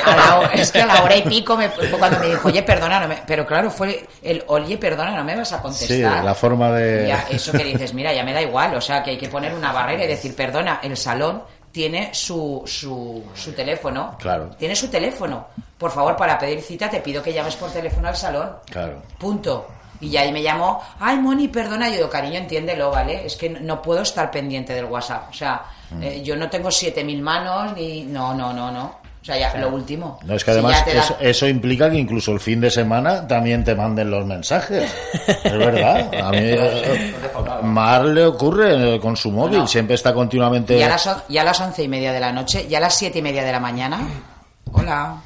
a- 0.06 0.12
a 0.12 0.42
la 0.46 0.52
es 0.54 0.72
que 0.72 0.84
a 0.84 0.86
la 0.86 1.02
hora 1.04 1.16
y 1.18 1.24
pico 1.24 1.58
me, 1.58 1.68
cuando 1.98 2.20
me 2.20 2.28
dijo, 2.28 2.48
oye, 2.48 2.62
perdona, 2.62 3.00
no 3.00 3.08
me-". 3.08 3.24
pero 3.26 3.44
claro, 3.44 3.72
fue 3.72 4.06
el, 4.22 4.44
oye, 4.46 4.78
perdona, 4.78 5.16
no 5.16 5.24
me 5.24 5.36
vas 5.36 5.52
a 5.52 5.64
contestar. 5.64 5.88
Sí, 5.88 6.02
la 6.24 6.36
forma 6.36 6.72
de... 6.74 7.08
Ya, 7.08 7.26
eso 7.32 7.52
que 7.52 7.64
dices, 7.64 7.96
mira, 7.96 8.14
ya 8.14 8.24
me 8.24 8.32
da 8.32 8.42
igual, 8.44 8.76
o 8.76 8.82
sea, 8.82 9.02
que 9.02 9.10
hay 9.10 9.18
que 9.18 9.30
poner 9.30 9.52
una 9.56 9.72
barrera 9.72 10.04
y 10.04 10.08
decir, 10.08 10.36
perdona, 10.36 10.80
el 10.84 10.96
salón 10.96 11.42
tiene 11.72 12.14
su, 12.14 12.64
su, 12.66 13.24
su 13.36 13.52
teléfono. 13.54 14.16
Claro, 14.20 14.50
Tiene 14.58 14.76
su 14.76 14.88
teléfono. 14.90 15.48
Por 15.78 15.92
favor, 15.92 16.16
para 16.16 16.38
pedir 16.38 16.62
cita 16.62 16.90
te 16.90 17.00
pido 17.02 17.22
que 17.24 17.32
llames 17.34 17.56
por 17.56 17.72
teléfono 17.72 18.08
al 18.10 18.16
salón. 18.16 18.52
claro. 18.70 19.02
Punto. 19.18 19.68
Y 20.02 20.10
ya 20.12 20.22
ahí 20.22 20.32
me 20.32 20.42
llamó, 20.42 20.82
ay, 21.00 21.18
Moni, 21.18 21.50
perdona. 21.50 21.90
Yo 21.90 21.96
digo, 21.98 22.10
cariño, 22.10 22.38
entiéndelo, 22.38 22.90
¿vale? 22.90 23.26
Es 23.26 23.36
que 23.36 23.50
no 23.50 23.82
puedo 23.82 24.02
estar 24.02 24.32
pendiente 24.32 24.74
del 24.74 24.86
WhatsApp. 24.86 25.30
O 25.30 25.34
sea, 25.34 25.64
Mm. 25.92 26.04
eh, 26.04 26.22
yo 26.24 26.36
no 26.36 26.50
tengo 26.50 26.70
7.000 26.70 27.20
manos 27.22 27.74
ni... 27.76 28.04
No, 28.04 28.34
no, 28.34 28.54
no, 28.54 28.72
no. 28.72 29.00
O 29.22 29.26
sea, 29.26 29.38
ya, 29.38 29.54
lo 29.58 29.70
último. 29.70 30.18
No, 30.24 30.34
es 30.36 30.44
que 30.46 30.52
además 30.52 30.84
ya 30.86 30.94
da- 30.94 31.00
eso, 31.02 31.18
eso 31.20 31.48
implica 31.48 31.90
que 31.90 31.98
incluso 31.98 32.32
el 32.32 32.40
fin 32.40 32.62
de 32.62 32.72
semana 32.72 33.28
también 33.28 33.64
te 33.66 33.76
manden 33.76 34.10
los 34.10 34.26
mensajes. 34.26 34.90
Es 35.44 35.58
verdad. 35.58 36.10
A 36.24 36.32
mí 36.32 36.38
eh, 36.42 37.14
Mar 37.64 38.06
le 38.06 38.24
ocurre 38.26 38.96
eh, 38.96 39.00
con 39.00 39.18
su 39.18 39.30
móvil, 39.32 39.68
siempre 39.68 39.96
está 39.96 40.14
continuamente... 40.14 40.78
Y 40.78 40.82
a, 40.84 40.88
las, 40.90 41.06
on- 41.08 41.22
y 41.28 41.38
a 41.38 41.44
las 41.44 41.60
once 41.60 41.84
y 41.84 41.88
media 41.90 42.14
de 42.14 42.20
la 42.22 42.32
noche, 42.32 42.66
y 42.70 42.74
a 42.76 42.80
las 42.80 42.96
siete 42.96 43.20
y 43.20 43.22
media 43.22 43.44
de 43.44 43.52
la 43.52 43.60
mañana. 43.60 44.00
Hola. 44.72 45.18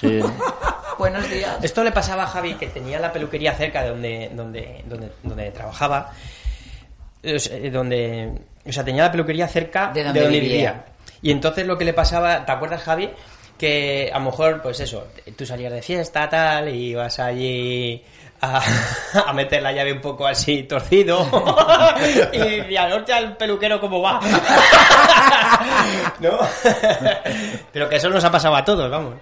Sí. 0.00 0.20
Buenos 0.98 1.28
días. 1.28 1.56
Esto 1.62 1.84
le 1.84 1.92
pasaba 1.92 2.22
a 2.24 2.26
Javi, 2.28 2.54
que 2.54 2.68
tenía 2.68 2.98
la 3.00 3.12
peluquería 3.12 3.52
cerca 3.54 3.82
de 3.82 3.88
donde, 3.90 4.30
donde, 4.34 4.82
donde, 4.86 5.12
donde 5.22 5.50
trabajaba. 5.50 6.10
O 7.24 7.38
sea, 7.38 7.56
eh, 7.56 7.70
donde, 7.70 8.32
o 8.66 8.72
sea, 8.72 8.82
tenía 8.84 9.04
la 9.04 9.12
peluquería 9.12 9.46
cerca 9.46 9.90
De 9.92 10.04
donde 10.04 10.20
vivía. 10.28 10.40
vivía. 10.40 10.84
Y 11.20 11.30
entonces 11.30 11.66
lo 11.66 11.78
que 11.78 11.84
le 11.84 11.92
pasaba, 11.92 12.44
¿te 12.44 12.50
acuerdas, 12.52 12.82
Javi? 12.82 13.08
Que 13.62 14.10
a 14.12 14.18
lo 14.18 14.24
mejor, 14.24 14.60
pues 14.60 14.80
eso, 14.80 15.06
tú 15.36 15.46
salías 15.46 15.72
de 15.72 15.82
fiesta, 15.82 16.28
tal, 16.28 16.68
y 16.68 16.88
ibas 16.88 17.20
allí 17.20 18.04
a, 18.40 18.60
a 19.28 19.32
meter 19.32 19.62
la 19.62 19.70
llave 19.70 19.92
un 19.92 20.00
poco 20.00 20.26
así 20.26 20.64
torcido. 20.64 21.24
y 22.32 22.38
decía, 22.38 22.92
hostia, 22.92 23.18
el 23.18 23.36
peluquero, 23.36 23.80
¿cómo 23.80 24.02
va? 24.02 24.18
¿No? 26.18 26.40
Pero 27.72 27.88
que 27.88 27.94
eso 27.94 28.10
nos 28.10 28.24
ha 28.24 28.32
pasado 28.32 28.56
a 28.56 28.64
todos, 28.64 28.90
vamos. 28.90 29.14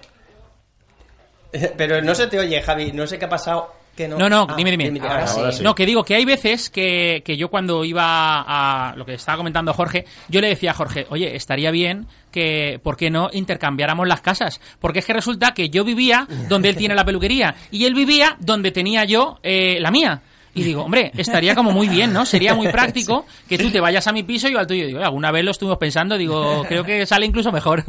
Pero 1.77 2.01
no 2.01 2.15
se 2.15 2.25
te 2.25 2.39
oye, 2.39 2.63
Javi, 2.63 2.93
no 2.93 3.05
sé 3.05 3.19
qué 3.19 3.25
ha 3.25 3.29
pasado. 3.29 3.71
Que 3.95 4.07
no, 4.07 4.17
No, 4.17 4.29
no, 4.29 4.47
Ah, 4.49 4.55
dime, 4.55 4.71
dime. 4.71 4.99
ahora 5.01 5.27
sí. 5.27 5.63
No, 5.63 5.75
que 5.75 5.85
digo 5.85 6.03
que 6.03 6.15
hay 6.15 6.25
veces 6.25 6.69
que, 6.69 7.21
que 7.25 7.35
yo 7.37 7.49
cuando 7.49 7.83
iba 7.83 8.41
a 8.47 8.95
lo 8.95 9.05
que 9.05 9.15
estaba 9.15 9.37
comentando 9.37 9.73
Jorge, 9.73 10.05
yo 10.29 10.39
le 10.41 10.47
decía 10.47 10.71
a 10.71 10.73
Jorge, 10.73 11.05
oye, 11.09 11.35
estaría 11.35 11.71
bien 11.71 12.07
que, 12.31 12.79
¿por 12.81 12.95
qué 12.95 13.09
no 13.09 13.29
intercambiáramos 13.33 14.07
las 14.07 14.21
casas? 14.21 14.61
Porque 14.79 14.99
es 14.99 15.05
que 15.05 15.13
resulta 15.13 15.53
que 15.53 15.69
yo 15.69 15.83
vivía 15.83 16.27
donde 16.47 16.69
él 16.69 16.75
tiene 16.77 16.95
la 16.95 17.03
peluquería 17.05 17.55
y 17.71 17.85
él 17.85 17.93
vivía 17.93 18.37
donde 18.39 18.71
tenía 18.71 19.03
yo 19.03 19.39
eh, 19.43 19.77
la 19.81 19.91
mía. 19.91 20.21
Y 20.53 20.63
digo, 20.63 20.83
hombre, 20.83 21.11
estaría 21.15 21.55
como 21.55 21.71
muy 21.71 21.87
bien, 21.87 22.11
¿no? 22.11 22.25
Sería 22.25 22.53
muy 22.53 22.67
práctico 22.67 23.25
que 23.47 23.57
tú 23.57 23.71
te 23.71 23.79
vayas 23.79 24.05
a 24.07 24.11
mi 24.11 24.23
piso 24.23 24.49
y 24.49 24.53
yo 24.53 24.59
al 24.59 24.67
tuyo. 24.67 24.85
Digo, 24.85 24.99
alguna 24.99 25.31
vez 25.31 25.45
lo 25.45 25.51
estuvimos 25.51 25.77
pensando, 25.77 26.17
digo, 26.17 26.65
creo 26.67 26.83
que 26.83 27.05
sale 27.05 27.25
incluso 27.25 27.51
mejor. 27.51 27.83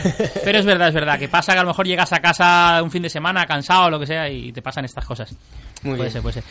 Pero 0.44 0.58
es 0.58 0.64
verdad, 0.64 0.88
es 0.88 0.94
verdad, 0.94 1.18
que 1.18 1.28
pasa 1.28 1.52
que 1.52 1.58
a 1.60 1.62
lo 1.62 1.68
mejor 1.68 1.86
llegas 1.86 2.12
a 2.12 2.20
casa 2.20 2.80
un 2.82 2.90
fin 2.90 3.02
de 3.02 3.10
semana 3.10 3.46
cansado 3.46 3.84
o 3.84 3.90
lo 3.90 4.00
que 4.00 4.06
sea 4.06 4.28
y 4.28 4.52
te 4.52 4.62
pasan 4.62 4.84
estas 4.84 5.04
cosas. 5.04 5.30
Muy 5.82 5.96
puede 5.96 6.10
bien. 6.10 6.12
ser, 6.12 6.22
puede 6.22 6.34
ser. 6.34 6.44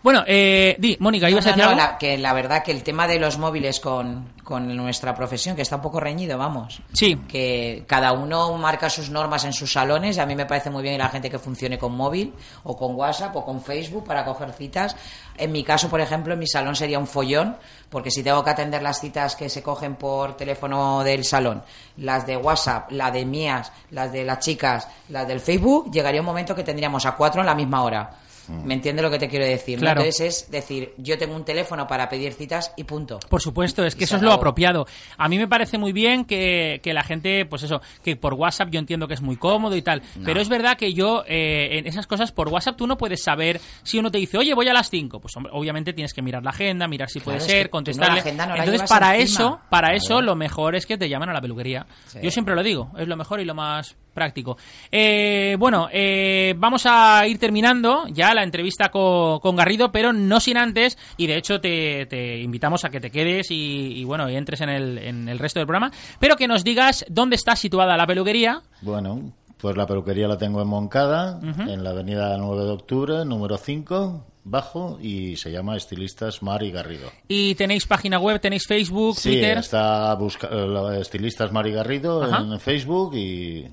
Bueno, 0.00 0.22
eh, 0.28 0.76
di, 0.78 0.96
Mónica, 1.00 1.28
¿ibas 1.28 1.44
a 1.46 1.50
No, 1.50 1.56
decir 1.56 1.68
algo? 1.70 1.76
la- 1.80 1.98
que 1.98 2.16
la 2.18 2.32
verdad 2.32 2.62
que 2.62 2.70
el 2.70 2.84
tema 2.84 3.08
de 3.08 3.18
los 3.18 3.36
móviles 3.36 3.80
con, 3.80 4.32
con 4.44 4.76
nuestra 4.76 5.12
profesión, 5.12 5.56
que 5.56 5.62
está 5.62 5.74
un 5.76 5.82
poco 5.82 5.98
reñido, 5.98 6.38
vamos. 6.38 6.80
Sí. 6.92 7.16
Que 7.28 7.82
cada 7.88 8.12
uno 8.12 8.56
marca 8.56 8.88
sus 8.90 9.10
normas 9.10 9.44
en 9.44 9.52
sus 9.52 9.72
salones 9.72 10.16
y 10.16 10.20
a 10.20 10.24
mí 10.26 10.36
me 10.36 10.46
parece 10.46 10.70
muy 10.70 10.84
bien 10.84 10.98
la 10.98 11.08
gente 11.08 11.28
que 11.28 11.40
funcione 11.40 11.78
con 11.78 11.96
móvil 11.96 12.32
o 12.62 12.76
con 12.76 12.94
WhatsApp 12.94 13.34
o 13.34 13.44
con 13.44 13.60
Facebook 13.60 14.04
para 14.04 14.24
coger 14.24 14.52
citas. 14.52 14.94
En 15.36 15.50
mi 15.50 15.64
caso, 15.64 15.88
por 15.88 16.00
ejemplo, 16.00 16.32
en 16.32 16.38
mi 16.38 16.46
salón 16.46 16.76
sería 16.76 17.00
un 17.00 17.08
follón, 17.08 17.56
porque 17.90 18.12
si 18.12 18.22
tengo 18.22 18.44
que 18.44 18.50
atender 18.50 18.82
las 18.82 19.00
citas 19.00 19.34
que 19.34 19.48
se 19.48 19.64
cogen 19.64 19.96
por 19.96 20.36
teléfono 20.36 21.02
del 21.02 21.24
salón, 21.24 21.64
las 21.96 22.24
de 22.24 22.36
WhatsApp, 22.36 22.92
las 22.92 23.12
de 23.12 23.24
mías, 23.24 23.72
las 23.90 24.12
de 24.12 24.22
las 24.24 24.38
chicas, 24.38 24.86
las 25.08 25.26
del 25.26 25.40
Facebook, 25.40 25.90
llegaría 25.90 26.20
un 26.20 26.26
momento 26.26 26.54
que 26.54 26.62
tendríamos 26.62 27.04
a 27.04 27.16
cuatro 27.16 27.40
en 27.40 27.46
la 27.46 27.54
misma 27.56 27.82
hora. 27.82 28.10
¿Me 28.48 28.74
entiende 28.74 29.02
lo 29.02 29.10
que 29.10 29.18
te 29.18 29.28
quiero 29.28 29.44
decir? 29.44 29.76
no? 29.78 29.82
Claro. 29.82 30.00
Entonces 30.00 30.44
es 30.44 30.50
decir, 30.50 30.94
yo 30.96 31.18
tengo 31.18 31.34
un 31.36 31.44
teléfono 31.44 31.86
para 31.86 32.08
pedir 32.08 32.32
citas 32.32 32.72
y 32.76 32.84
punto. 32.84 33.18
Por 33.28 33.42
supuesto, 33.42 33.84
es 33.84 33.94
que 33.94 34.02
Y 34.02 34.04
eso 34.04 34.16
es 34.16 34.22
lo 34.22 34.32
apropiado. 34.32 34.86
A 35.16 35.28
mí 35.28 35.38
me 35.38 35.46
parece 35.48 35.78
muy 35.78 35.92
bien 35.92 36.24
que, 36.24 36.80
que 36.82 36.92
la 36.94 37.02
gente, 37.02 37.44
pues 37.46 37.62
eso, 37.62 37.80
que 38.02 38.16
por 38.16 38.34
WhatsApp 38.34 38.68
yo 38.70 38.78
entiendo 38.78 39.06
que 39.08 39.14
es 39.14 39.20
muy 39.22 39.36
cómodo 39.36 39.76
y 39.76 39.82
tal, 39.82 40.02
No. 40.16 40.24
pero 40.24 40.40
es 40.40 40.48
verdad 40.48 40.76
que 40.76 40.92
yo 40.94 41.24
eh, 41.26 41.78
en 41.78 41.86
esas 41.86 42.06
cosas 42.06 42.32
por 42.32 42.48
WhatsApp 42.48 42.76
tú 42.76 42.86
no 42.86 42.96
puedes 42.96 43.22
saber 43.22 43.60
si 43.82 43.98
uno 43.98 44.10
te 44.10 44.18
dice, 44.18 44.38
oye, 44.38 44.54
voy 44.54 44.68
a 44.68 44.72
las 44.72 44.88
5, 44.90 45.20
pues 45.20 45.36
hombre, 45.36 45.52
obviamente 45.54 45.92
tienes 45.92 46.14
que 46.14 46.22
mirar 46.22 46.42
la 46.42 46.50
agenda, 46.50 46.88
mirar 46.88 47.10
si 47.10 47.20
Claro, 47.20 47.38
puede 47.38 47.48
ser, 47.50 47.66
no 47.66 47.70
contestarle. 47.70 48.14
la 48.16 48.20
agenda 48.20 48.46
no 48.46 48.56
la 48.56 48.64
Entonces 48.64 48.88
para 48.88 49.16
encima. 49.16 49.40
eso, 49.40 49.60
para 49.68 49.88
Claro. 49.88 49.96
eso 49.96 50.20
lo 50.22 50.36
mejor 50.36 50.74
es 50.74 50.86
que 50.86 50.96
te 50.96 51.08
llamen 51.08 51.28
a 51.28 51.32
la 51.32 51.40
peluquería. 51.40 51.86
Sí. 52.06 52.18
Yo 52.22 52.30
siempre 52.30 52.54
lo 52.54 52.62
digo, 52.62 52.90
es 52.98 53.06
lo 53.08 53.16
mejor 53.16 53.40
y 53.40 53.44
lo 53.44 53.54
más 53.54 53.96
práctico. 54.18 54.56
Eh, 54.90 55.54
bueno, 55.58 55.88
eh, 55.92 56.54
vamos 56.58 56.82
a 56.86 57.24
ir 57.26 57.38
terminando 57.38 58.06
ya 58.08 58.34
la 58.34 58.42
entrevista 58.42 58.88
con, 58.90 59.38
con 59.38 59.54
Garrido, 59.56 59.92
pero 59.92 60.12
no 60.12 60.40
sin 60.40 60.56
antes, 60.56 60.98
y 61.16 61.26
de 61.28 61.36
hecho 61.36 61.60
te, 61.60 62.06
te 62.06 62.38
invitamos 62.40 62.84
a 62.84 62.90
que 62.90 63.00
te 63.00 63.10
quedes 63.10 63.50
y, 63.50 63.92
y, 64.00 64.04
bueno, 64.04 64.28
y 64.28 64.34
entres 64.36 64.60
en 64.60 64.68
el, 64.70 64.98
en 64.98 65.28
el 65.28 65.38
resto 65.38 65.60
del 65.60 65.66
programa, 65.66 65.92
pero 66.18 66.34
que 66.36 66.48
nos 66.48 66.64
digas 66.64 67.04
dónde 67.08 67.36
está 67.36 67.54
situada 67.54 67.96
la 67.96 68.06
peluquería. 68.06 68.60
Bueno, 68.82 69.32
pues 69.58 69.76
la 69.76 69.86
peluquería 69.86 70.26
la 70.28 70.36
tengo 70.38 70.60
en 70.62 70.68
Moncada, 70.68 71.38
en 71.42 71.84
la 71.84 71.90
avenida 71.90 72.36
9 72.36 72.64
de 72.64 72.70
octubre, 72.70 73.24
número 73.24 73.56
5, 73.56 74.24
bajo, 74.44 74.98
y 75.02 75.36
se 75.36 75.50
llama 75.50 75.76
Estilistas 75.76 76.42
Mari 76.42 76.70
Garrido. 76.70 77.10
Y 77.26 77.54
tenéis 77.56 77.86
página 77.86 78.18
web, 78.18 78.40
tenéis 78.40 78.66
Facebook, 78.66 79.16
Sí, 79.16 79.30
Twitter. 79.30 79.58
está 79.58 80.14
busca 80.14 80.48
eh, 80.50 81.00
Estilistas 81.00 81.52
Mari 81.52 81.72
Garrido 81.72 82.24
en 82.24 82.58
Facebook 82.60 83.14
y, 83.16 83.66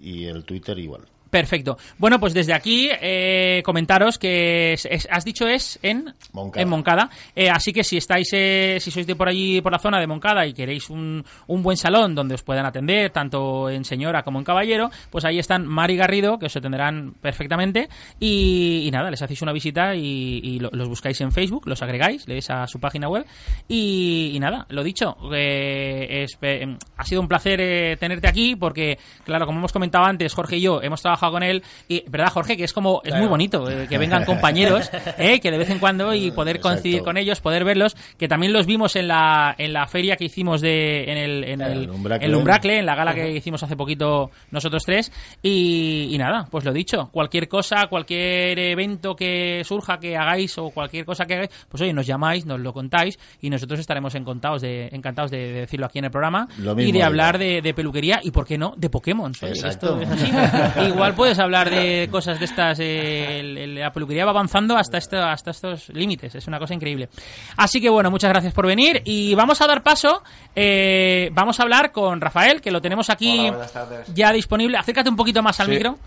y 0.00 0.26
el 0.26 0.44
Twitter 0.44 0.78
igual. 0.78 1.02
Perfecto. 1.30 1.76
Bueno, 1.98 2.18
pues 2.18 2.32
desde 2.34 2.54
aquí 2.54 2.88
eh, 3.00 3.62
comentaros 3.64 4.18
que 4.18 4.72
es- 4.72 4.86
es- 4.86 5.08
has 5.10 5.24
dicho 5.24 5.46
es 5.46 5.78
en 5.82 6.14
Moncada. 6.32 6.62
En 6.62 6.68
Moncada. 6.68 7.10
Eh, 7.36 7.50
así 7.50 7.72
que 7.72 7.84
si 7.84 7.96
estáis, 7.98 8.28
eh, 8.32 8.78
si 8.80 8.90
sois 8.90 9.06
de 9.06 9.14
por 9.14 9.28
allí, 9.28 9.60
por 9.60 9.72
la 9.72 9.78
zona 9.78 10.00
de 10.00 10.06
Moncada 10.06 10.46
y 10.46 10.54
queréis 10.54 10.88
un, 10.90 11.24
un 11.46 11.62
buen 11.62 11.76
salón 11.76 12.14
donde 12.14 12.34
os 12.34 12.42
puedan 12.42 12.64
atender, 12.64 13.10
tanto 13.10 13.68
en 13.68 13.84
señora 13.84 14.22
como 14.22 14.38
en 14.38 14.44
caballero, 14.44 14.90
pues 15.10 15.24
ahí 15.24 15.38
están 15.38 15.66
Mari 15.66 15.96
Garrido, 15.96 16.38
que 16.38 16.46
os 16.46 16.56
atenderán 16.56 17.14
perfectamente. 17.20 17.88
Y, 18.18 18.84
y 18.86 18.90
nada, 18.90 19.10
les 19.10 19.20
hacéis 19.20 19.42
una 19.42 19.52
visita 19.52 19.94
y, 19.94 20.40
y 20.42 20.60
lo- 20.60 20.70
los 20.72 20.88
buscáis 20.88 21.20
en 21.20 21.32
Facebook, 21.32 21.66
los 21.66 21.82
agregáis, 21.82 22.26
leéis 22.26 22.48
a 22.50 22.66
su 22.66 22.80
página 22.80 23.08
web. 23.08 23.26
Y, 23.68 24.30
y 24.34 24.40
nada, 24.40 24.66
lo 24.70 24.82
dicho, 24.82 25.16
eh, 25.34 26.22
es- 26.24 26.38
eh, 26.40 26.76
ha 26.96 27.04
sido 27.04 27.20
un 27.20 27.28
placer 27.28 27.60
eh, 27.60 27.96
tenerte 27.98 28.28
aquí 28.28 28.56
porque, 28.56 28.98
claro, 29.24 29.44
como 29.44 29.58
hemos 29.58 29.72
comentado 29.72 30.04
antes, 30.04 30.32
Jorge 30.34 30.56
y 30.56 30.62
yo 30.62 30.80
hemos 30.82 31.02
trabajado 31.02 31.17
con 31.26 31.42
él. 31.42 31.62
Y, 31.88 32.04
¿verdad, 32.08 32.28
Jorge? 32.32 32.56
Que 32.56 32.64
es 32.64 32.72
como, 32.72 33.00
es 33.04 33.08
Claro. 33.10 33.22
muy 33.22 33.28
bonito 33.28 33.68
eh, 33.70 33.86
que 33.88 33.98
vengan 33.98 34.24
compañeros, 34.26 34.90
eh, 35.18 35.40
que 35.40 35.50
de 35.50 35.58
vez 35.58 35.70
en 35.70 35.78
cuando 35.78 36.14
y 36.14 36.30
poder 36.30 36.60
coincidir 36.60 37.02
con 37.02 37.16
ellos, 37.16 37.40
poder 37.40 37.64
verlos, 37.64 37.96
que 38.16 38.28
también 38.28 38.52
los 38.52 38.66
vimos 38.66 38.96
en 38.96 39.08
la, 39.08 39.54
en 39.58 39.72
la 39.72 39.86
feria 39.86 40.16
que 40.16 40.24
hicimos 40.24 40.60
de, 40.60 41.04
en 41.10 41.18
el, 41.18 41.44
en 41.44 41.60
el, 41.60 41.82
El 41.84 41.90
Umbracle. 41.90 42.26
el 42.26 42.34
Umbracle, 42.34 42.78
en 42.78 42.86
la 42.86 42.94
gala 42.94 43.14
que 43.14 43.30
hicimos 43.32 43.62
hace 43.62 43.76
poquito 43.76 44.30
nosotros 44.50 44.82
tres. 44.84 45.12
Y, 45.42 46.08
y 46.12 46.18
nada, 46.18 46.46
pues 46.50 46.64
lo 46.64 46.72
dicho, 46.72 47.08
cualquier 47.12 47.48
cosa, 47.48 47.86
cualquier 47.88 48.58
evento 48.58 49.14
que 49.16 49.62
surja, 49.64 49.98
que 49.98 50.16
hagáis 50.16 50.56
o 50.58 50.70
cualquier 50.70 51.04
cosa 51.04 51.24
que 51.26 51.34
hagáis, 51.34 51.50
pues 51.68 51.82
oye, 51.82 51.92
nos 51.92 52.06
llamáis, 52.06 52.46
nos 52.46 52.60
lo 52.60 52.72
contáis 52.72 53.18
y 53.40 53.50
nosotros 53.50 53.80
estaremos 53.80 54.14
encantados 54.14 54.62
de, 54.62 54.88
encantados 54.92 55.30
de, 55.30 55.38
de 55.38 55.60
decirlo 55.60 55.86
aquí 55.86 55.98
en 55.98 56.06
el 56.06 56.10
programa 56.10 56.48
y 56.78 56.92
de 56.92 57.02
hablar 57.02 57.38
de, 57.38 57.60
de 57.62 57.74
peluquería 57.74 58.20
y, 58.22 58.30
¿por 58.30 58.46
qué 58.46 58.58
no?, 58.58 58.74
de 58.76 58.90
Pokémon. 58.90 59.32
Exacto. 59.40 60.00
esto 60.00 60.00
es 60.00 60.08
así. 60.10 60.86
Igual 60.88 61.07
puedes 61.14 61.38
hablar 61.38 61.70
de 61.70 62.08
cosas 62.10 62.38
de 62.38 62.44
estas. 62.44 62.78
eh, 62.80 63.40
el- 63.40 63.58
el- 63.58 63.74
la 63.76 63.92
peluquería 63.92 64.24
va 64.24 64.30
avanzando 64.30 64.76
hasta, 64.76 64.98
esto, 64.98 65.16
hasta 65.22 65.50
estos 65.50 65.88
límites. 65.90 66.34
Es 66.34 66.46
una 66.46 66.58
cosa 66.58 66.74
increíble. 66.74 67.08
Así 67.56 67.80
que 67.80 67.88
bueno, 67.90 68.10
muchas 68.10 68.30
gracias 68.30 68.52
por 68.52 68.66
venir. 68.66 69.02
Y 69.04 69.34
vamos 69.34 69.60
a 69.60 69.66
dar 69.66 69.82
paso. 69.82 70.22
eh, 70.54 71.30
vamos 71.32 71.58
a 71.60 71.62
hablar 71.62 71.92
con 71.92 72.20
Rafael, 72.20 72.60
que 72.60 72.70
lo 72.70 72.80
tenemos 72.80 73.10
aquí 73.10 73.48
Hola, 73.48 73.66
ya 74.14 74.32
disponible. 74.32 74.76
Acércate 74.78 75.08
un 75.08 75.16
poquito 75.16 75.42
más 75.42 75.60
al 75.60 75.66
Sí. 75.66 75.72
micro. 75.72 75.98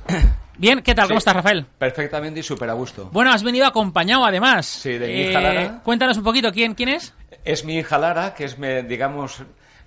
Bien, 0.58 0.82
¿qué 0.82 0.94
tal? 0.94 1.08
¿Cómo 1.08 1.18
estás, 1.18 1.34
Rafael? 1.36 1.66
Perfectamente 1.78 2.40
y 2.42 2.44
súper 2.44 2.70
a 2.70 2.74
gusto. 2.74 3.10
Bueno, 3.12 3.32
has 3.32 3.42
venido 3.44 3.66
acompañado 3.66 4.26
además. 4.26 4.66
Sí, 4.66 4.92
de 4.98 5.08
mi 5.08 5.14
Eh, 5.14 5.30
hija 5.30 5.42
Lara. 5.42 5.80
Cuéntanos 5.84 6.18
un 6.18 6.24
poquito, 6.24 6.52
¿quién, 6.52 6.76
quién 6.76 6.90
es? 6.90 7.14
Es 7.46 7.66
mi 7.66 7.78
hija 7.78 7.98
Lara, 7.98 8.34
que 8.36 8.44
es, 8.46 8.58
digamos, 8.88 9.42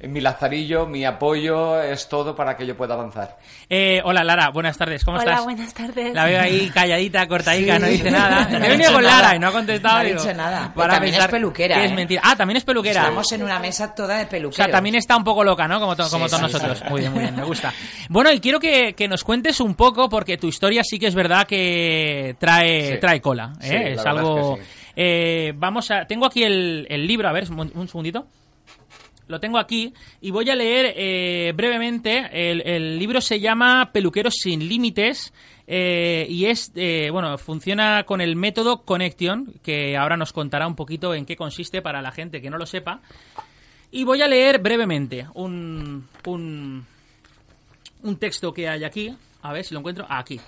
mi 0.09 0.21
lazarillo, 0.21 0.87
mi 0.87 1.05
apoyo, 1.05 1.81
es 1.83 2.09
todo 2.09 2.35
para 2.35 2.57
que 2.57 2.67
yo 2.67 2.77
pueda 2.77 2.95
avanzar. 2.95 3.39
Eh, 3.69 4.01
hola, 4.05 4.23
Lara, 4.25 4.51
buenas 4.51 4.77
tardes, 4.79 5.05
¿cómo 5.05 5.19
Hola, 5.19 5.31
estás? 5.33 5.45
buenas 5.45 5.75
tardes. 5.75 6.15
La 6.15 6.25
veo 6.27 6.41
ahí 6.41 6.71
calladita, 6.73 7.27
cortadica, 7.27 7.77
Sí. 7.77 7.81
no 7.83 7.87
dice 7.89 8.11
nada. 8.11 8.49
No 8.51 8.65
he 8.65 8.69
venido 8.69 8.93
con 8.93 9.03
nada. 9.03 9.23
Lara 9.23 9.37
y 9.37 9.39
no 9.39 9.49
ha 9.49 9.53
contestado. 9.53 9.95
No 9.95 10.01
ha 10.01 10.05
digo, 10.05 10.21
dicho 10.23 10.35
nada. 10.35 10.73
para 10.75 10.95
También 10.95 11.15
es 11.15 11.27
peluquera, 11.29 11.75
que 11.77 11.85
es 11.87 11.91
¿eh? 11.91 11.95
mentira. 11.95 12.23
Ah, 12.25 12.37
también 12.37 12.57
es 12.59 12.65
peluquera. 12.65 13.01
Estamos 13.01 13.33
en 13.33 13.43
una 13.43 13.59
mesa 13.59 13.95
toda 13.95 14.19
de 14.19 14.27
peluqueros. 14.27 14.55
O 14.55 14.63
sea, 14.65 14.71
también 14.71 14.95
está 14.97 15.17
un 15.17 15.25
poco 15.25 15.43
loca, 15.45 15.67
¿no? 15.69 15.81
Como, 15.81 15.97
to- 15.97 16.09
como 16.11 16.29
Sí, 16.29 16.37
todos 16.37 16.51
sí, 16.51 16.57
nosotros. 16.59 16.79
sí. 16.79 16.85
Muy 16.91 17.01
bien, 17.01 17.13
muy 17.13 17.23
bien, 17.23 17.37
me 17.37 17.45
gusta. 17.45 17.73
Bueno, 18.09 18.31
y 18.33 18.41
quiero 18.41 18.61
que, 18.61 18.95
que 18.95 19.09
nos 19.09 19.25
cuentes 19.25 19.61
un 19.61 19.75
poco, 19.75 20.09
porque 20.09 20.37
tu 20.39 20.49
historia 20.49 20.83
sí 20.85 20.99
que 20.99 21.07
es 21.07 21.15
verdad 21.15 21.47
que 21.47 22.37
trae, 22.39 22.93
Sí. 22.95 23.01
trae 23.01 23.21
cola. 23.21 23.53
¿eh? 23.63 23.95
Es 23.97 24.05
algo. 24.07 24.55
es 24.55 24.59
que 24.61 24.65
sí. 24.65 24.71
Eh, 24.97 25.53
vamos 25.57 25.91
a. 25.91 26.07
Tengo 26.07 26.27
aquí 26.27 26.45
el, 26.45 26.87
el 26.89 27.07
libro, 27.07 27.29
a 27.29 27.33
ver, 27.33 27.51
un, 27.51 27.73
un 27.75 27.89
segundito. 27.89 28.27
Lo 29.27 29.41
tengo 29.41 29.59
aquí 29.59 29.95
y 30.21 30.31
voy 30.31 30.51
a 30.51 30.55
leer 30.55 30.93
eh, 30.97 31.53
brevemente. 31.55 32.29
El, 32.33 32.99
libro 32.99 33.21
se 33.21 33.41
llama 33.41 33.91
Peluqueros 33.93 34.35
sin 34.35 34.69
límites 34.69 35.33
eh, 35.67 36.27
y 36.29 36.45
es, 36.47 36.73
eh, 36.75 37.09
bueno, 37.11 37.39
funciona 37.39 38.05
con 38.05 38.21
el 38.21 38.37
método 38.37 38.83
Connection, 38.83 39.55
que 39.63 39.97
ahora 39.97 40.17
nos 40.17 40.33
contará 40.33 40.67
un 40.67 40.77
poquito 40.77 41.15
en 41.15 41.25
qué 41.25 41.37
consiste 41.37 41.81
para 41.81 42.03
la 42.03 42.13
gente 42.13 42.43
que 42.43 42.51
no 42.51 42.59
lo 42.59 42.67
sepa. 42.67 43.01
Y 43.91 44.05
voy 44.05 44.21
a 44.21 44.29
leer 44.29 44.61
brevemente 44.61 45.27
un, 45.35 46.07
un, 46.27 46.85
un 48.03 48.17
texto 48.17 48.53
que 48.53 48.69
hay 48.69 48.85
aquí. 48.85 49.15
A 49.41 49.53
ver 49.53 49.65
si 49.65 49.73
lo 49.73 49.81
encuentro. 49.81 50.07
Aquí. 50.09 50.41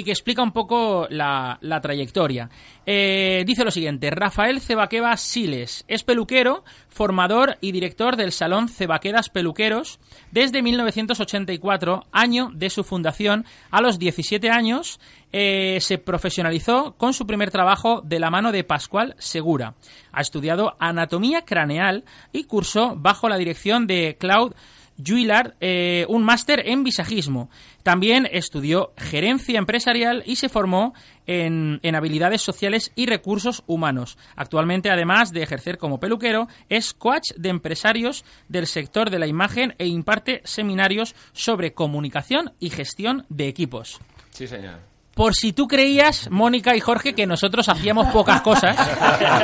Y 0.00 0.02
que 0.02 0.12
explica 0.12 0.42
un 0.42 0.52
poco 0.52 1.06
la, 1.10 1.58
la 1.60 1.82
trayectoria. 1.82 2.48
Eh, 2.86 3.44
dice 3.46 3.64
lo 3.64 3.70
siguiente: 3.70 4.10
Rafael 4.10 4.62
Cebaqueva 4.62 5.14
Siles 5.18 5.84
es 5.88 6.04
peluquero, 6.04 6.64
formador 6.88 7.58
y 7.60 7.70
director 7.70 8.16
del 8.16 8.32
Salón 8.32 8.70
Cebaquedas 8.70 9.28
Peluqueros 9.28 10.00
desde 10.30 10.62
1984, 10.62 12.06
año 12.12 12.50
de 12.54 12.70
su 12.70 12.82
fundación. 12.82 13.44
A 13.70 13.82
los 13.82 13.98
17 13.98 14.48
años 14.48 15.00
eh, 15.32 15.76
se 15.82 15.98
profesionalizó 15.98 16.94
con 16.96 17.12
su 17.12 17.26
primer 17.26 17.50
trabajo 17.50 18.00
de 18.00 18.20
la 18.20 18.30
mano 18.30 18.52
de 18.52 18.64
Pascual 18.64 19.16
Segura. 19.18 19.74
Ha 20.12 20.22
estudiado 20.22 20.76
anatomía 20.78 21.42
craneal 21.44 22.04
y 22.32 22.44
cursó 22.44 22.96
bajo 22.96 23.28
la 23.28 23.36
dirección 23.36 23.86
de 23.86 24.16
Claude 24.18 24.56
Juillard 25.04 25.54
eh, 25.60 26.06
un 26.08 26.22
máster 26.22 26.62
en 26.66 26.84
visajismo. 26.84 27.50
También 27.82 28.28
estudió 28.30 28.92
gerencia 28.96 29.58
empresarial 29.58 30.22
y 30.26 30.36
se 30.36 30.48
formó 30.48 30.94
en, 31.26 31.80
en 31.82 31.94
habilidades 31.94 32.42
sociales 32.42 32.92
y 32.94 33.06
recursos 33.06 33.62
humanos. 33.66 34.18
Actualmente, 34.36 34.90
además 34.90 35.32
de 35.32 35.42
ejercer 35.42 35.78
como 35.78 36.00
peluquero, 36.00 36.48
es 36.68 36.92
coach 36.92 37.32
de 37.36 37.48
empresarios 37.48 38.24
del 38.48 38.66
sector 38.66 39.10
de 39.10 39.18
la 39.18 39.26
imagen 39.26 39.74
e 39.78 39.86
imparte 39.86 40.42
seminarios 40.44 41.14
sobre 41.32 41.72
comunicación 41.72 42.52
y 42.58 42.70
gestión 42.70 43.24
de 43.28 43.48
equipos. 43.48 44.00
Sí, 44.30 44.46
señor. 44.46 44.89
Por 45.20 45.34
si 45.34 45.52
tú 45.52 45.68
creías, 45.68 46.30
Mónica 46.30 46.74
y 46.74 46.80
Jorge, 46.80 47.14
que 47.14 47.26
nosotros 47.26 47.68
hacíamos 47.68 48.06
pocas 48.10 48.40
cosas, 48.40 48.74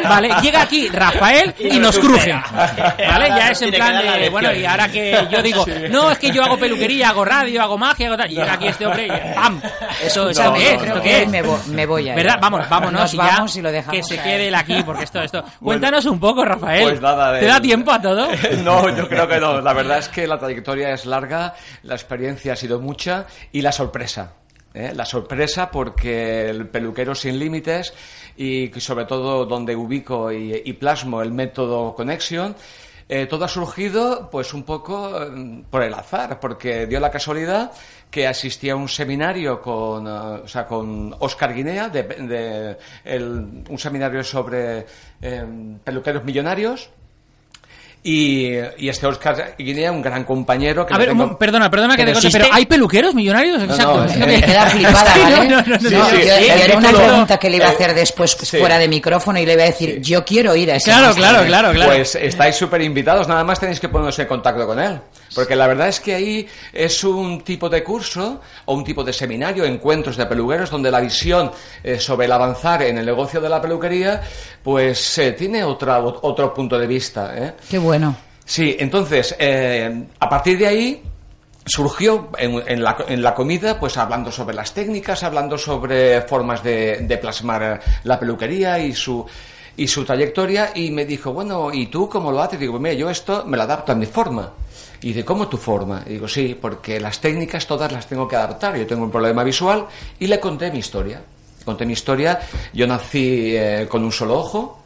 ¿vale? 0.09 0.31
Llega 0.41 0.62
aquí 0.62 0.89
Rafael 0.89 1.55
y 1.59 1.79
nos 1.79 1.99
cruje, 1.99 2.33
¿vale? 2.33 3.29
Ya 3.29 3.51
es 3.51 3.61
en 3.61 3.74
plan 3.74 4.03
de, 4.03 4.31
bueno, 4.31 4.55
y 4.55 4.64
ahora 4.64 4.89
que 4.91 5.29
yo 5.31 5.43
digo, 5.43 5.66
no, 5.91 6.11
es 6.11 6.16
que 6.18 6.31
yo 6.31 6.43
hago 6.43 6.57
peluquería, 6.57 7.11
hago 7.11 7.27
radio, 7.27 7.61
hago 7.61 7.77
magia, 7.77 8.07
hago 8.07 8.16
tal, 8.16 8.31
y 8.33 8.37
llega 8.37 8.55
aquí 8.55 8.68
este 8.68 8.87
hombre 8.87 9.07
y 9.07 9.35
¡pam! 9.35 9.61
¿Eso, 10.03 10.31
eso 10.31 10.45
No, 10.45 10.55
qué 10.55 10.66
es? 10.72 10.81
¿Esto 10.83 10.95
no, 10.95 11.03
qué 11.03 11.22
es? 11.24 11.29
me 11.29 11.45
vo- 11.45 11.62
me 11.66 11.85
voy 11.85 12.09
a 12.09 12.12
ir. 12.12 12.16
¿Verdad? 12.16 12.39
Vamos, 12.41 12.66
vámonos 12.70 13.01
Nos 13.03 13.12
y 13.12 13.16
ya 13.18 13.22
vamos 13.24 13.57
y 13.57 13.61
lo 13.61 13.70
dejamos 13.70 13.97
que 13.97 14.03
se 14.03 14.22
quede 14.22 14.49
él. 14.49 14.55
aquí, 14.55 14.83
porque 14.83 15.05
esto, 15.05 15.20
esto... 15.20 15.45
Cuéntanos 15.62 16.07
un 16.07 16.18
poco, 16.18 16.43
Rafael. 16.43 16.85
Pues 16.85 17.01
nada, 17.03 17.39
¿Te 17.39 17.45
da 17.45 17.61
tiempo 17.61 17.93
a 17.93 18.01
todo? 18.01 18.29
No, 18.64 18.89
yo 18.97 19.07
creo 19.11 19.29
que 19.29 19.39
no. 19.39 19.61
La 19.61 19.74
verdad 19.74 19.99
es 19.99 20.09
que 20.09 20.27
la 20.27 20.39
trayectoria 20.39 20.95
es 20.95 21.05
larga, 21.05 21.53
la 21.83 21.95
experiencia 21.97 22.55
ha 22.55 22.57
sido 22.57 22.81
mucha 22.81 23.27
y 23.53 23.61
la 23.61 23.72
sorpresa. 23.72 24.33
¿Eh? 24.77 24.93
La 24.95 25.05
sorpresa 25.05 25.70
porque 25.70 26.49
el 26.49 26.68
peluquero 26.68 27.14
sin 27.14 27.39
límites 27.39 27.93
y 28.37 28.70
sobre 28.79 29.07
todo 29.07 29.47
donde 29.47 29.74
ubico 29.74 30.31
y, 30.31 30.72
plasmo 30.74 31.22
el 31.22 31.33
método 31.33 31.95
Connection, 31.95 32.55
eh, 33.09 33.27
todo 33.27 33.45
ha 33.45 33.49
surgido 33.49 34.29
pues 34.31 34.53
un 34.53 34.64
poco 34.64 35.22
eh, 35.22 35.64
por 35.70 35.83
el 35.83 35.95
azar, 35.95 36.39
porque 36.41 36.87
dio 36.87 37.01
la 37.01 37.11
casualidad 37.11 37.72
que 38.11 38.27
asistí 38.27 38.70
a 38.70 38.77
un 38.77 38.89
seminario 38.89 39.61
con, 39.61 40.07
eh, 40.07 40.11
o 40.45 40.49
sea, 40.49 40.66
con 40.66 41.14
Oscar 41.18 41.55
Guinea, 41.55 41.89
de, 41.89 42.77
un 43.68 43.79
seminario 43.79 44.24
sobre 44.24 44.87
eh, 45.20 45.79
peluqueros 45.85 46.24
millonarios. 46.24 46.91
Y, 48.09 48.52
y 48.78 48.88
este 48.88 49.04
Oscar 49.04 49.57
Guinea, 49.59 49.90
un 49.90 50.00
gran 50.00 50.22
compañero 50.22 50.86
que 50.86 50.94
A 50.94 50.96
ver, 50.96 51.09
tengo- 51.09 51.36
perdona, 51.36 51.68
perdona 51.68 51.96
que 51.96 52.04
te 52.04 52.30
Pero 52.30 52.46
¿hay 52.52 52.64
peluqueros 52.64 53.16
millonarios? 53.16 53.61
Exacto. 53.64 54.04
no, 54.07 54.12
eh, 54.12 54.26
Me 54.26 54.42
queda 54.42 54.66
flipada, 54.70 55.12
¿vale? 55.18 55.48
no, 55.48 55.57
no, 55.61 55.66
no, 55.66 55.76
yo- 55.76 55.88
sí, 55.88 55.90
yo- 55.90 56.07
sí, 56.09 56.46
era 56.62 56.76
una 56.78 56.92
pregunta 56.92 57.36
que 57.36 57.50
le 57.50 57.57
iba 57.57 57.66
a 57.66 57.70
hacer 57.70 57.94
después 57.94 58.36
sí. 58.40 58.59
fuera 58.59 58.78
de 58.78 58.86
micrófono 58.86 59.40
y 59.40 59.44
le 59.44 59.54
iba 59.54 59.64
a 59.64 59.66
decir, 59.66 60.00
yo 60.00 60.24
quiero 60.24 60.54
ir 60.54 60.70
a 60.70 60.76
ese 60.76 60.88
Claro, 60.92 61.12
claro, 61.16 61.44
claro, 61.46 61.72
claro. 61.72 61.90
Pues 61.90 62.14
estáis 62.14 62.54
súper 62.54 62.80
invitados, 62.82 63.26
nada 63.26 63.42
más 63.42 63.59
tenéis 63.59 63.80
que 63.80 63.88
poneros 63.88 64.16
en 64.20 64.26
contacto 64.28 64.64
con 64.68 64.78
él. 64.78 65.00
Porque 65.37 65.55
la 65.55 65.68
verdad 65.68 65.87
es 65.89 66.01
que 66.01 66.14
ahí 66.14 66.49
es 66.72 67.05
un 67.05 67.43
tipo 67.43 67.68
de 67.68 67.84
curso 67.84 68.41
o 68.64 68.74
un 68.74 68.82
tipo 68.82 69.05
de 69.05 69.12
seminario, 69.12 69.64
encuentros 69.64 70.16
de 70.16 70.26
peluqueros, 70.26 70.70
donde 70.70 70.91
la 70.91 70.99
visión 71.01 71.53
eh, 71.84 72.01
sobre 72.01 72.24
el 72.26 72.32
avanzar 72.32 72.82
en 72.82 72.99
el 72.99 73.07
negocio 73.07 73.41
de 73.41 73.49
la 73.49 73.61
peluquería, 73.62 74.20
pues 74.64 75.18
eh, 75.18 75.32
tiene 75.32 75.62
otra, 75.62 76.01
ot- 76.01 76.18
otro 76.22 76.53
punto 76.53 76.76
de 76.76 76.87
vista. 76.89 77.32
¿eh? 77.37 77.55
Qué 77.70 77.78
bueno. 77.78 78.16
Sí, 78.45 78.76
entonces, 78.80 79.37
eh, 79.39 80.05
a 80.18 80.28
partir 80.28 80.59
de 80.59 80.66
ahí 80.66 81.03
surgió 81.64 82.30
en, 82.39 82.62
en 82.66 82.82
la, 82.82 82.97
en 83.09 83.22
la 83.22 83.34
comida, 83.34 83.78
pues 83.78 83.97
hablando 83.97 84.30
sobre 84.30 84.55
las 84.55 84.72
técnicas, 84.72 85.22
hablando 85.24 85.59
sobre 85.59 86.22
formas 86.22 86.62
de, 86.62 86.99
de 86.99 87.18
plasmar 87.18 87.80
la 88.05 88.18
peluquería 88.20 88.78
y 88.78 88.95
su 88.95 89.26
y 89.77 89.87
su 89.87 90.05
trayectoria 90.05 90.72
y 90.74 90.91
me 90.91 91.05
dijo, 91.05 91.33
bueno, 91.33 91.72
¿y 91.72 91.87
tú 91.87 92.09
cómo 92.09 92.33
lo 92.33 92.41
haces? 92.41 92.59
Digo, 92.59 92.79
mira, 92.79 92.95
yo 92.95 93.11
esto 93.11 93.45
me 93.47 93.57
lo 93.57 93.64
adapto 93.64 93.93
a 93.93 93.95
mi 93.95 94.07
forma. 94.07 94.53
Y 95.03 95.09
dice, 95.09 95.24
¿cómo 95.24 95.49
tu 95.49 95.59
forma? 95.59 96.03
Y 96.07 96.14
digo, 96.14 96.27
sí, 96.27 96.57
porque 96.61 96.99
las 96.99 97.20
técnicas 97.20 97.66
todas 97.66 97.93
las 97.93 98.07
tengo 98.07 98.27
que 98.27 98.37
adaptar. 98.37 98.77
Yo 98.77 98.87
tengo 98.87 99.05
un 99.05 99.11
problema 99.11 99.45
visual 99.45 99.87
y 100.18 100.27
le 100.27 100.41
conté 100.41 100.70
mi 100.70 100.79
historia. 100.79 101.22
Conté 101.64 101.85
mi 101.85 101.93
historia. 101.93 102.41
Yo 102.72 102.87
nací 102.87 103.55
eh, 103.55 103.87
con 103.89 104.03
un 104.05 104.12
solo 104.12 104.39
ojo. 104.39 104.83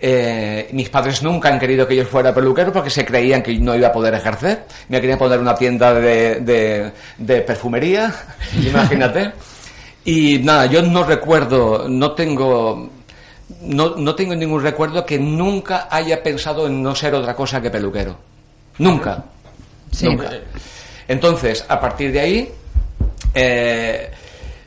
Eh, 0.00 0.68
mis 0.72 0.88
padres 0.88 1.22
nunca 1.22 1.48
han 1.48 1.60
querido 1.60 1.86
que 1.86 1.94
yo 1.94 2.04
fuera 2.04 2.34
peluquero 2.34 2.72
porque 2.72 2.90
se 2.90 3.04
creían 3.04 3.40
que 3.40 3.56
no 3.58 3.76
iba 3.76 3.88
a 3.88 3.92
poder 3.92 4.14
ejercer. 4.14 4.64
Me 4.88 5.00
querían 5.00 5.18
poner 5.18 5.38
una 5.38 5.54
tienda 5.54 5.94
de, 5.94 6.40
de, 6.40 6.92
de 7.18 7.40
perfumería, 7.42 8.12
imagínate. 8.66 9.32
Y 10.04 10.40
nada, 10.40 10.66
yo 10.66 10.82
no 10.82 11.04
recuerdo, 11.04 11.86
no 11.88 12.12
tengo, 12.12 12.90
no, 13.62 13.96
no 13.96 14.14
tengo 14.14 14.34
ningún 14.34 14.62
recuerdo 14.62 15.04
que 15.04 15.18
nunca 15.18 15.88
haya 15.90 16.22
pensado 16.22 16.66
en 16.66 16.82
no 16.82 16.94
ser 16.94 17.14
otra 17.14 17.34
cosa 17.34 17.60
que 17.60 17.70
peluquero. 17.70 18.16
Nunca. 18.78 19.24
Sí. 19.90 20.06
Nunca. 20.06 20.30
Entonces, 21.08 21.64
a 21.68 21.78
partir 21.80 22.10
de 22.12 22.20
ahí, 22.20 22.50
eh, 23.34 24.10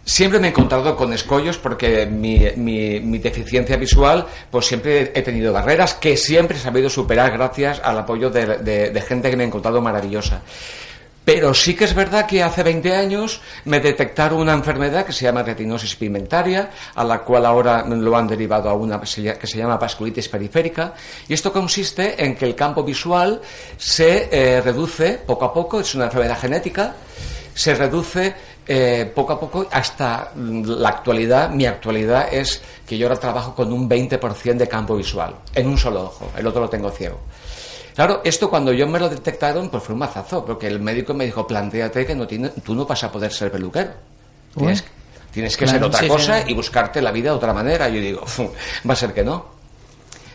siempre 0.03 0.39
me 0.39 0.47
he 0.47 0.49
encontrado 0.51 0.95
con 0.95 1.13
escollos 1.13 1.57
porque 1.57 2.05
mi, 2.05 2.39
mi- 2.57 2.99
mi 2.99 3.17
deficiencia 3.19 3.77
visual, 3.77 4.25
pues 4.51 4.65
siempre 4.67 5.11
he 5.15 5.21
tenido 5.21 5.51
barreras 5.51 5.95
que 5.95 6.15
siempre 6.17 6.57
he 6.57 6.59
sabido 6.59 6.89
superar 6.89 7.31
gracias 7.31 7.79
al 7.83 7.97
apoyo 7.97 8.29
de, 8.29 8.57
de- 8.59 8.89
de 8.91 9.01
gente 9.01 9.29
que 9.29 9.38
me 9.38 9.43
ha 9.43 9.47
encontrado 9.47 9.81
maravillosa. 9.81 10.41
Pero 11.26 11.55
sí 11.55 11.76
que 11.76 11.86
es 11.86 11.95
verdad 11.95 12.28
que 12.28 12.43
hace 12.43 12.61
20 12.61 12.95
años 12.95 13.41
me 13.65 13.80
detectaron 13.80 14.39
una 14.39 14.53
enfermedad 14.53 15.03
que 15.03 15.11
se 15.11 15.26
llama 15.26 15.41
retinosis 15.41 15.95
pigmentaria, 15.95 16.69
a 16.93 17.03
la 17.03 17.19
cual 17.19 17.47
ahora 17.47 17.84
lo 17.84 18.15
han 18.15 18.28
derivado 18.28 18.69
a 18.69 18.73
una 18.76 19.01
que 19.01 19.07
se 19.47 19.57
llama 19.57 19.78
vasculitis 19.78 20.30
periférica. 20.30 20.93
Y 21.28 21.34
esto 21.34 21.51
consiste 21.51 22.23
en 22.23 22.36
que 22.36 22.45
el 22.45 22.53
campo 22.53 22.84
visual 22.84 23.41
se 23.76 24.30
eh, 24.32 24.61
reduce 24.61 25.13
poco 25.26 25.45
a 25.45 25.53
poco, 25.53 25.80
es 25.80 25.95
una 25.95 26.05
enfermedad 26.05 26.39
genética, 26.39 26.95
se 27.55 27.73
reduce 27.73 28.36
eh, 28.67 29.11
poco 29.13 29.34
a 29.34 29.39
poco 29.39 29.67
hasta 29.71 30.32
la 30.36 30.89
actualidad. 30.89 31.49
Mi 31.49 31.65
actualidad 31.65 32.32
es 32.32 32.61
que 32.86 32.99
yo 32.99 33.07
ahora 33.07 33.19
trabajo 33.19 33.55
con 33.55 33.73
un 33.73 33.89
20% 33.89 34.57
de 34.57 34.67
campo 34.67 34.95
visual, 34.95 35.36
en 35.55 35.67
un 35.67 35.78
solo 35.78 36.03
ojo, 36.03 36.32
el 36.38 36.45
otro 36.45 36.61
lo 36.61 36.69
tengo 36.69 36.91
ciego. 36.91 37.19
Claro, 37.95 38.21
esto 38.25 38.49
cuando 38.49 38.73
yo 38.73 38.87
me 38.87 38.99
lo 38.99 39.07
detectaron, 39.07 39.69
pues 39.69 39.81
fue 39.81 39.93
un 39.93 39.99
mazazo, 39.99 40.43
porque 40.45 40.67
el 40.67 40.81
médico 40.81 41.13
me 41.13 41.25
dijo, 41.25 41.47
plantéate 41.47 42.05
que 42.05 42.13
no 42.13 42.27
tiene, 42.27 42.49
tú 42.49 42.75
no 42.75 42.85
vas 42.85 43.03
a 43.05 43.11
poder 43.11 43.31
ser 43.31 43.49
peluquero. 43.49 43.91
Tienes, 44.55 44.83
tienes 45.31 45.55
que 45.55 45.63
Claro, 45.63 45.79
ser 45.79 45.87
otra 45.87 45.99
sí, 46.01 46.07
cosa 46.07 46.41
sí. 46.41 46.51
y 46.51 46.53
buscarte 46.53 47.01
la 47.01 47.11
vida 47.11 47.29
de 47.29 47.37
otra 47.37 47.53
manera. 47.53 47.87
Yo 47.87 48.01
digo, 48.01 48.21
va 48.89 48.93
a 48.93 48.97
ser 48.97 49.13
que 49.13 49.23
no. 49.23 49.45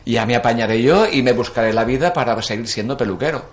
Ya 0.07 0.25
me 0.25 0.35
apañaré 0.35 0.83
yo 0.83 1.07
y 1.07 1.23
me 1.23 1.33
buscaré 1.33 1.73
la 1.73 1.85
vida 1.85 2.13
para 2.13 2.41
seguir 2.41 2.67
siendo 2.67 2.97
peluquero. 2.97 3.45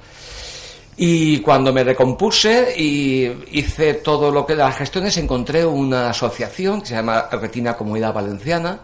Y 0.96 1.42
cuando 1.42 1.72
me 1.72 1.84
recompuse 1.84 2.74
y 2.76 3.26
hice 3.52 3.96
todo 3.96 4.32
lo 4.32 4.46
que 4.46 4.54
de 4.56 4.64
las 4.64 4.78
gestiones, 4.78 5.16
encontré 5.18 5.64
una 5.66 6.10
asociación 6.10 6.82
que 6.82 6.88
se 6.88 6.96
llama 6.96 7.28
Retina 7.32 7.76
Comunidad 7.76 8.14
Valenciana, 8.14 8.80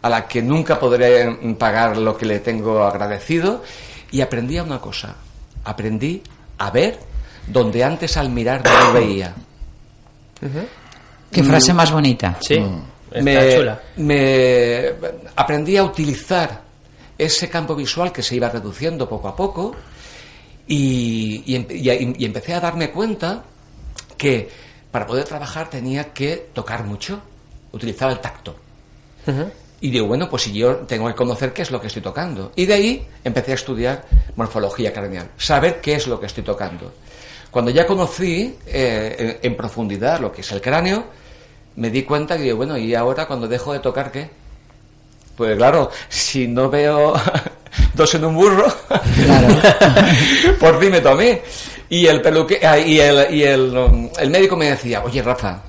a 0.00 0.08
la 0.08 0.28
que 0.28 0.40
nunca 0.40 0.78
podré 0.78 1.28
pagar 1.58 1.96
lo 1.96 2.16
que 2.16 2.26
le 2.26 2.38
tengo 2.38 2.84
agradecido, 2.84 3.64
y 4.10 4.20
aprendí 4.20 4.56
a 4.58 4.62
una 4.62 4.80
cosa, 4.80 5.14
aprendí 5.64 6.22
a 6.58 6.70
ver 6.70 6.98
donde 7.46 7.82
antes 7.84 8.16
al 8.16 8.30
mirar 8.30 8.62
no 8.64 8.92
veía. 8.92 9.34
Qué 11.30 11.42
frase 11.44 11.72
más 11.74 11.90
bonita. 11.92 12.38
Sí, 12.40 12.58
Mm. 12.58 12.82
está 13.10 13.22
me, 13.22 13.56
chula. 13.56 13.82
me 13.96 14.92
aprendí 15.36 15.76
a 15.76 15.84
utilizar 15.84 16.62
ese 17.16 17.48
campo 17.48 17.74
visual 17.74 18.12
que 18.12 18.22
se 18.22 18.36
iba 18.36 18.48
reduciendo 18.48 19.08
poco 19.08 19.28
a 19.28 19.34
poco 19.36 19.74
y, 20.66 21.42
y 21.46 21.54
em- 21.56 21.66
y- 21.70 22.22
y 22.22 22.24
empecé 22.24 22.54
a 22.54 22.60
darme 22.60 22.90
cuenta 22.90 23.42
que 24.16 24.48
para 24.90 25.06
poder 25.06 25.24
trabajar 25.24 25.68
tenía 25.70 26.12
que 26.12 26.48
tocar 26.52 26.84
mucho, 26.84 27.20
utilizaba 27.72 28.12
el 28.12 28.20
tacto. 28.20 28.56
Y 29.80 29.90
digo, 29.90 30.06
bueno, 30.06 30.28
pues 30.28 30.42
si 30.42 30.52
yo 30.52 30.76
tengo 30.78 31.06
que 31.06 31.14
conocer 31.14 31.52
qué 31.52 31.62
es 31.62 31.70
lo 31.70 31.80
que 31.80 31.86
estoy 31.86 32.02
tocando. 32.02 32.52
Y 32.56 32.66
de 32.66 32.74
ahí 32.74 33.06
empecé 33.22 33.52
a 33.52 33.54
estudiar 33.54 34.04
morfología 34.34 34.92
craneal, 34.92 35.30
saber 35.36 35.80
qué 35.80 35.94
es 35.94 36.06
lo 36.06 36.18
que 36.18 36.26
estoy 36.26 36.42
tocando. 36.42 36.92
Cuando 37.50 37.70
ya 37.70 37.86
conocí 37.86 38.56
eh, 38.66 39.38
en, 39.42 39.50
en 39.52 39.56
profundidad 39.56 40.20
lo 40.20 40.32
que 40.32 40.40
es 40.40 40.52
el 40.52 40.60
cráneo, 40.60 41.04
me 41.76 41.90
di 41.90 42.02
cuenta 42.02 42.36
que 42.36 42.42
digo, 42.42 42.56
bueno, 42.56 42.76
¿y 42.76 42.94
ahora 42.94 43.26
cuando 43.26 43.46
dejo 43.46 43.72
de 43.72 43.78
tocar 43.78 44.10
qué? 44.10 44.28
Pues 45.36 45.56
claro, 45.56 45.90
si 46.08 46.48
no 46.48 46.68
veo 46.68 47.14
dos 47.94 48.12
en 48.16 48.24
un 48.24 48.34
burro, 48.34 48.66
por 50.60 50.80
dime 50.80 50.98
a 50.98 51.14
mí. 51.14 51.38
Y 51.90 52.06
el 52.06 52.20
peluque, 52.20 52.60
ah, 52.66 52.76
y 52.78 52.98
el, 52.98 53.32
y 53.32 53.44
el, 53.44 54.10
el 54.18 54.30
médico 54.30 54.56
me 54.56 54.70
decía, 54.70 55.02
oye 55.04 55.22
Rafa, 55.22 55.62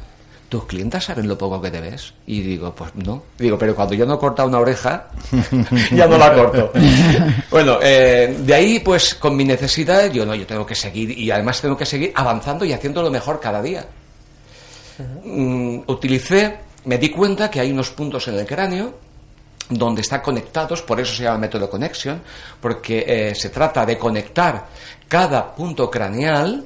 ¿tus 0.49 0.65
clientas 0.65 1.05
saben 1.05 1.27
lo 1.27 1.37
poco 1.37 1.61
que 1.61 1.69
te 1.69 1.79
ves? 1.79 2.13
Y 2.25 2.41
digo, 2.41 2.73
pues 2.73 2.93
no. 2.95 3.23
Digo, 3.37 3.57
pero 3.57 3.75
cuando 3.75 3.93
yo 3.93 4.05
no 4.05 4.15
he 4.15 4.19
cortado 4.19 4.49
una 4.49 4.59
oreja, 4.59 5.07
ya 5.91 6.07
no 6.07 6.17
la 6.17 6.33
corto. 6.33 6.71
bueno, 7.51 7.77
eh, 7.81 8.35
de 8.39 8.53
ahí 8.53 8.79
pues 8.79 9.15
con 9.15 9.35
mi 9.35 9.45
necesidad, 9.45 10.11
yo 10.11 10.25
no, 10.25 10.33
yo 10.33 10.45
tengo 10.45 10.65
que 10.65 10.75
seguir 10.75 11.17
y 11.17 11.29
además 11.31 11.61
tengo 11.61 11.77
que 11.77 11.85
seguir 11.85 12.11
avanzando 12.15 12.65
y 12.65 12.73
haciendo 12.73 13.01
lo 13.03 13.11
mejor 13.11 13.39
cada 13.39 13.61
día. 13.61 13.85
Mm, 15.23 15.81
utilicé, 15.85 16.57
me 16.85 16.97
di 16.97 17.09
cuenta 17.09 17.49
que 17.49 17.59
hay 17.59 17.71
unos 17.71 17.91
puntos 17.91 18.27
en 18.27 18.35
el 18.35 18.45
cráneo 18.45 18.93
donde 19.69 20.01
están 20.01 20.21
conectados, 20.21 20.81
por 20.81 20.99
eso 20.99 21.13
se 21.13 21.23
llama 21.23 21.37
método 21.37 21.69
connection, 21.69 22.21
porque 22.59 23.05
eh, 23.07 23.35
se 23.35 23.49
trata 23.49 23.85
de 23.85 23.99
conectar 23.99 24.67
cada 25.07 25.53
punto 25.53 25.91
craneal 25.91 26.65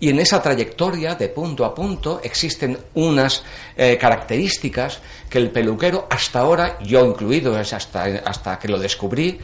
y 0.00 0.10
en 0.10 0.20
esa 0.20 0.42
trayectoria 0.42 1.14
de 1.14 1.28
punto 1.28 1.64
a 1.64 1.74
punto 1.74 2.20
existen 2.22 2.78
unas 2.94 3.42
eh, 3.76 3.96
características 3.98 5.00
que 5.28 5.38
el 5.38 5.50
peluquero 5.50 6.06
hasta 6.10 6.40
ahora, 6.40 6.78
yo 6.80 7.04
incluido, 7.04 7.58
es 7.58 7.72
hasta, 7.72 8.04
hasta 8.24 8.58
que 8.58 8.68
lo 8.68 8.78
descubrí, 8.78 9.38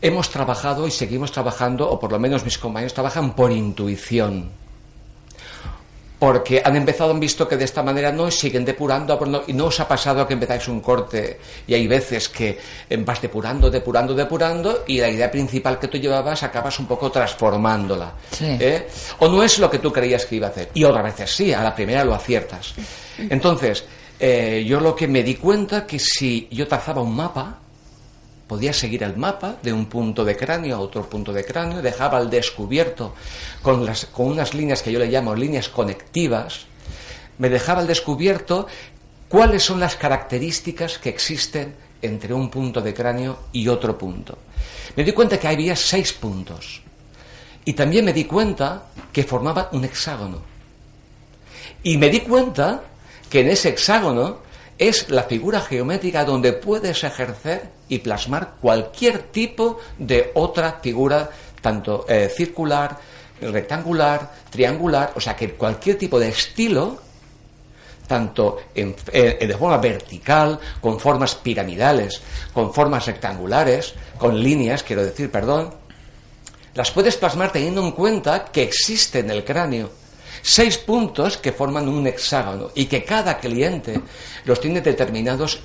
hemos 0.00 0.30
trabajado 0.30 0.86
y 0.86 0.90
seguimos 0.90 1.32
trabajando, 1.32 1.88
o 1.88 1.98
por 1.98 2.12
lo 2.12 2.18
menos 2.18 2.44
mis 2.44 2.58
compañeros 2.58 2.94
trabajan 2.94 3.34
por 3.34 3.52
intuición. 3.52 4.65
Porque 6.18 6.62
han 6.64 6.76
empezado, 6.76 7.10
han 7.10 7.20
visto 7.20 7.46
que 7.46 7.56
de 7.56 7.64
esta 7.64 7.82
manera 7.82 8.10
no 8.10 8.28
y 8.28 8.32
siguen 8.32 8.64
depurando, 8.64 9.44
y 9.46 9.52
no 9.52 9.66
os 9.66 9.80
ha 9.80 9.88
pasado 9.88 10.26
que 10.26 10.32
empezáis 10.32 10.66
un 10.68 10.80
corte 10.80 11.38
y 11.66 11.74
hay 11.74 11.86
veces 11.86 12.28
que 12.28 12.58
eh, 12.88 12.96
vas 12.98 13.20
depurando, 13.20 13.70
depurando, 13.70 14.14
depurando 14.14 14.84
y 14.86 14.98
la 14.98 15.10
idea 15.10 15.30
principal 15.30 15.78
que 15.78 15.88
tú 15.88 15.98
llevabas 15.98 16.42
acabas 16.42 16.78
un 16.78 16.86
poco 16.86 17.10
transformándola. 17.10 18.12
Sí. 18.30 18.56
¿eh? 18.58 18.88
O 19.18 19.28
no 19.28 19.42
es 19.42 19.58
lo 19.58 19.70
que 19.70 19.78
tú 19.78 19.92
creías 19.92 20.24
que 20.24 20.36
iba 20.36 20.46
a 20.46 20.50
hacer. 20.50 20.70
Y 20.72 20.84
otras 20.84 21.04
veces 21.04 21.30
sí, 21.30 21.52
a 21.52 21.62
la 21.62 21.74
primera 21.74 22.04
lo 22.04 22.14
aciertas. 22.14 22.74
Entonces, 23.18 23.84
eh, 24.18 24.64
yo 24.66 24.80
lo 24.80 24.96
que 24.96 25.06
me 25.08 25.22
di 25.22 25.34
cuenta 25.34 25.86
que 25.86 25.98
si 25.98 26.48
yo 26.50 26.66
trazaba 26.66 27.02
un 27.02 27.14
mapa, 27.14 27.58
podía 28.46 28.72
seguir 28.72 29.02
el 29.02 29.16
mapa 29.16 29.56
de 29.62 29.72
un 29.72 29.86
punto 29.86 30.24
de 30.24 30.36
cráneo 30.36 30.76
a 30.76 30.80
otro 30.80 31.08
punto 31.08 31.32
de 31.32 31.44
cráneo, 31.44 31.82
dejaba 31.82 32.18
al 32.18 32.30
descubierto 32.30 33.14
con, 33.62 33.84
las, 33.84 34.06
con 34.06 34.26
unas 34.26 34.54
líneas 34.54 34.82
que 34.82 34.92
yo 34.92 34.98
le 34.98 35.08
llamo 35.08 35.34
líneas 35.34 35.68
conectivas, 35.68 36.66
me 37.38 37.48
dejaba 37.48 37.80
al 37.80 37.86
descubierto 37.86 38.66
cuáles 39.28 39.62
son 39.62 39.80
las 39.80 39.96
características 39.96 40.98
que 40.98 41.08
existen 41.08 41.74
entre 42.02 42.32
un 42.34 42.50
punto 42.50 42.80
de 42.80 42.94
cráneo 42.94 43.38
y 43.52 43.68
otro 43.68 43.98
punto. 43.98 44.38
Me 44.94 45.04
di 45.04 45.12
cuenta 45.12 45.38
que 45.38 45.48
había 45.48 45.74
seis 45.74 46.12
puntos. 46.12 46.82
Y 47.64 47.72
también 47.72 48.04
me 48.04 48.12
di 48.12 48.24
cuenta 48.24 48.86
que 49.12 49.24
formaban 49.24 49.68
un 49.72 49.84
hexágono. 49.84 50.40
Y 51.82 51.96
me 51.98 52.08
di 52.08 52.20
cuenta 52.20 52.82
que 53.28 53.40
en 53.40 53.48
ese 53.48 53.70
hexágono 53.70 54.45
es 54.78 55.08
la 55.10 55.22
figura 55.24 55.60
geométrica 55.60 56.24
donde 56.24 56.52
puedes 56.52 57.02
ejercer 57.04 57.70
y 57.88 57.98
plasmar 57.98 58.54
cualquier 58.60 59.24
tipo 59.24 59.78
de 59.98 60.30
otra 60.34 60.80
figura, 60.82 61.30
tanto 61.60 62.04
eh, 62.08 62.30
circular, 62.34 62.98
rectangular, 63.40 64.32
triangular, 64.50 65.12
o 65.14 65.20
sea 65.20 65.34
que 65.36 65.52
cualquier 65.54 65.96
tipo 65.98 66.18
de 66.18 66.28
estilo, 66.28 66.98
tanto 68.06 68.58
en- 68.74 68.94
eh, 69.12 69.46
de 69.46 69.56
forma 69.56 69.78
vertical, 69.78 70.58
con 70.80 71.00
formas 71.00 71.34
piramidales, 71.34 72.20
con 72.52 72.72
formas 72.72 73.06
rectangulares, 73.06 73.94
con 74.18 74.40
líneas, 74.42 74.82
quiero 74.82 75.04
decir, 75.04 75.30
perdón, 75.30 75.74
las 76.74 76.90
puedes 76.90 77.16
plasmar 77.16 77.50
teniendo 77.52 77.82
en 77.82 77.92
cuenta 77.92 78.44
que 78.44 78.62
existe 78.62 79.20
en 79.20 79.30
el 79.30 79.44
cráneo 79.44 79.90
seis 80.48 80.78
puntos 80.78 81.36
que 81.38 81.50
forman 81.50 81.88
un 81.88 82.06
hexágono 82.06 82.70
y 82.74 82.86
que 82.86 83.02
cada 83.04 83.38
cliente 83.38 84.00
los 84.44 84.60
tiene 84.60 84.80
determinados 84.80 85.58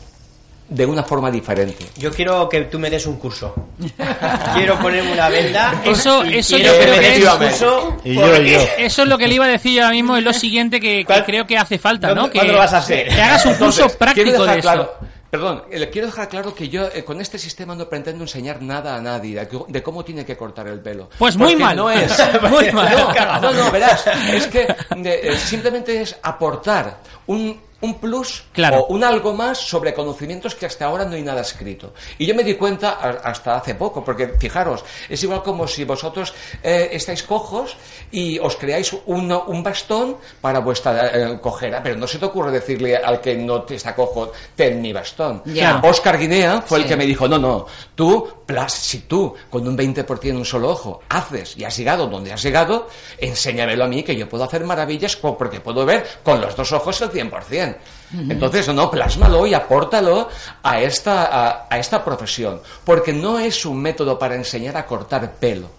de 0.67 0.85
una 0.85 1.03
forma 1.03 1.29
diferente. 1.29 1.85
Yo 1.97 2.11
quiero 2.11 2.47
que 2.49 2.61
tú 2.61 2.79
me 2.79 2.89
des 2.89 3.05
un 3.05 3.17
curso. 3.17 3.53
quiero 4.55 4.79
ponerme 4.79 5.11
una 5.13 5.29
venda. 5.29 5.81
Eso- 5.85 6.25
y 6.25 6.37
eso 6.37 6.57
yo 6.57 6.71
creo 6.79 6.99
que 6.99 7.17
es- 7.17 7.23
un 7.31 7.37
curso. 7.37 7.97
Y 8.05 8.15
yo, 8.15 8.21
porque- 8.21 8.51
yo. 8.53 8.59
Eso 8.79 9.03
es 9.03 9.07
lo 9.07 9.17
que 9.17 9.27
le 9.27 9.35
iba 9.35 9.45
a 9.45 9.49
decir 9.49 9.73
yo 9.75 9.83
ahora 9.83 9.93
mismo, 9.93 10.17
es 10.17 10.23
lo 10.23 10.33
siguiente 10.33 10.79
que, 10.79 11.05
que 11.05 11.23
creo 11.25 11.45
que 11.45 11.57
hace 11.57 11.77
falta, 11.77 12.07
¿no? 12.15 12.31
¿Cuándo- 12.31 12.41
Que, 12.41 12.47
lo 12.47 12.57
vas 12.57 12.73
a 12.73 12.77
hacer? 12.77 13.07
que 13.09 13.21
hagas 13.21 13.45
un 13.45 13.53
curso 13.57 13.81
Entonces, 13.81 13.97
práctico 13.97 14.45
de 14.45 14.59
claro- 14.61 14.81
esto. 14.99 15.07
Perdón, 15.31 15.63
eh, 15.71 15.79
le 15.79 15.89
quiero 15.89 16.07
dejar 16.07 16.27
claro 16.27 16.53
que 16.53 16.67
yo 16.67 16.89
eh, 16.93 17.05
con 17.05 17.21
este 17.21 17.39
sistema 17.39 17.73
no 17.73 17.87
pretendo 17.87 18.25
enseñar 18.25 18.61
nada 18.61 18.97
a 18.97 19.01
nadie 19.01 19.47
de, 19.69 19.81
cómo 19.81 20.03
tiene 20.03 20.25
que 20.25 20.35
cortar 20.35 20.67
el 20.67 20.81
pelo. 20.81 21.09
Pues 21.17 21.37
muy 21.37 21.55
mal. 21.55 21.77
No 21.77 21.89
es. 21.89 22.11
Muy 22.49 22.69
mal. 22.73 22.97
No, 22.97 23.39
no, 23.39 23.53
no, 23.53 23.71
verás. 23.71 24.05
Es 24.33 24.47
que 24.47 24.67
eh, 25.05 25.37
simplemente 25.37 26.01
es 26.01 26.17
aportar 26.21 26.97
un, 27.27 27.61
un 27.81 27.95
plus 27.99 28.43
Claro. 28.53 28.79
o 28.81 28.87
un 28.93 29.03
algo 29.03 29.33
más 29.33 29.57
sobre 29.57 29.93
conocimientos 29.93 30.55
que 30.55 30.65
hasta 30.65 30.85
ahora 30.85 31.05
no 31.05 31.15
hay 31.15 31.21
nada 31.23 31.41
escrito. 31.41 31.93
Y 32.17 32.25
yo 32.25 32.35
me 32.35 32.43
di 32.43 32.55
cuenta 32.55 32.91
hasta 33.23 33.55
hace 33.55 33.75
poco, 33.75 34.03
porque 34.03 34.29
fijaros, 34.39 34.83
es 35.09 35.21
igual 35.23 35.41
como 35.43 35.67
si 35.67 35.83
vosotros 35.83 36.33
eh, 36.63 36.89
estáis 36.93 37.23
cojos 37.23 37.75
y 38.11 38.37
os 38.39 38.55
creáis 38.55 38.95
uno- 39.07 39.45
un 39.47 39.63
bastón 39.63 40.17
para 40.41 40.59
vuestra 40.59 41.07
eh, 41.33 41.39
cojera, 41.41 41.81
pero 41.83 41.95
no 41.95 42.07
se 42.07 42.19
te 42.19 42.25
ocurre 42.25 42.51
decirle 42.51 42.95
al 42.97 43.19
que 43.19 43.35
no 43.35 43.63
te 43.63 43.75
está 43.75 43.95
cojo, 43.95 44.31
ten 44.55 44.81
mi 44.81 44.93
bastón. 44.93 45.41
Ya. 45.45 45.81
Oscar 45.83 46.17
Guinea 46.17 46.61
fue 46.61 46.79
el 46.79 46.85
que 46.85 46.95
me 46.95 47.05
dijo, 47.05 47.27
no, 47.27 47.37
no, 47.39 47.65
tú, 47.95 48.27
plas, 48.45 48.73
si 48.73 48.99
tú 48.99 49.33
con 49.49 49.67
un 49.67 49.77
20% 49.77 50.25
en 50.29 50.37
un 50.37 50.45
solo 50.45 50.69
ojo 50.69 51.01
haces 51.09 51.57
y 51.57 51.63
has 51.63 51.75
llegado 51.77 52.07
donde 52.07 52.31
has 52.33 52.43
llegado, 52.43 52.87
enséñamelo 53.17 53.85
a 53.85 53.87
mí 53.87 54.03
que 54.03 54.15
yo 54.15 54.27
puedo 54.29 54.43
hacer 54.43 54.63
maravillas 54.65 55.15
porque 55.15 55.59
puedo 55.59 55.85
ver 55.85 56.05
con 56.23 56.39
los 56.41 56.55
dos 56.55 56.71
ojos 56.73 57.01
el 57.01 57.09
100%. 57.11 57.70
Entonces, 58.13 58.67
no, 58.67 58.91
plásmalo 58.91 59.47
y 59.47 59.53
apórtalo 59.53 60.27
a 60.61 60.81
esta, 60.81 61.67
a, 61.69 61.77
esta 61.77 62.03
profesión, 62.03 62.61
porque 62.83 63.13
no 63.13 63.39
es 63.39 63.65
un 63.65 63.81
método 63.81 64.19
para 64.19 64.35
enseñar 64.35 64.75
a 64.75 64.85
cortar 64.85 65.33
pelo. 65.35 65.69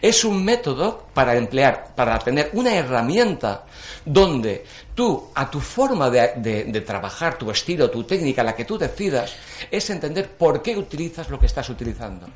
Es 0.00 0.24
un 0.24 0.42
método 0.42 1.08
para 1.12 1.36
emplear, 1.36 1.94
para 1.94 2.18
tener 2.18 2.50
una 2.54 2.74
herramienta 2.74 3.64
donde 4.04 4.64
tú, 4.94 5.28
a 5.34 5.50
tu 5.50 5.60
forma 5.60 6.08
de 6.08 6.84
trabajar, 6.86 7.36
tu 7.36 7.50
estilo, 7.50 7.90
tu 7.90 8.04
técnica, 8.04 8.42
la 8.42 8.56
que 8.56 8.64
tú 8.64 8.78
decidas, 8.78 9.34
es 9.70 9.90
entender 9.90 10.30
por 10.30 10.62
qué 10.62 10.76
utilizas 10.76 11.28
lo 11.28 11.38
que 11.38 11.46
estás 11.46 11.68
utilizando. 11.68 12.26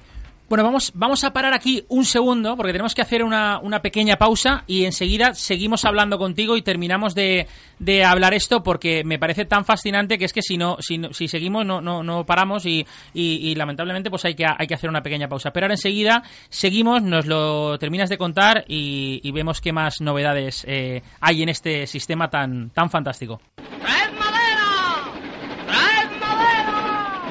Bueno, 0.48 0.64
vamos, 0.64 0.92
vamos 0.94 1.24
a 1.24 1.32
parar 1.34 1.52
aquí 1.52 1.84
un 1.88 2.06
segundo 2.06 2.56
porque 2.56 2.72
tenemos 2.72 2.94
que 2.94 3.02
hacer 3.02 3.22
una, 3.22 3.58
una 3.58 3.82
pequeña 3.82 4.16
pausa 4.16 4.64
y 4.66 4.86
enseguida 4.86 5.34
seguimos 5.34 5.84
hablando 5.84 6.18
contigo 6.18 6.56
y 6.56 6.62
terminamos 6.62 7.14
de, 7.14 7.46
de 7.78 8.02
hablar 8.02 8.32
esto 8.32 8.62
porque 8.62 9.04
me 9.04 9.18
parece 9.18 9.44
tan 9.44 9.66
fascinante 9.66 10.16
que 10.16 10.24
es 10.24 10.32
que 10.32 10.40
si 10.40 10.56
no, 10.56 10.78
si, 10.80 10.96
no- 10.96 11.12
si 11.12 11.28
seguimos 11.28 11.66
no, 11.66 11.82
no, 11.82 12.02
no 12.02 12.24
paramos 12.24 12.64
y, 12.64 12.86
y- 13.12 13.40
y 13.50 13.54
lamentablemente 13.56 14.08
pues 14.08 14.24
hay 14.24 14.34
que, 14.34 14.46
hay 14.46 14.66
que 14.66 14.72
hacer 14.72 14.88
una 14.88 15.02
pequeña 15.02 15.28
pausa. 15.28 15.50
Pero 15.52 15.66
ahora 15.66 15.74
enseguida 15.74 16.22
seguimos, 16.48 17.02
nos 17.02 17.26
lo 17.26 17.78
terminas 17.78 18.08
de 18.08 18.16
contar 18.16 18.64
y, 18.68 19.20
y 19.22 19.30
vemos 19.32 19.60
qué 19.60 19.72
más 19.74 20.00
novedades 20.00 20.64
eh, 20.66 21.02
hay 21.20 21.42
en 21.42 21.50
este 21.50 21.86
sistema 21.86 22.30
tan, 22.30 22.70
tan 22.70 22.88
fantástico. 22.88 23.38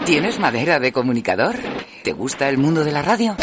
¿Tienes 0.05 0.39
madera 0.39 0.80
de 0.80 0.91
comunicador? 0.93 1.55
¿Te 2.08 2.14
gusta 2.14 2.47
el 2.47 2.58
mundo 2.58 2.86
de 2.86 2.93
la 2.93 3.01
radio? 3.01 3.36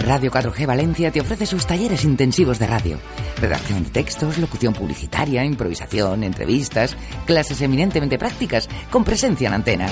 Radio 0.00 0.30
4G 0.30 0.64
Valencia 0.64 1.10
te 1.10 1.20
ofrece 1.20 1.44
sus 1.44 1.66
talleres 1.66 2.02
intensivos 2.02 2.58
de 2.58 2.66
radio. 2.66 2.98
Redacción 3.38 3.84
de 3.84 3.90
textos, 3.90 4.38
locución 4.38 4.72
publicitaria, 4.72 5.44
improvisación, 5.44 6.24
entrevistas, 6.24 6.96
clases 7.26 7.60
eminentemente 7.60 8.16
prácticas 8.16 8.66
con 8.90 9.04
presencia 9.04 9.48
en 9.48 9.52
antena. 9.52 9.88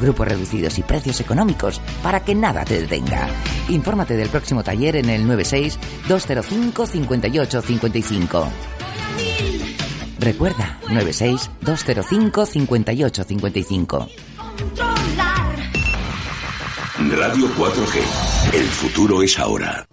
Grupos 0.00 0.26
reducidos 0.26 0.80
y 0.80 0.82
precios 0.82 1.20
económicos 1.20 1.80
para 2.02 2.24
que 2.24 2.34
nada 2.34 2.64
te 2.64 2.80
detenga. 2.80 3.28
Infórmate 3.68 4.16
del 4.16 4.28
próximo 4.28 4.64
taller 4.64 4.96
en 4.96 5.08
el 5.08 5.24
96 5.28 5.78
205 6.08 6.86
58 6.86 7.62
55. 7.62 8.48
Recuerda, 10.18 10.80
96 10.88 11.50
205 11.60 12.46
58 12.46 13.22
55. 13.22 14.08
Radio 16.98 17.46
4G. 17.48 18.54
El 18.54 18.64
futuro 18.64 19.20
es 19.22 19.38
ahora. 19.38 19.84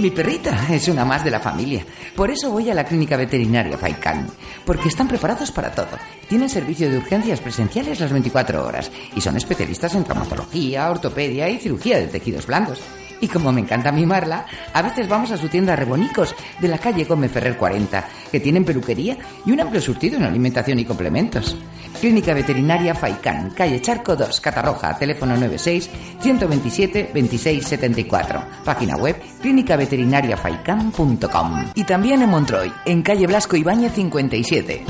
Mi 0.00 0.10
perrita 0.10 0.66
es 0.70 0.88
una 0.88 1.04
más 1.04 1.22
de 1.22 1.30
la 1.30 1.40
familia. 1.40 1.84
Por 2.16 2.30
eso 2.30 2.50
voy 2.50 2.70
a 2.70 2.74
la 2.74 2.84
clínica 2.84 3.18
veterinaria 3.18 3.76
Faikan. 3.76 4.28
Porque 4.64 4.88
están 4.88 5.06
preparados 5.06 5.52
para 5.52 5.72
todo. 5.72 5.98
Tienen 6.26 6.48
servicio 6.48 6.90
de 6.90 6.96
urgencias 6.96 7.38
presenciales 7.40 8.00
las 8.00 8.10
24 8.10 8.66
horas. 8.66 8.90
Y 9.14 9.20
son 9.20 9.36
especialistas 9.36 9.94
en 9.94 10.04
traumatología, 10.04 10.90
ortopedia 10.90 11.50
y 11.50 11.58
cirugía 11.58 11.98
de 11.98 12.06
tejidos 12.06 12.46
blandos. 12.46 12.80
Y 13.20 13.28
como 13.28 13.52
me 13.52 13.60
encanta 13.60 13.92
mimarla, 13.92 14.46
a 14.72 14.82
veces 14.82 15.08
vamos 15.08 15.30
a 15.30 15.36
su 15.36 15.48
tienda 15.48 15.76
Rebonicos 15.76 16.34
de 16.58 16.68
la 16.68 16.78
calle 16.78 17.04
Gómez 17.04 17.32
Ferrer 17.32 17.56
40, 17.56 18.08
que 18.32 18.40
tienen 18.40 18.64
peluquería 18.64 19.18
y 19.44 19.52
un 19.52 19.60
amplio 19.60 19.80
surtido 19.80 20.16
en 20.16 20.24
alimentación 20.24 20.78
y 20.78 20.84
complementos. 20.84 21.56
Clínica 22.00 22.32
Veterinaria 22.32 22.94
Faicán, 22.94 23.50
calle 23.50 23.82
Charco 23.82 24.16
2, 24.16 24.40
Catarroja, 24.40 24.96
teléfono 24.96 25.34
96 25.34 25.90
127 26.20 27.10
26 27.12 27.66
74. 27.66 28.42
Página 28.64 28.96
web 28.96 29.16
clínicaveterinariafaican.com. 29.42 31.64
Y 31.74 31.84
también 31.84 32.22
en 32.22 32.30
Montroy, 32.30 32.72
en 32.86 33.02
calle 33.02 33.26
Blasco 33.26 33.56
Ibáñez 33.56 33.92
57. 33.92 34.84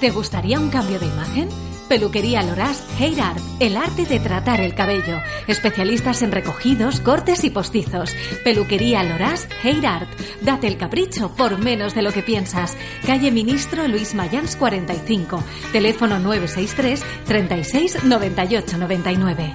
¿Te 0.00 0.10
gustaría 0.10 0.58
un 0.58 0.68
cambio 0.68 0.98
de 0.98 1.06
imagen? 1.06 1.71
Peluquería 1.92 2.42
Loras 2.42 2.82
Hair 2.98 3.20
Art, 3.20 3.42
el 3.60 3.76
arte 3.76 4.06
de 4.06 4.18
tratar 4.18 4.62
el 4.62 4.74
cabello. 4.74 5.20
Especialistas 5.46 6.22
en 6.22 6.32
recogidos, 6.32 7.00
cortes 7.00 7.44
y 7.44 7.50
postizos. 7.50 8.14
Peluquería 8.42 9.02
Loras 9.02 9.46
Hair 9.62 9.86
Art. 9.86 10.08
Date 10.40 10.68
el 10.68 10.78
capricho 10.78 11.34
por 11.36 11.58
menos 11.58 11.94
de 11.94 12.00
lo 12.00 12.10
que 12.10 12.22
piensas. 12.22 12.78
Calle 13.04 13.30
Ministro 13.30 13.86
Luis 13.88 14.14
Mayans 14.14 14.56
45. 14.56 15.44
Teléfono 15.70 16.18
963 16.18 17.04
36 17.26 18.04
98 18.04 18.78
99. 18.78 19.54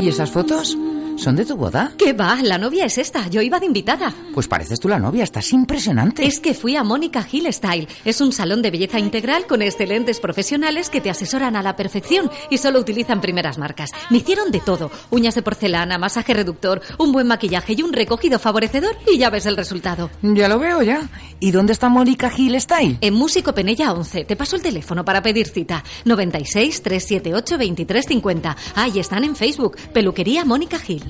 ¿Y 0.00 0.08
esas 0.08 0.30
fotos? 0.30 0.74
¿Son 1.16 1.36
de 1.36 1.44
tu 1.46 1.56
boda? 1.56 1.92
¿Qué 1.96 2.12
va? 2.12 2.38
La 2.42 2.58
novia 2.58 2.84
es 2.84 2.98
esta. 2.98 3.28
Yo 3.28 3.40
iba 3.40 3.58
de 3.60 3.66
invitada. 3.66 4.12
Pues 4.34 4.48
pareces 4.48 4.80
tú 4.80 4.88
la 4.88 4.98
novia, 4.98 5.24
estás 5.24 5.52
impresionante. 5.52 6.26
Es 6.26 6.40
que 6.40 6.54
fui 6.54 6.76
a 6.76 6.82
Mónica 6.82 7.26
Hill 7.30 7.50
Style. 7.52 7.88
Es 8.04 8.20
un 8.20 8.32
salón 8.32 8.62
de 8.62 8.70
belleza 8.70 8.98
integral 8.98 9.46
con 9.46 9.62
excelentes 9.62 10.20
profesionales 10.20 10.90
que 10.90 11.00
te 11.00 11.10
asesoran 11.10 11.56
a 11.56 11.62
la 11.62 11.76
perfección 11.76 12.30
y 12.50 12.58
solo 12.58 12.80
utilizan 12.80 13.20
primeras 13.20 13.58
marcas. 13.58 13.90
Me 14.10 14.18
hicieron 14.18 14.50
de 14.50 14.60
todo. 14.60 14.90
Uñas 15.10 15.34
de 15.34 15.42
porcelana, 15.42 15.98
masaje 15.98 16.34
reductor, 16.34 16.82
un 16.98 17.12
buen 17.12 17.28
maquillaje 17.28 17.74
y 17.76 17.82
un 17.82 17.92
recogido 17.92 18.38
favorecedor 18.38 18.96
y 19.10 19.16
ya 19.16 19.30
ves 19.30 19.46
el 19.46 19.56
resultado. 19.56 20.10
Ya 20.22 20.48
lo 20.48 20.58
veo 20.58 20.82
ya. 20.82 21.08
¿Y 21.40 21.52
dónde 21.52 21.72
está 21.72 21.88
Mónica 21.88 22.30
Hill 22.36 22.60
Style? 22.60 22.98
En 23.00 23.14
Músico 23.14 23.54
Penella 23.54 23.92
11. 23.92 24.24
Te 24.24 24.36
paso 24.36 24.56
el 24.56 24.62
teléfono 24.62 25.04
para 25.04 25.22
pedir 25.22 25.46
cita. 25.46 25.84
96 26.04 26.82
378 26.82 27.54
2350. 27.56 28.56
Ah, 28.74 28.88
y 28.88 28.98
están 28.98 29.24
en 29.24 29.36
Facebook. 29.36 29.76
Peluquería 29.92 30.44
Mónica 30.44 30.78
Hill. 30.86 31.03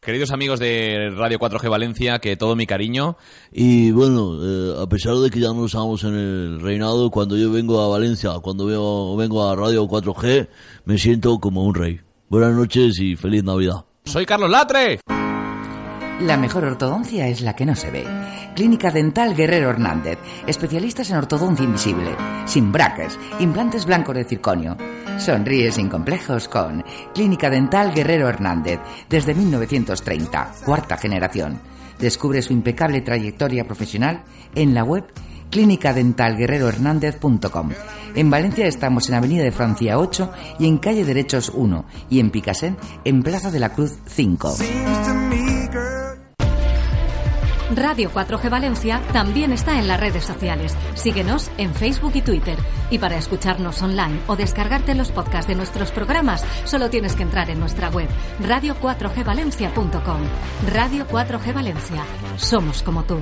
Queridos 0.00 0.32
amigos 0.32 0.58
de 0.58 1.10
Radio 1.16 1.38
4G 1.38 1.68
Valencia, 1.70 2.18
que 2.18 2.34
todo 2.36 2.56
mi 2.56 2.66
cariño. 2.66 3.16
Y 3.52 3.90
bueno, 3.92 4.38
eh, 4.42 4.82
a 4.82 4.86
pesar 4.88 5.14
de 5.16 5.30
que 5.30 5.38
ya 5.40 5.48
no 5.52 5.66
estamos 5.66 6.02
en 6.04 6.14
el 6.14 6.60
reinado, 6.60 7.10
cuando 7.10 7.36
yo 7.36 7.52
vengo 7.52 7.80
a 7.80 7.88
Valencia, 7.88 8.32
cuando 8.42 8.66
veo- 8.66 9.14
vengo 9.16 9.48
a 9.48 9.54
Radio 9.54 9.86
4G, 9.86 10.48
me 10.84 10.98
siento 10.98 11.38
como 11.38 11.64
un 11.64 11.74
rey. 11.74 12.00
Buenas 12.28 12.54
noches 12.54 12.98
y 12.98 13.14
feliz 13.14 13.44
Navidad. 13.44 13.84
Soy 14.04 14.24
Carlos 14.26 14.50
Latre. 14.50 14.98
La 16.20 16.36
mejor 16.36 16.64
ortodoncia 16.64 17.26
es 17.28 17.40
la 17.40 17.56
que 17.56 17.64
no 17.64 17.74
se 17.74 17.90
ve. 17.90 18.04
Clínica 18.54 18.90
Dental 18.90 19.34
Guerrero 19.34 19.70
Hernández. 19.70 20.18
Especialistas 20.46 21.08
en 21.10 21.16
ortodoncia 21.16 21.64
invisible. 21.64 22.14
Sin 22.44 22.70
brackets. 22.70 23.18
Implantes 23.38 23.86
blancos 23.86 24.14
de 24.14 24.24
circonio. 24.24 24.76
Sonríe 25.18 25.72
sin 25.72 25.88
complejos 25.88 26.46
con 26.46 26.84
Clínica 27.14 27.48
Dental 27.48 27.94
Guerrero 27.94 28.28
Hernández. 28.28 28.80
Desde 29.08 29.34
1930. 29.34 30.52
Cuarta 30.66 30.98
generación. 30.98 31.58
Descubre 31.98 32.42
su 32.42 32.52
impecable 32.52 33.00
trayectoria 33.00 33.64
profesional 33.64 34.20
en 34.54 34.74
la 34.74 34.84
web 34.84 35.06
clínicadentalguerrerohernández.com. 35.50 37.70
En 38.14 38.30
Valencia 38.30 38.66
estamos 38.66 39.08
en 39.08 39.14
Avenida 39.14 39.42
de 39.42 39.52
Francia 39.52 39.98
8 39.98 40.32
y 40.58 40.66
en 40.66 40.76
Calle 40.76 41.06
Derechos 41.06 41.50
1 41.54 41.86
y 42.10 42.20
en 42.20 42.28
Picasen 42.30 42.76
en 43.04 43.22
Plaza 43.22 43.50
de 43.50 43.58
la 43.58 43.70
Cruz 43.70 43.96
5. 44.06 44.56
Radio 47.74 48.10
4G 48.10 48.50
Valencia 48.50 49.00
también 49.12 49.52
está 49.52 49.78
en 49.78 49.86
las 49.86 50.00
redes 50.00 50.24
sociales. 50.24 50.76
Síguenos 50.94 51.50
en 51.56 51.72
Facebook 51.72 52.12
y 52.14 52.22
Twitter. 52.22 52.58
Y 52.90 52.98
para 52.98 53.16
escucharnos 53.16 53.80
online 53.82 54.20
o 54.26 54.36
descargarte 54.36 54.94
los 54.94 55.12
podcasts 55.12 55.46
de 55.46 55.54
nuestros 55.54 55.92
programas, 55.92 56.44
solo 56.64 56.90
tienes 56.90 57.14
que 57.14 57.22
entrar 57.22 57.48
en 57.48 57.60
nuestra 57.60 57.88
web 57.90 58.08
radio4gvalencia.com. 58.42 60.20
Radio 60.72 61.06
4G 61.06 61.54
Valencia. 61.54 62.04
Somos 62.36 62.82
como 62.82 63.04
tú. 63.04 63.18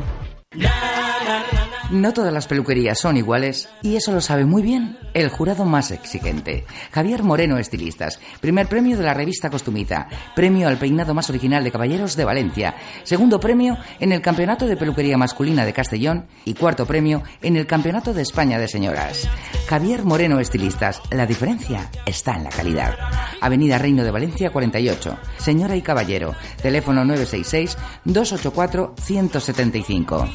No 1.91 2.12
todas 2.12 2.34
las 2.34 2.47
peluquerías 2.47 2.99
son 2.99 3.16
iguales 3.16 3.70
y 3.80 3.97
eso 3.97 4.12
lo 4.12 4.20
sabe 4.20 4.45
muy 4.45 4.61
bien 4.61 4.99
el 5.14 5.30
jurado 5.30 5.64
más 5.64 5.91
exigente. 5.91 6.66
Javier 6.93 7.22
Moreno 7.22 7.57
Estilistas, 7.57 8.20
primer 8.43 8.68
premio 8.68 8.99
de 8.99 9.05
la 9.05 9.14
revista 9.14 9.49
Costumita, 9.49 10.07
premio 10.36 10.68
al 10.68 10.76
peinado 10.76 11.14
más 11.14 11.30
original 11.30 11.64
de 11.64 11.70
caballeros 11.70 12.14
de 12.14 12.26
Valencia, 12.26 12.74
segundo 13.05 13.41
premio 13.41 13.78
en 14.01 14.12
el 14.12 14.20
Campeonato 14.20 14.66
de 14.66 14.76
Peluquería 14.76 15.16
Masculina 15.16 15.64
de 15.64 15.72
Castellón 15.72 16.26
y 16.45 16.53
cuarto 16.53 16.84
premio 16.84 17.22
en 17.41 17.57
el 17.57 17.66
Campeonato 17.66 18.12
de 18.12 18.20
España 18.20 18.59
de 18.59 18.68
Señoras. 18.68 19.26
Javier 19.66 20.05
Moreno 20.05 20.41
Estilistas, 20.41 21.01
la 21.11 21.24
diferencia 21.24 21.91
está 22.05 22.36
en 22.36 22.45
la 22.45 22.51
calidad. 22.51 22.99
Avenida 23.41 23.78
Reino 23.78 24.05
de 24.05 24.11
Valencia 24.11 24.51
48, 24.51 25.16
señora 25.39 25.74
y 25.74 25.80
caballero, 25.80 26.34
teléfono 26.61 27.03
966 27.07 27.78
284 28.05 28.95
175. 29.03 30.28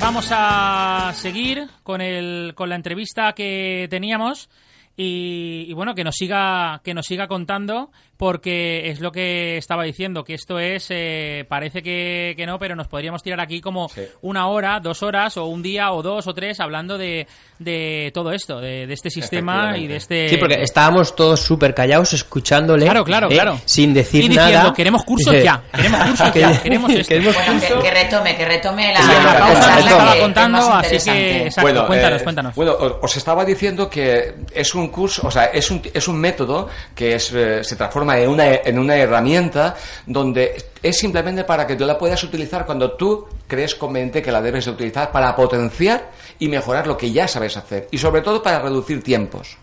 Vamos 0.00 0.28
a 0.30 1.12
seguir 1.14 1.68
con 1.82 2.00
el 2.00 2.52
con 2.54 2.68
la 2.68 2.76
entrevista 2.76 3.32
que 3.32 3.86
teníamos 3.90 4.48
y, 4.96 5.66
y 5.68 5.72
bueno, 5.72 5.94
que 5.94 6.04
nos 6.04 6.16
siga 6.16 6.80
que 6.84 6.94
nos 6.94 7.06
siga 7.06 7.26
contando 7.28 7.90
porque 8.16 8.90
es 8.90 9.00
lo 9.00 9.10
que 9.12 9.56
estaba 9.56 9.84
diciendo, 9.84 10.24
que 10.24 10.34
esto 10.34 10.58
es 10.58 10.86
eh, 10.90 11.44
parece 11.48 11.82
que, 11.82 12.34
que 12.36 12.46
no, 12.46 12.58
pero 12.58 12.76
nos 12.76 12.88
podríamos 12.88 13.22
tirar 13.22 13.40
aquí 13.40 13.60
como 13.60 13.90
una 14.22 14.48
hora, 14.48 14.80
dos 14.80 15.02
horas 15.02 15.36
o 15.36 15.46
un 15.46 15.62
día 15.62 15.92
o 15.92 16.02
dos 16.02 16.26
o 16.26 16.34
tres 16.34 16.60
hablando 16.60 16.98
de, 16.98 17.26
de 17.58 18.10
todo 18.14 18.32
esto, 18.32 18.60
de, 18.60 18.86
de 18.86 18.94
este 18.94 19.10
sistema 19.10 19.76
y 19.78 19.86
de 19.86 19.96
este 19.96 20.28
Sí, 20.28 20.36
porque 20.36 20.62
estábamos 20.62 21.16
todos 21.16 21.40
súper 21.40 21.74
callados 21.74 22.12
escuchándole. 22.12 22.84
Claro, 22.84 23.04
claro, 23.04 23.28
¿eh? 23.28 23.34
claro. 23.34 23.58
Sin 23.64 23.94
decir 23.94 24.24
Y 24.24 24.28
diciendo, 24.28 24.52
nada. 24.52 24.72
queremos 24.74 25.04
cursos 25.04 25.34
ya, 25.42 25.62
queremos 25.74 26.00
cursos 26.08 26.34
ya, 26.34 26.62
queremos 26.62 26.90
esto. 26.90 27.08
queremos 27.08 27.34
Bueno, 27.34 27.82
que, 27.82 27.90
retome, 27.90 28.36
que 28.36 28.44
retome 28.44 28.92
la, 28.92 29.00
Sí, 29.02 29.08
la 29.08 29.32
retome. 29.32 29.74
que- 29.74 29.80
Estaba 29.94 30.18
contando, 30.18 30.58
así 30.74 31.10
que 31.10 31.42
exacto, 31.46 31.86
cuéntanos, 31.86 32.20
eh, 32.20 32.24
cuéntanos. 32.24 32.54
Bueno, 32.54 32.72
os 32.78 33.14
os 33.14 33.18
estaba 33.18 33.44
diciendo 33.44 33.88
que 33.88 34.34
es 34.52 34.74
un 34.74 34.88
curso, 34.88 35.28
o 35.28 35.30
sea, 35.30 35.44
es 35.46 35.70
un, 35.70 35.80
es 35.94 36.08
un 36.08 36.16
método 36.16 36.68
que 36.96 37.14
es, 37.14 37.32
eh, 37.32 37.62
se 37.62 37.76
transforma 37.76 38.03
en 38.10 38.28
una, 38.28 38.46
en 38.54 38.78
una 38.78 38.96
herramienta 38.96 39.74
donde 40.06 40.64
es 40.82 40.96
simplemente 40.98 41.44
para 41.44 41.66
que 41.66 41.76
tú 41.76 41.84
la 41.84 41.96
puedas 41.98 42.22
utilizar 42.24 42.64
cuando 42.66 42.92
tú 42.92 43.26
crees 43.46 43.74
conveniente 43.74 44.20
que 44.22 44.30
la 44.32 44.40
debes 44.42 44.64
de 44.66 44.70
utilizar 44.72 45.10
para 45.10 45.34
potenciar 45.34 46.10
y 46.38 46.48
mejorar 46.48 46.86
lo 46.86 46.96
que 46.96 47.10
ya 47.12 47.26
sabes 47.28 47.56
hacer 47.56 47.88
y 47.90 47.98
sobre 47.98 48.20
todo 48.22 48.42
para 48.42 48.60
reducir 48.60 49.02
tiempos. 49.02 49.56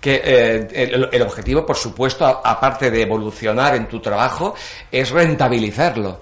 que 0.00 0.20
eh, 0.24 0.68
el, 0.72 1.08
el 1.12 1.22
objetivo, 1.22 1.64
por 1.66 1.76
supuesto, 1.76 2.24
a- 2.26 2.40
aparte 2.44 2.90
de 2.90 3.02
evolucionar 3.02 3.74
en 3.74 3.86
tu 3.88 4.00
trabajo, 4.00 4.54
es 4.90 5.10
rentabilizarlo. 5.10 6.20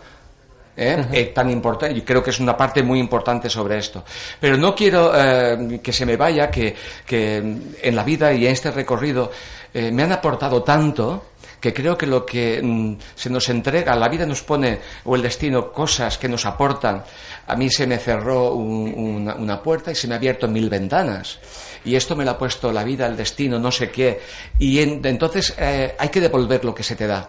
¿eh? 0.77 1.05
Eh, 1.13 1.25
tan 1.35 1.51
importante, 1.51 1.97
y 1.99 2.03
creo 2.03 2.23
que 2.23 2.31
es 2.31 2.39
una 2.41 2.57
parte 2.57 2.83
muy 2.85 3.01
importante 3.01 3.51
sobre 3.51 3.79
esto. 3.79 4.05
Pero 4.41 4.57
no 4.57 4.75
quiero 4.77 5.13
eh, 5.15 5.81
que 5.83 5.93
se 5.93 6.07
me 6.07 6.17
vaya 6.17 6.51
que, 6.51 6.75
que 7.05 7.37
en 7.39 7.97
la 7.97 8.05
vida 8.05 8.33
y 8.33 8.47
en 8.47 8.53
este 8.53 8.71
recorrido 8.71 9.31
eh, 9.75 9.91
me 9.91 10.03
han 10.03 10.13
aportado 10.13 10.63
tanto 10.63 11.25
que 11.61 11.75
creo 11.75 11.99
que 11.99 12.07
lo 12.07 12.25
que 12.25 12.61
mm, 12.63 12.97
se 13.17 13.31
nos 13.31 13.49
entrega, 13.49 13.97
la 13.97 14.09
vida 14.09 14.25
nos 14.27 14.43
pone, 14.43 14.79
o 15.05 15.17
el 15.17 15.23
destino, 15.23 15.73
cosas 15.73 16.17
que 16.17 16.29
nos 16.29 16.47
aportan. 16.47 17.03
A 17.49 17.57
mí 17.57 17.69
se 17.71 17.87
me 17.87 17.99
cerró 17.99 18.53
un- 18.53 19.29
una, 19.39 19.61
puerta 19.61 19.91
y 19.91 19.95
se 19.97 20.07
me 20.07 20.15
ha 20.15 20.19
abierto 20.19 20.47
mil 20.47 20.69
ventanas. 20.71 21.39
Y 21.85 21.97
esto 21.97 22.15
me 22.15 22.25
lo 22.25 22.33
ha 22.33 22.39
puesto 22.39 22.71
la 22.73 22.85
vida, 22.85 23.07
el 23.07 23.17
destino, 23.17 23.59
no 23.59 23.73
sé 23.73 23.91
qué. 23.91 24.21
Y 24.59 24.79
en- 24.81 25.05
entonces 25.05 25.55
eh, 25.59 25.97
hay 25.99 26.09
que 26.11 26.21
devolver 26.21 26.65
lo 26.65 26.75
que 26.75 26.83
se 26.85 26.95
te 26.95 27.07
da. 27.09 27.29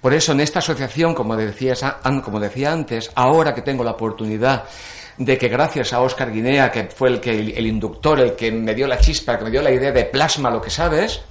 Por 0.00 0.14
eso 0.14 0.30
en 0.32 0.40
esta 0.40 0.60
asociación, 0.60 1.14
como, 1.14 1.36
como 2.22 2.40
decía 2.40 2.72
antes, 2.72 3.10
ahora 3.16 3.52
que 3.54 3.62
tengo 3.62 3.82
la 3.82 3.92
oportunidad 3.92 4.64
de 5.16 5.38
que 5.38 5.48
gracias 5.48 5.92
a 5.92 6.02
Óscar 6.02 6.30
Guinea, 6.30 6.70
que 6.70 6.84
fue 6.84 7.08
el, 7.08 7.20
que, 7.20 7.30
el 7.32 7.66
inductor, 7.66 8.20
el 8.20 8.36
que 8.36 8.52
me 8.52 8.74
dio 8.74 8.86
la 8.86 8.98
chispa, 8.98 9.38
que 9.38 9.44
me 9.44 9.50
dio 9.50 9.62
la 9.62 9.72
idea 9.72 9.90
de 9.90 10.04
plasma 10.04 10.50
lo 10.50 10.60
que 10.60 10.70
sabes, 10.70 11.22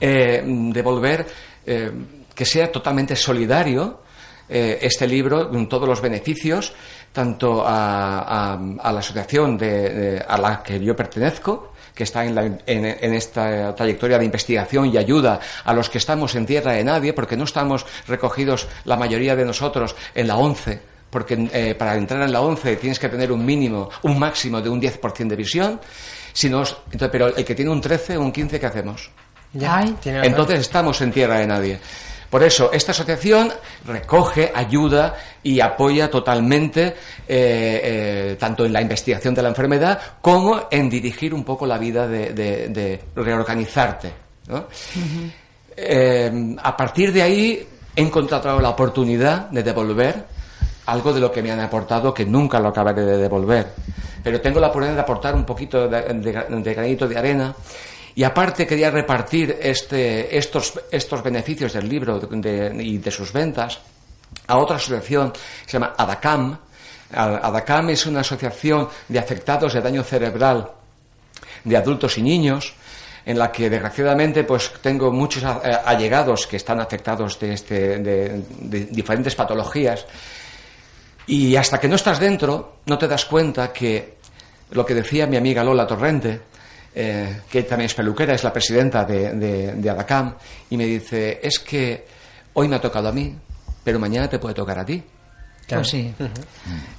eh, 0.00 0.42
devolver 0.46 1.26
eh, 1.66 1.90
que 2.34 2.44
sea 2.44 2.70
totalmente 2.70 3.16
solidario 3.16 4.00
eh, 4.48 4.78
este 4.82 5.06
libro, 5.06 5.46
todos 5.66 5.88
los 5.88 6.00
beneficios, 6.02 6.72
tanto 7.12 7.64
a, 7.66 8.52
a- 8.54 8.60
a 8.82 8.92
la 8.92 8.98
asociación 8.98 9.56
de- 9.56 10.22
a 10.26 10.36
la 10.36 10.62
que 10.62 10.78
yo 10.80 10.94
pertenezco, 10.94 11.72
que 11.94 12.02
está 12.04 12.24
en, 12.26 12.34
la- 12.34 12.44
en- 12.66 13.14
esta 13.14 13.74
trayectoria 13.74 14.18
de 14.18 14.24
investigación 14.26 14.86
y 14.92 14.98
ayuda 14.98 15.38
a 15.64 15.72
los 15.72 15.88
que 15.88 15.98
estamos 15.98 16.34
en 16.34 16.44
tierra 16.44 16.72
de 16.72 16.84
nadie, 16.84 17.12
porque 17.14 17.36
no 17.36 17.44
estamos 17.44 17.86
recogidos 18.08 18.66
la 18.84 18.96
mayoría 18.96 19.34
de 19.36 19.44
nosotros 19.46 19.94
en 20.14 20.26
la 20.26 20.36
11, 20.36 20.80
porque 21.08 21.48
eh, 21.52 21.74
para 21.78 21.94
entrar 21.96 22.20
en 22.22 22.32
la 22.32 22.40
11 22.42 22.76
tienes 22.76 22.98
que 22.98 23.08
tener 23.08 23.30
un 23.32 23.46
mínimo, 23.46 23.88
un 24.02 24.18
máximo 24.18 24.60
de 24.60 24.68
un 24.68 24.80
10% 24.82 25.28
de 25.28 25.36
visión, 25.36 25.80
si 26.32 26.50
no, 26.50 26.64
es- 26.64 26.76
entonces, 26.86 27.08
pero 27.12 27.28
el 27.28 27.44
que 27.44 27.54
tiene 27.54 27.70
un 27.70 27.80
13 27.80 28.16
o 28.18 28.20
un 28.22 28.32
15, 28.32 28.58
¿qué 28.60 28.66
hacemos? 28.66 29.10
Ay. 29.68 29.96
Entonces 30.26 30.60
estamos 30.60 31.00
en 31.00 31.12
tierra 31.12 31.38
de 31.38 31.46
nadie. 31.46 31.78
Por 32.30 32.42
eso, 32.42 32.72
esta 32.72 32.90
asociación 32.90 33.52
recoge, 33.86 34.50
ayuda 34.52 35.14
y 35.42 35.60
apoya 35.60 36.10
totalmente 36.10 36.86
eh, 36.86 36.94
eh, 37.28 38.36
tanto 38.40 38.64
en 38.66 38.72
la 38.72 38.80
investigación 38.82 39.34
de 39.34 39.42
la 39.42 39.50
enfermedad 39.50 40.00
como 40.20 40.66
en 40.70 40.90
dirigir 40.90 41.32
un 41.32 41.44
poco 41.44 41.64
la 41.64 41.78
vida 41.78 42.08
de, 42.08 42.32
de- 42.32 42.68
de 42.70 43.00
reorganizarte. 43.14 44.12
¿no? 44.48 44.66
Eh, 45.76 46.56
a 46.62 46.76
partir 46.76 47.12
de 47.12 47.22
ahí 47.22 47.68
he 47.94 48.02
encontrado 48.02 48.60
la 48.60 48.70
oportunidad 48.70 49.48
de 49.50 49.62
devolver 49.62 50.24
algo 50.86 51.12
de 51.12 51.20
lo 51.20 51.30
que 51.32 51.42
me 51.42 51.50
han 51.50 51.60
aportado 51.60 52.12
que 52.12 52.24
nunca 52.26 52.58
lo 52.60 52.68
acabaré 52.68 53.02
de 53.04 53.16
devolver. 53.16 53.68
Pero 54.22 54.40
tengo 54.40 54.58
la 54.60 54.68
oportunidad 54.68 54.96
de 54.96 55.00
aportar 55.02 55.34
un 55.34 55.44
poquito 55.44 55.88
de, 55.88 56.02
de- 56.14 56.46
de 56.62 56.74
granito 56.74 57.06
de 57.08 57.16
arena 57.16 57.54
y 58.16 58.22
aparte 58.22 58.66
quería 58.66 58.90
repartir 58.90 59.58
este, 59.60 60.36
estos, 60.36 60.80
estos 60.90 61.22
beneficios 61.22 61.72
del 61.72 61.88
libro 61.88 62.20
y 62.78 62.98
de 62.98 63.10
sus 63.10 63.32
ventas 63.32 63.80
a 64.46 64.58
otra 64.58 64.76
asociación 64.76 65.32
que 65.32 65.38
se 65.66 65.72
llama 65.72 65.94
ADACAM. 65.96 66.58
ADACAM 67.12 67.90
es 67.90 68.06
una 68.06 68.20
asociación 68.20 68.88
de 69.08 69.18
afectados 69.18 69.72
de 69.74 69.80
daño 69.80 70.02
cerebral 70.02 70.70
de 71.64 71.76
adultos 71.76 72.18
y 72.18 72.22
niños 72.22 72.74
en 73.26 73.38
la 73.38 73.50
que 73.50 73.70
desgraciadamente 73.70 74.44
pues 74.44 74.70
tengo 74.82 75.10
muchos 75.10 75.42
eh, 75.42 75.76
allegados 75.84 76.46
que 76.46 76.56
están 76.56 76.80
afectados 76.80 77.40
de, 77.40 77.54
este, 77.54 77.98
de 77.98 78.44
diferentes 78.90 79.34
patologías 79.34 80.04
y 81.26 81.56
hasta 81.56 81.80
que 81.80 81.88
no 81.88 81.96
estás 81.96 82.20
dentro 82.20 82.76
no 82.84 82.98
te 82.98 83.08
das 83.08 83.24
cuenta 83.24 83.72
que 83.72 84.18
lo 84.72 84.84
que 84.84 84.94
decía 84.94 85.26
mi 85.26 85.38
amiga 85.38 85.64
Lola 85.64 85.86
Torrente 85.86 86.53
eh, 86.94 87.40
que 87.50 87.62
también 87.64 87.86
es 87.86 87.94
peluquera, 87.94 88.34
es 88.34 88.44
la 88.44 88.52
presidenta 88.52 89.04
de, 89.04 89.32
de, 89.34 89.72
de 89.72 89.90
ADACAM 89.90 90.34
y 90.70 90.76
me 90.76 90.86
dice 90.86 91.40
es 91.42 91.58
que 91.58 92.06
hoy 92.54 92.68
me 92.68 92.76
ha 92.76 92.80
tocado 92.80 93.08
a 93.08 93.12
mí 93.12 93.36
pero 93.82 93.98
mañana 93.98 94.28
te 94.28 94.38
puede 94.38 94.54
tocar 94.54 94.78
a 94.78 94.84
ti 94.86 95.02
Pues 95.78 95.88
sí. 95.88 96.14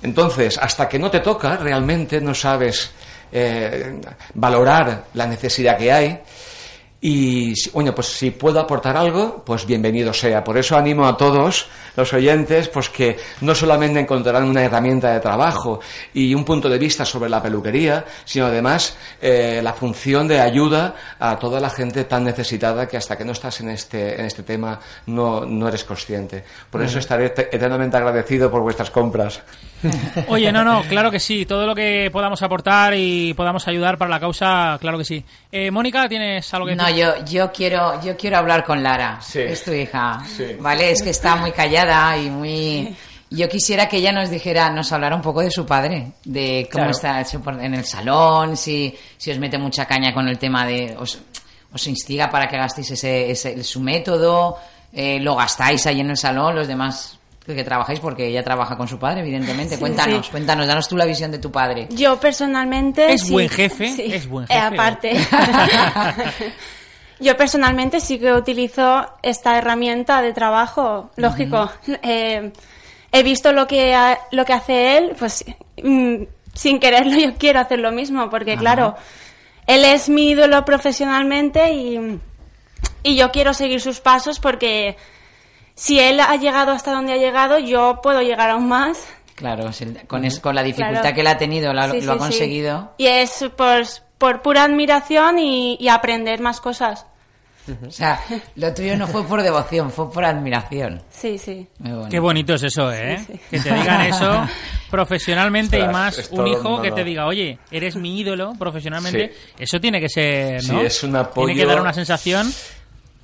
entonces, 0.03 0.57
hasta 0.57 0.89
que 0.89 0.97
no 0.99 1.09
te 1.11 1.19
toca, 1.19 1.55
realmente 1.57 2.19
no 2.19 2.33
sabes 2.33 2.91
eh, 3.31 3.99
valorar 4.33 5.05
la 5.13 5.27
necesidad 5.27 5.77
que 5.77 5.91
hay. 5.91 6.19
Y, 7.07 7.53
bueno, 7.71 7.93
pues 7.93 8.07
si 8.07 8.31
puedo 8.31 8.59
aportar 8.59 8.97
algo, 8.97 9.43
pues 9.45 9.63
bienvenido 9.67 10.11
sea. 10.11 10.43
Por 10.43 10.57
eso 10.57 10.75
animo 10.75 11.05
a 11.05 11.15
todos 11.15 11.67
los 11.95 12.11
oyentes, 12.13 12.67
pues 12.69 12.89
que 12.89 13.15
no 13.41 13.53
solamente 13.53 13.99
encontrarán 13.99 14.45
una 14.49 14.63
herramienta 14.63 15.13
de 15.13 15.19
trabajo 15.19 15.79
y 16.15 16.33
un 16.33 16.43
punto 16.43 16.67
de 16.67 16.79
vista 16.79 17.05
sobre 17.05 17.29
la 17.29 17.43
peluquería, 17.43 18.03
sino 18.25 18.47
además 18.47 18.97
eh, 19.21 19.59
la 19.61 19.73
función 19.73 20.27
de 20.27 20.39
ayuda 20.39 20.95
a 21.19 21.37
toda 21.37 21.59
la 21.59 21.69
gente 21.69 22.05
tan 22.05 22.23
necesitada 22.23 22.87
que 22.87 22.97
hasta 22.97 23.15
que 23.15 23.23
no 23.23 23.33
estás 23.33 23.61
en 23.61 23.69
este, 23.69 24.19
en 24.19 24.25
este 24.25 24.41
tema 24.41 24.79
no, 25.05 25.45
no 25.45 25.67
eres 25.67 25.83
consciente. 25.83 26.43
Por 26.71 26.81
eso 26.81 26.97
estaré 26.97 27.29
te- 27.29 27.55
eternamente 27.55 27.97
agradecido 27.97 28.49
por 28.49 28.61
vuestras 28.63 28.89
compras. 28.89 29.43
Oye, 30.29 30.51
no, 30.51 30.63
no, 30.63 30.81
claro 30.89 31.11
que 31.11 31.19
sí. 31.19 31.45
Todo 31.45 31.67
lo 31.67 31.75
que 31.75 32.09
podamos 32.11 32.41
aportar 32.41 32.95
y 32.95 33.35
podamos 33.35 33.67
ayudar 33.67 33.99
para 33.99 34.09
la 34.09 34.19
causa, 34.19 34.77
claro 34.81 34.97
que 34.97 35.05
sí. 35.05 35.23
Eh, 35.51 35.69
Mónica, 35.69 36.09
¿tienes 36.09 36.51
algo 36.53 36.65
que 36.65 36.75
No, 36.75 36.83
decir? 36.85 36.94
Yo, 36.95 37.23
yo 37.25 37.51
quiero, 37.51 38.01
yo 38.01 38.15
quiero 38.17 38.37
hablar 38.37 38.63
con 38.63 38.81
Lara. 38.81 39.19
Es 39.33 39.63
tu 39.63 39.71
hija. 39.71 40.23
Vale, 40.59 40.91
es 40.91 41.01
que 41.03 41.09
está 41.11 41.35
muy 41.35 41.51
callada 41.51 42.17
y 42.17 42.29
muy. 42.29 42.95
Yo 43.31 43.49
quisiera 43.49 43.87
que 43.87 43.97
ella 43.97 44.11
nos 44.11 44.29
dijera, 44.29 44.69
nos 44.69 44.91
hablara 44.91 45.15
un 45.15 45.21
poco 45.21 45.41
de 45.41 45.49
su 45.51 45.65
padre, 45.65 46.13
de 46.23 46.69
cómo 46.71 46.85
Claro. 46.91 47.21
está 47.23 47.39
en 47.63 47.73
el 47.73 47.83
salón, 47.83 48.55
si, 48.55 48.95
si 49.17 49.31
os 49.31 49.39
mete 49.39 49.57
mucha 49.57 49.85
caña 49.85 50.13
con 50.13 50.27
el 50.27 50.37
tema 50.37 50.65
de, 50.65 50.95
os, 50.97 51.19
os 51.73 51.87
instiga 51.87 52.29
para 52.29 52.47
que 52.47 52.55
gastéis 52.55 52.91
ese, 52.91 53.31
ese- 53.31 53.63
su 53.63 53.81
método, 53.81 54.57
eh, 54.93 55.19
lo 55.19 55.35
gastáis 55.35 55.85
ahí 55.87 55.99
en 56.01 56.11
el 56.11 56.17
salón, 56.17 56.55
los 56.55 56.67
demás 56.67 57.17
que, 57.45 57.63
trabajáis, 57.63 57.99
porque 57.99 58.27
ella 58.27 58.43
trabaja 58.43 58.77
con 58.77 58.87
su 58.87 58.97
padre, 58.99 59.21
evidentemente. 59.21 59.73
Sí, 59.75 59.79
cuéntanos, 59.81 60.25
sí. 60.27 60.31
cuéntanos, 60.31 60.65
danos 60.67 60.87
tú 60.87 60.95
la 60.95 61.05
visión 61.05 61.31
de 61.31 61.39
tu 61.39 61.51
padre. 61.51 61.87
Yo 61.91 62.19
personalmente... 62.19 63.11
Es 63.11 63.23
sí- 63.23 63.33
buen 63.33 63.49
jefe, 63.49 63.91
sí. 63.91 64.13
es 64.13 64.27
buen 64.29 64.45
Eh, 64.45 64.53
jefe. 64.53 64.65
aparte. 64.65 65.13
Yo 67.19 67.37
personalmente 67.37 67.99
sí 68.01 68.19
que 68.19 68.33
utilizo 68.33 69.05
esta 69.23 69.57
herramienta 69.57 70.21
de 70.21 70.33
trabajo, 70.33 71.11
lógico. 71.15 71.69
Eh, 72.03 72.51
he 73.11 73.23
visto 73.23 73.53
lo 73.53 73.65
que, 73.67 73.93
ha- 73.95 74.19
lo 74.31 74.43
que 74.43 74.53
hace 74.53 74.97
él, 74.97 75.15
pues 75.17 75.45
mm, 75.81 76.23
sin 76.53 76.79
quererlo 76.79 77.17
yo 77.17 77.33
quiero 77.35 77.59
hacer 77.61 77.79
lo 77.79 77.91
mismo, 77.91 78.29
porque 78.29 78.53
Ajá. 78.53 78.59
claro, 78.61 78.95
él 79.67 79.85
es 79.85 80.09
mi 80.09 80.29
ídolo 80.31 80.65
profesionalmente 80.65 81.71
y, 81.73 82.19
y 83.03 83.15
yo 83.15 83.31
quiero 83.31 83.53
seguir 83.53 83.79
sus 83.79 84.01
pasos 84.01 84.39
porque 84.39 84.97
si 85.75 85.99
él 85.99 86.19
ha 86.19 86.35
llegado 86.35 86.71
hasta 86.71 86.91
donde 86.91 87.13
ha 87.13 87.17
llegado, 87.17 87.57
yo 87.59 87.99
puedo 88.03 88.21
llegar 88.21 88.49
aún 88.49 88.67
más. 88.67 89.07
Claro, 89.35 89.69
con, 90.07 90.23
es- 90.25 90.39
con 90.39 90.53
la 90.55 90.63
dificultad 90.63 91.01
Claro. 91.01 91.15
que 91.15 91.21
él 91.21 91.27
ha 91.27 91.37
tenido, 91.37 91.71
Sí, 91.71 91.75
lo 91.75 91.81
ha 91.81 91.87
sí, 91.91 92.01
sí. 92.01 92.05
conseguido. 92.17 92.93
Y 92.97 93.07
es 93.07 93.45
por, 93.55 93.83
por 94.17 94.41
pura 94.41 94.63
admiración 94.63 95.39
y, 95.39 95.77
y 95.79 95.87
aprender 95.89 96.39
más 96.41 96.61
cosas. 96.61 97.05
O 97.87 97.89
sea, 97.89 98.21
lo 98.57 98.71
tuyo 98.75 98.95
no 98.95 99.07
fue 99.07 99.23
por 99.25 99.41
devoción, 99.41 99.89
fue 99.89 100.11
por 100.11 100.23
admiración. 100.23 101.01
Sí, 101.09 101.39
sí. 101.39 101.67
Muy 101.79 101.91
bonito. 101.93 102.09
Qué 102.11 102.19
bonito 102.19 102.53
es 102.53 102.61
eso, 102.63 102.93
¿eh? 102.93 103.25
Que 103.49 103.59
te 103.59 103.73
digan 103.73 104.01
eso 104.01 104.47
profesionalmente 104.91 105.79
y 105.79 105.87
más 105.87 106.29
un 106.31 106.47
hijo 106.47 106.77
no, 106.77 106.81
que 106.83 106.91
te 106.91 107.03
diga, 107.03 107.25
oye, 107.25 107.57
eres 107.71 107.95
mi 107.95 108.19
ídolo 108.19 108.53
profesionalmente. 108.59 109.33
Sí. 109.33 109.53
Eso 109.63 109.79
tiene 109.79 109.99
que 109.99 110.09
ser, 110.09 110.61
Sí, 110.61 110.71
¿no? 110.71 110.81
es 110.81 111.03
un 111.03 111.15
apoyo- 111.15 111.47
Tiene 111.47 111.59
que 111.61 111.65
dar 111.67 111.81
una 111.81 111.93
sensación. 111.93 112.47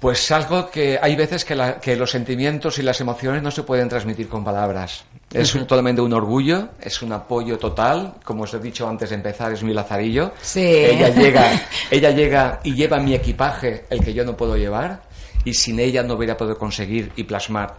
Pues 0.02 0.32
algo 0.32 0.70
que 0.72 0.98
hay 1.00 1.16
veces 1.16 1.46
que, 1.46 1.54
la- 1.56 1.80
que 1.80 1.96
los 1.96 2.10
sentimientos 2.10 2.80
y 2.80 2.82
las 2.82 3.00
emociones 3.00 3.44
no 3.44 3.52
se 3.52 3.62
pueden 3.62 3.88
transmitir 3.88 4.28
con 4.28 4.44
palabras. 4.44 5.06
Es 5.32 5.52
totalmente 5.54 6.02
un 6.02 6.12
orgullo, 6.12 6.70
es 6.82 7.04
un 7.04 7.14
apoyo 7.14 7.60
total. 7.60 8.16
Como 8.24 8.44
os 8.44 8.54
he 8.56 8.60
dicho 8.60 8.90
antes 8.90 9.12
de 9.12 9.16
empezar, 9.18 9.52
es 9.54 9.62
mi 9.64 9.74
lazarillo. 9.76 10.34
Sí. 10.42 10.60
Ella 10.66 11.10
llega, 11.10 11.52
ella 11.92 12.10
llega 12.10 12.60
y 12.64 12.74
lleva 12.74 13.00
mi 13.00 13.14
equipaje, 13.14 13.86
el 13.92 14.04
que 14.04 14.12
yo 14.14 14.26
no 14.26 14.36
puedo 14.36 14.58
llevar, 14.58 15.04
y 15.46 15.54
sin 15.54 15.80
ella 15.80 16.02
no 16.02 16.16
hubiera 16.16 16.36
podido 16.36 16.58
conseguir 16.58 17.12
y 17.16 17.24
plasmar 17.24 17.76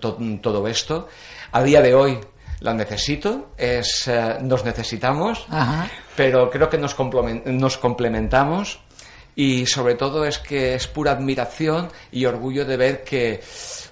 to- 0.00 0.16
todo 0.42 0.66
esto. 0.68 1.06
A 1.52 1.62
día 1.62 1.82
de 1.82 1.94
hoy 1.94 2.18
la 2.60 2.72
necesito, 2.72 3.50
es, 3.58 4.08
eh, 4.08 4.38
nos 4.40 4.64
necesitamos 4.64 5.44
Ajá. 5.50 5.86
pero 6.16 6.50
creo 6.50 6.68
que 6.70 6.78
nos, 6.78 6.96
nos 7.44 7.76
complementamos 7.78 8.80
y 9.40 9.66
sobre 9.66 9.94
todo 9.94 10.24
es 10.24 10.38
que 10.40 10.74
es 10.74 10.88
pura 10.88 11.12
admiración 11.12 11.88
y 12.10 12.24
orgullo 12.24 12.64
de 12.64 12.76
ver 12.76 13.04
que, 13.04 13.40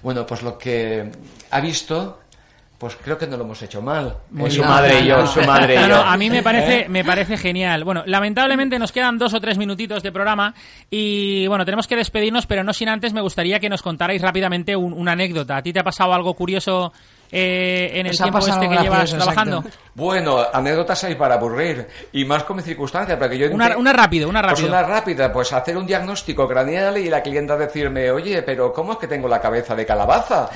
bueno, 0.01 0.25
pues 0.25 0.43
lo 0.43 0.57
que 0.57 1.09
ha 1.51 1.61
visto, 1.61 2.19
pues 2.77 2.97
creo 3.01 3.17
que 3.17 3.27
no 3.27 3.37
lo 3.37 3.45
hemos 3.45 3.61
hecho 3.61 3.81
mal. 3.81 4.17
Muy 4.31 4.49
Eh, 4.49 4.51
su 4.51 4.57
bien. 4.57 4.67
madre 4.69 4.99
y 4.99 5.05
yo, 5.07 5.25
su 5.25 5.41
madre 5.43 5.75
y 5.75 5.77
no, 5.77 5.87
yo. 5.87 5.95
no, 5.95 6.01
a 6.01 6.17
mí 6.17 6.29
me 6.29 6.43
parece, 6.43 6.81
¿Eh? 6.81 6.89
me 6.89 7.05
parece 7.05 7.37
genial. 7.37 7.85
Bueno, 7.85 8.03
lamentablemente 8.05 8.77
nos 8.77 8.91
quedan 8.91 9.17
dos 9.17 9.33
o 9.33 9.39
tres 9.39 9.57
minutitos 9.57 10.03
de 10.03 10.11
programa 10.11 10.53
y 10.89 11.47
bueno, 11.47 11.63
tenemos 11.63 11.87
que 11.87 11.95
despedirnos, 11.95 12.45
pero 12.45 12.65
no 12.65 12.73
sin 12.73 12.89
antes 12.89 13.13
me 13.13 13.21
gustaría 13.21 13.61
que 13.61 13.69
nos 13.69 13.81
contarais 13.81 14.21
rápidamente 14.21 14.75
un- 14.75 14.91
una 14.91 15.13
anécdota. 15.13 15.55
¿A 15.55 15.63
ti 15.63 15.71
te 15.71 15.79
ha 15.79 15.83
pasado 15.83 16.13
algo 16.13 16.33
curioso 16.33 16.91
eh, 17.31 17.91
en 17.93 18.05
el 18.05 18.11
Pues 18.11 18.17
tiempo 18.17 18.39
este 18.39 18.69
que 18.69 18.77
llevas 18.77 19.11
trabajando? 19.11 19.63
Bueno, 19.95 20.45
anécdotas 20.53 21.03
hay 21.05 21.15
para 21.15 21.35
aburrir 21.35 21.87
y 22.13 22.23
más 22.23 22.43
con 22.43 22.57
mi 22.57 22.61
circunstancia, 22.61 23.17
porque 23.17 23.35
yo 23.37 23.47
Una, 23.51 23.75
una 23.77 23.91
rápido, 23.91 24.29
una 24.29 24.41
Pues 24.41 24.51
rápido. 24.51 24.67
una 24.69 24.83
rápida, 24.83 25.33
pues 25.33 25.51
hacer 25.53 25.75
un 25.75 25.87
diagnóstico 25.87 26.47
craneal 26.47 26.97
y 26.99 27.09
la 27.09 27.23
clienta 27.23 27.57
decirme, 27.57 28.11
oye, 28.11 28.43
pero 28.43 28.71
¿cómo 28.71 28.91
es 28.93 28.99
que 28.99 29.07
tengo 29.07 29.27
la 29.27 29.41
cabeza 29.41 29.75
de 29.75 29.85
calabaza? 29.87 30.49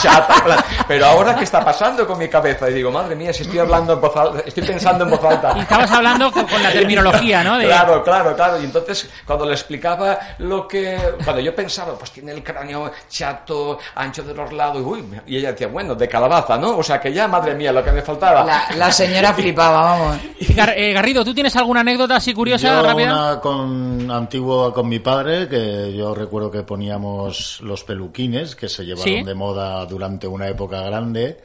Chata, 0.00 0.64
pero 0.88 1.06
ahora 1.06 1.36
qué 1.36 1.44
está 1.44 1.64
pasando 1.64 2.06
con 2.06 2.18
mi 2.18 2.28
cabeza? 2.28 2.68
Y 2.68 2.74
digo, 2.74 2.90
madre 2.90 3.14
mía, 3.14 3.32
si 3.32 3.42
estoy 3.42 3.58
hablando 3.60 3.92
en 3.92 4.00
voz 4.00 4.16
alta, 4.16 4.40
estoy 4.44 4.64
pensando 4.64 5.04
en 5.04 5.10
voz 5.10 5.22
alta. 5.24 5.52
Y 5.56 5.60
estabas 5.60 5.90
hablando 5.92 6.32
con, 6.32 6.44
con 6.46 6.60
la 6.62 6.72
terminología, 6.72 7.44
¿no? 7.44 7.58
De- 7.58 7.66
Claro, 7.66 8.02
claro, 8.02 8.34
claro. 8.34 8.60
Y 8.60 8.64
entonces, 8.64 9.08
cuando 9.26 9.44
le 9.46 9.52
explicaba 9.52 10.18
lo 10.38 10.66
que. 10.66 10.98
Cuando 11.24 11.40
yo 11.42 11.54
pensaba, 11.54 11.94
pues 11.98 12.10
tiene 12.10 12.32
el 12.32 12.42
cráneo 12.42 12.90
chato, 13.08 13.78
ancho 13.94 14.22
de 14.22 14.34
los 14.34 14.52
lados, 14.52 14.82
uy, 14.84 15.04
y 15.26 15.36
ella 15.36 15.52
decía, 15.52 15.66
bueno, 15.68 15.85
de 15.94 16.08
calabaza, 16.08 16.58
¿no? 16.58 16.78
O 16.78 16.82
sea 16.82 17.00
que 17.00 17.12
ya, 17.12 17.28
madre 17.28 17.54
mía, 17.54 17.72
lo 17.72 17.84
que 17.84 17.92
me 17.92 18.02
faltaba. 18.02 18.44
La, 18.44 18.66
la 18.76 18.90
señora 18.92 19.32
flipaba, 19.34 19.82
vamos. 19.82 20.16
Gar- 20.40 20.74
eh, 20.76 20.92
Garrido, 20.92 21.24
¿tú 21.24 21.32
tienes 21.34 21.54
alguna 21.56 21.80
anécdota 21.80 22.16
así 22.16 22.34
curiosa, 22.34 22.68
Yo 22.68 22.82
rápida? 22.82 23.12
una 23.32 23.40
con 23.40 24.10
antigua 24.10 24.72
con 24.74 24.88
mi 24.88 24.98
padre, 24.98 25.48
que 25.48 25.94
yo 25.96 26.14
recuerdo 26.14 26.50
que 26.50 26.62
poníamos 26.62 27.60
los 27.62 27.84
peluquines, 27.84 28.56
que 28.56 28.68
se 28.68 28.84
llevaron 28.84 29.04
Sí. 29.04 29.22
de 29.22 29.34
moda 29.34 29.84
durante 29.86 30.26
una 30.26 30.48
época 30.48 30.80
grande, 30.82 31.40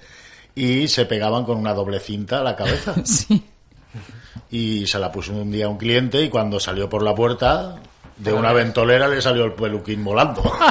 y 0.56 0.88
se 0.88 1.06
pegaban 1.06 1.46
con 1.46 1.58
una 1.58 1.74
doble 1.74 2.00
cinta 2.00 2.40
a 2.40 2.44
la 2.44 2.56
cabeza. 2.56 2.94
Y 4.50 4.86
se 4.88 5.00
la 5.00 5.12
puso 5.12 5.32
un 5.34 5.52
día 5.52 5.66
a 5.66 5.70
un 5.70 5.78
cliente 5.78 6.22
y 6.22 6.30
cuando 6.30 6.60
salió 6.60 6.90
por 6.90 7.04
la 7.04 7.16
puerta, 7.16 7.76
de 8.24 8.34
una 8.34 8.54
ventolera 8.54 9.08
le 9.08 9.22
salió 9.22 9.46
el 9.46 9.54
peluquín 9.54 10.04
volando. 10.04 10.42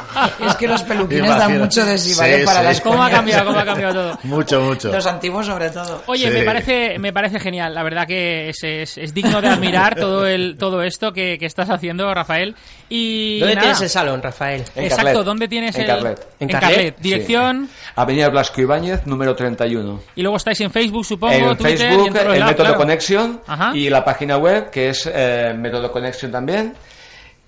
Es 0.46 0.57
que 0.57 0.66
los 0.68 0.82
peluquines 0.82 1.28
dan 1.36 1.59
mucho 1.59 1.84
de 1.84 1.96
sí, 1.98 2.14
Sí, 2.14 2.18
¿vale? 2.18 2.44
Para 2.44 2.61
sí. 2.61 2.66
las 2.66 2.80
¿Cómo 2.80 3.03
ha 3.03 3.11
cambiado, 3.11 3.46
cómo 3.46 3.59
ha 3.59 3.64
cambiado 3.64 3.92
todo? 3.94 4.18
Mucho, 4.24 4.61
mucho. 4.61 4.90
Los 4.92 5.07
antiguos 5.07 5.46
sobre 5.46 5.70
todo. 5.70 6.03
Oye, 6.07 6.28
Sí. 6.30 6.38
me 6.38 6.42
parece 6.44 6.98
me 6.98 7.12
parece 7.12 7.38
genial. 7.38 7.74
La 7.74 7.82
verdad 7.82 8.07
que 8.07 8.48
es, 8.48 8.62
es, 8.64 8.98
es 8.98 9.14
digno 9.14 9.40
de 9.40 9.48
admirar 9.48 9.94
todo 9.96 10.26
el 10.26 10.57
todo 10.59 10.82
esto 10.82 11.12
que, 11.12 11.38
que 11.38 11.46
estás 11.46 11.70
haciendo, 11.70 12.12
Rafael. 12.12 12.55
Y 12.88 13.38
¿Dónde 13.40 13.55
nada. 13.55 13.62
tienes 13.66 13.82
el 13.82 13.88
salón, 13.90 14.22
Rafael? 14.22 14.64
En 14.74 14.84
Exacto, 14.84 15.05
Carlet. 15.07 15.24
¿dónde 15.24 15.48
tienes 15.48 15.74
En 15.76 15.80
el 15.82 15.86
Carlet. 15.86 16.20
En 16.20 16.26
¿En 16.40 16.48
Carlet. 16.48 16.70
Carlet? 16.76 16.98
Dirección 16.98 17.68
Sí. 17.68 17.74
Avenida 17.96 18.28
Blasco 18.28 18.61
Ibáñez, 18.61 19.07
número 19.07 19.34
31. 19.36 20.01
y 20.16 20.22
luego 20.22 20.36
estáis 20.36 20.61
en 20.61 20.70
Facebook, 20.70 21.05
supongo, 21.05 21.32
en 21.34 21.57
Twitter 21.57 21.74
y 21.74 21.78
Facebook, 21.78 22.07
en 22.09 22.12
todos 22.14 22.34
el 22.34 22.40
lados, 22.40 22.53
método 22.59 22.76
claro. 22.86 23.42
Ajá. 23.46 23.76
y 23.76 23.88
la 23.90 24.05
página 24.05 24.36
web 24.38 24.70
que 24.70 24.88
es 24.90 25.09
eh, 25.12 25.53
método 25.57 25.90
Connection 25.92 26.30
también. 26.32 26.74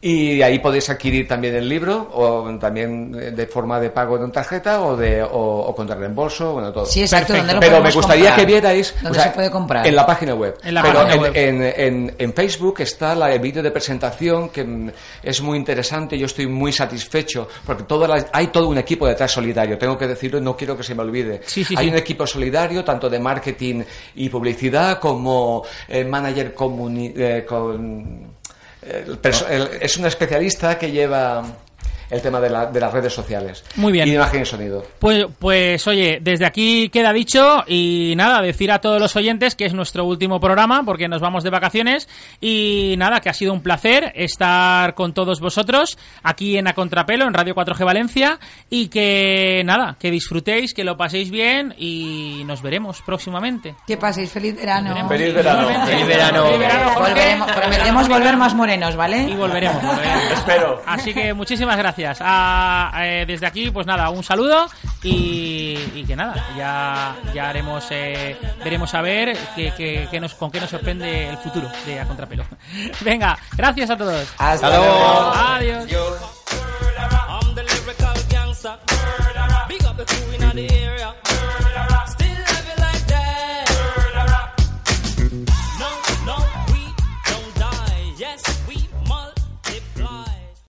Y 0.04 0.42
ahí 0.42 0.58
podéis 0.58 0.90
adquirir 0.90 1.28
también 1.28 1.54
el 1.54 1.68
libro, 1.68 2.10
o 2.12 2.58
también 2.58 3.12
de 3.12 3.46
forma 3.46 3.78
de 3.78 3.90
pago 3.90 4.18
de 4.18 4.24
una 4.24 4.32
tarjeta 4.32 4.82
o 4.82 4.96
de 4.96 5.22
o, 5.22 5.28
o 5.30 5.74
contra 5.76 5.94
reembolso, 5.94 6.54
bueno, 6.54 6.72
todo. 6.72 6.86
Sí, 6.86 7.02
exacto, 7.02 7.32
¿dónde 7.36 7.54
lo 7.54 7.60
Pero 7.60 7.80
me 7.80 7.92
gustaría 7.92 8.24
comprar? 8.30 8.40
que 8.40 8.46
vierais 8.46 8.94
¿Dónde 9.00 9.10
o 9.10 9.14
sea, 9.22 9.30
se 9.30 9.36
puede 9.36 9.50
comprar? 9.52 9.86
en 9.86 9.94
la 9.94 10.04
página 10.04 10.34
web. 10.34 10.58
En 10.64 10.74
la 10.74 10.82
Pero 10.82 10.94
página 10.94 11.14
en, 11.14 11.20
web. 11.22 11.32
En, 11.36 11.62
en- 11.62 12.14
en 12.18 12.32
Facebook 12.34 12.80
está 12.80 13.14
la, 13.14 13.32
el 13.32 13.38
vídeo 13.38 13.62
de 13.62 13.70
presentación 13.70 14.48
que 14.48 14.64
mm, 14.64 14.90
es 15.22 15.40
muy 15.40 15.56
interesante. 15.56 16.18
Yo 16.18 16.26
estoy 16.26 16.48
muy 16.48 16.72
satisfecho 16.72 17.46
porque 17.64 17.84
todo 17.84 18.08
la- 18.08 18.26
hay 18.32 18.48
todo 18.48 18.66
un 18.68 18.78
equipo 18.78 19.06
detrás 19.06 19.30
solidario. 19.30 19.78
Tengo 19.78 19.96
que 19.96 20.08
decirlo, 20.08 20.40
no 20.40 20.56
quiero 20.56 20.76
que 20.76 20.82
se 20.82 20.96
me 20.96 21.02
olvide. 21.02 21.42
Sí, 21.46 21.62
sí, 21.62 21.76
hay 21.78 21.84
sí. 21.86 21.90
un 21.92 21.96
equipo 21.98 22.26
solidario 22.26 22.82
tanto 22.84 23.08
de 23.08 23.20
marketing 23.20 23.84
y 24.16 24.28
publicidad 24.28 24.98
como 24.98 25.62
eh, 25.86 26.04
manager 26.04 26.56
comuni- 26.56 27.12
eh, 27.16 27.44
con 27.46 28.31
el 28.82 29.18
es 29.80 29.96
un 29.96 30.06
especialista 30.06 30.78
que 30.78 30.90
lleva 30.90 31.44
el 32.12 32.22
tema 32.22 32.40
de, 32.40 32.50
la- 32.50 32.66
de 32.66 32.78
las 32.78 32.92
redes 32.92 33.12
sociales 33.12 33.64
Muy 33.76 33.92
bien. 33.92 34.06
y 34.06 34.10
de 34.10 34.16
imagen 34.16 34.42
y 34.42 34.46
sonido. 34.46 34.84
Pues, 35.00 35.26
pues 35.38 35.84
oye, 35.88 36.18
desde 36.22 36.46
aquí 36.46 36.88
queda 36.90 37.12
dicho 37.12 37.64
y 37.66 38.12
nada, 38.16 38.40
decir 38.42 38.70
a 38.70 38.80
todos 38.80 39.00
los 39.00 39.16
oyentes 39.16 39.56
que 39.56 39.64
es 39.64 39.72
nuestro 39.74 40.04
último 40.04 40.38
programa 40.38 40.82
porque 40.84 41.08
nos 41.08 41.20
vamos 41.22 41.42
de 41.42 41.50
vacaciones 41.50 42.08
y 42.40 42.94
nada, 42.98 43.20
que 43.20 43.30
ha 43.30 43.34
sido 43.34 43.52
un 43.54 43.62
placer 43.62 44.12
estar 44.14 44.94
con 44.94 45.14
todos 45.14 45.40
vosotros 45.40 45.98
aquí 46.22 46.58
en 46.58 46.68
A 46.68 46.74
Contrapelo, 46.74 47.24
en 47.26 47.32
Radio 47.34 47.54
4G 47.54 47.84
Valencia 47.84 48.38
y 48.68 48.88
que 48.88 49.62
nada, 49.64 49.96
que 49.98 50.10
disfrutéis, 50.10 50.74
que 50.74 50.84
lo 50.84 50.96
paséis 50.98 51.30
bien 51.30 51.74
y 51.78 52.42
nos 52.44 52.60
veremos 52.60 53.00
próximamente. 53.02 53.74
Que 53.86 53.96
paséis 53.96 54.30
feliz 54.30 54.54
verano. 54.54 55.08
Feliz 55.08 55.32
verano. 55.34 55.86
Feliz 55.86 56.06
verano. 56.06 56.44
Feliz 56.44 56.58
verano. 56.58 56.94
Volveremos, 57.00 57.52
prometemos 57.52 58.08
volver 58.08 58.36
más 58.36 58.54
morenos, 58.54 58.96
¿vale? 58.96 59.22
Y 59.28 59.34
volveremos, 59.34 59.82
volveremos. 59.82 60.32
Espero. 60.32 60.82
Así 60.86 61.14
que 61.14 61.32
muchísimas 61.32 61.76
gracias. 61.78 62.01
Ah, 62.20 62.92
eh, 63.04 63.24
desde 63.26 63.46
aquí, 63.46 63.70
pues 63.70 63.86
nada, 63.86 64.10
un 64.10 64.22
saludo 64.22 64.66
y, 65.02 65.78
y 65.94 66.04
que 66.06 66.16
nada, 66.16 66.34
ya, 66.56 67.14
ya 67.34 67.48
haremos, 67.48 67.84
eh, 67.90 68.36
veremos 68.64 68.92
a 68.94 69.02
ver 69.02 69.36
qué- 69.54 69.72
qué- 69.76 70.08
qué 70.10 70.20
nos, 70.20 70.34
con 70.34 70.50
qué 70.50 70.60
nos 70.60 70.70
sorprende 70.70 71.28
el 71.28 71.36
futuro 71.38 71.70
de 71.86 72.00
A 72.00 72.04
Contrapelo. 72.06 72.44
Venga, 73.00 73.38
gracias 73.56 73.90
a 73.90 73.96
todos. 73.96 74.28
Hasta 74.38 74.68
luego. 74.68 75.32
Adiós. 75.34 76.41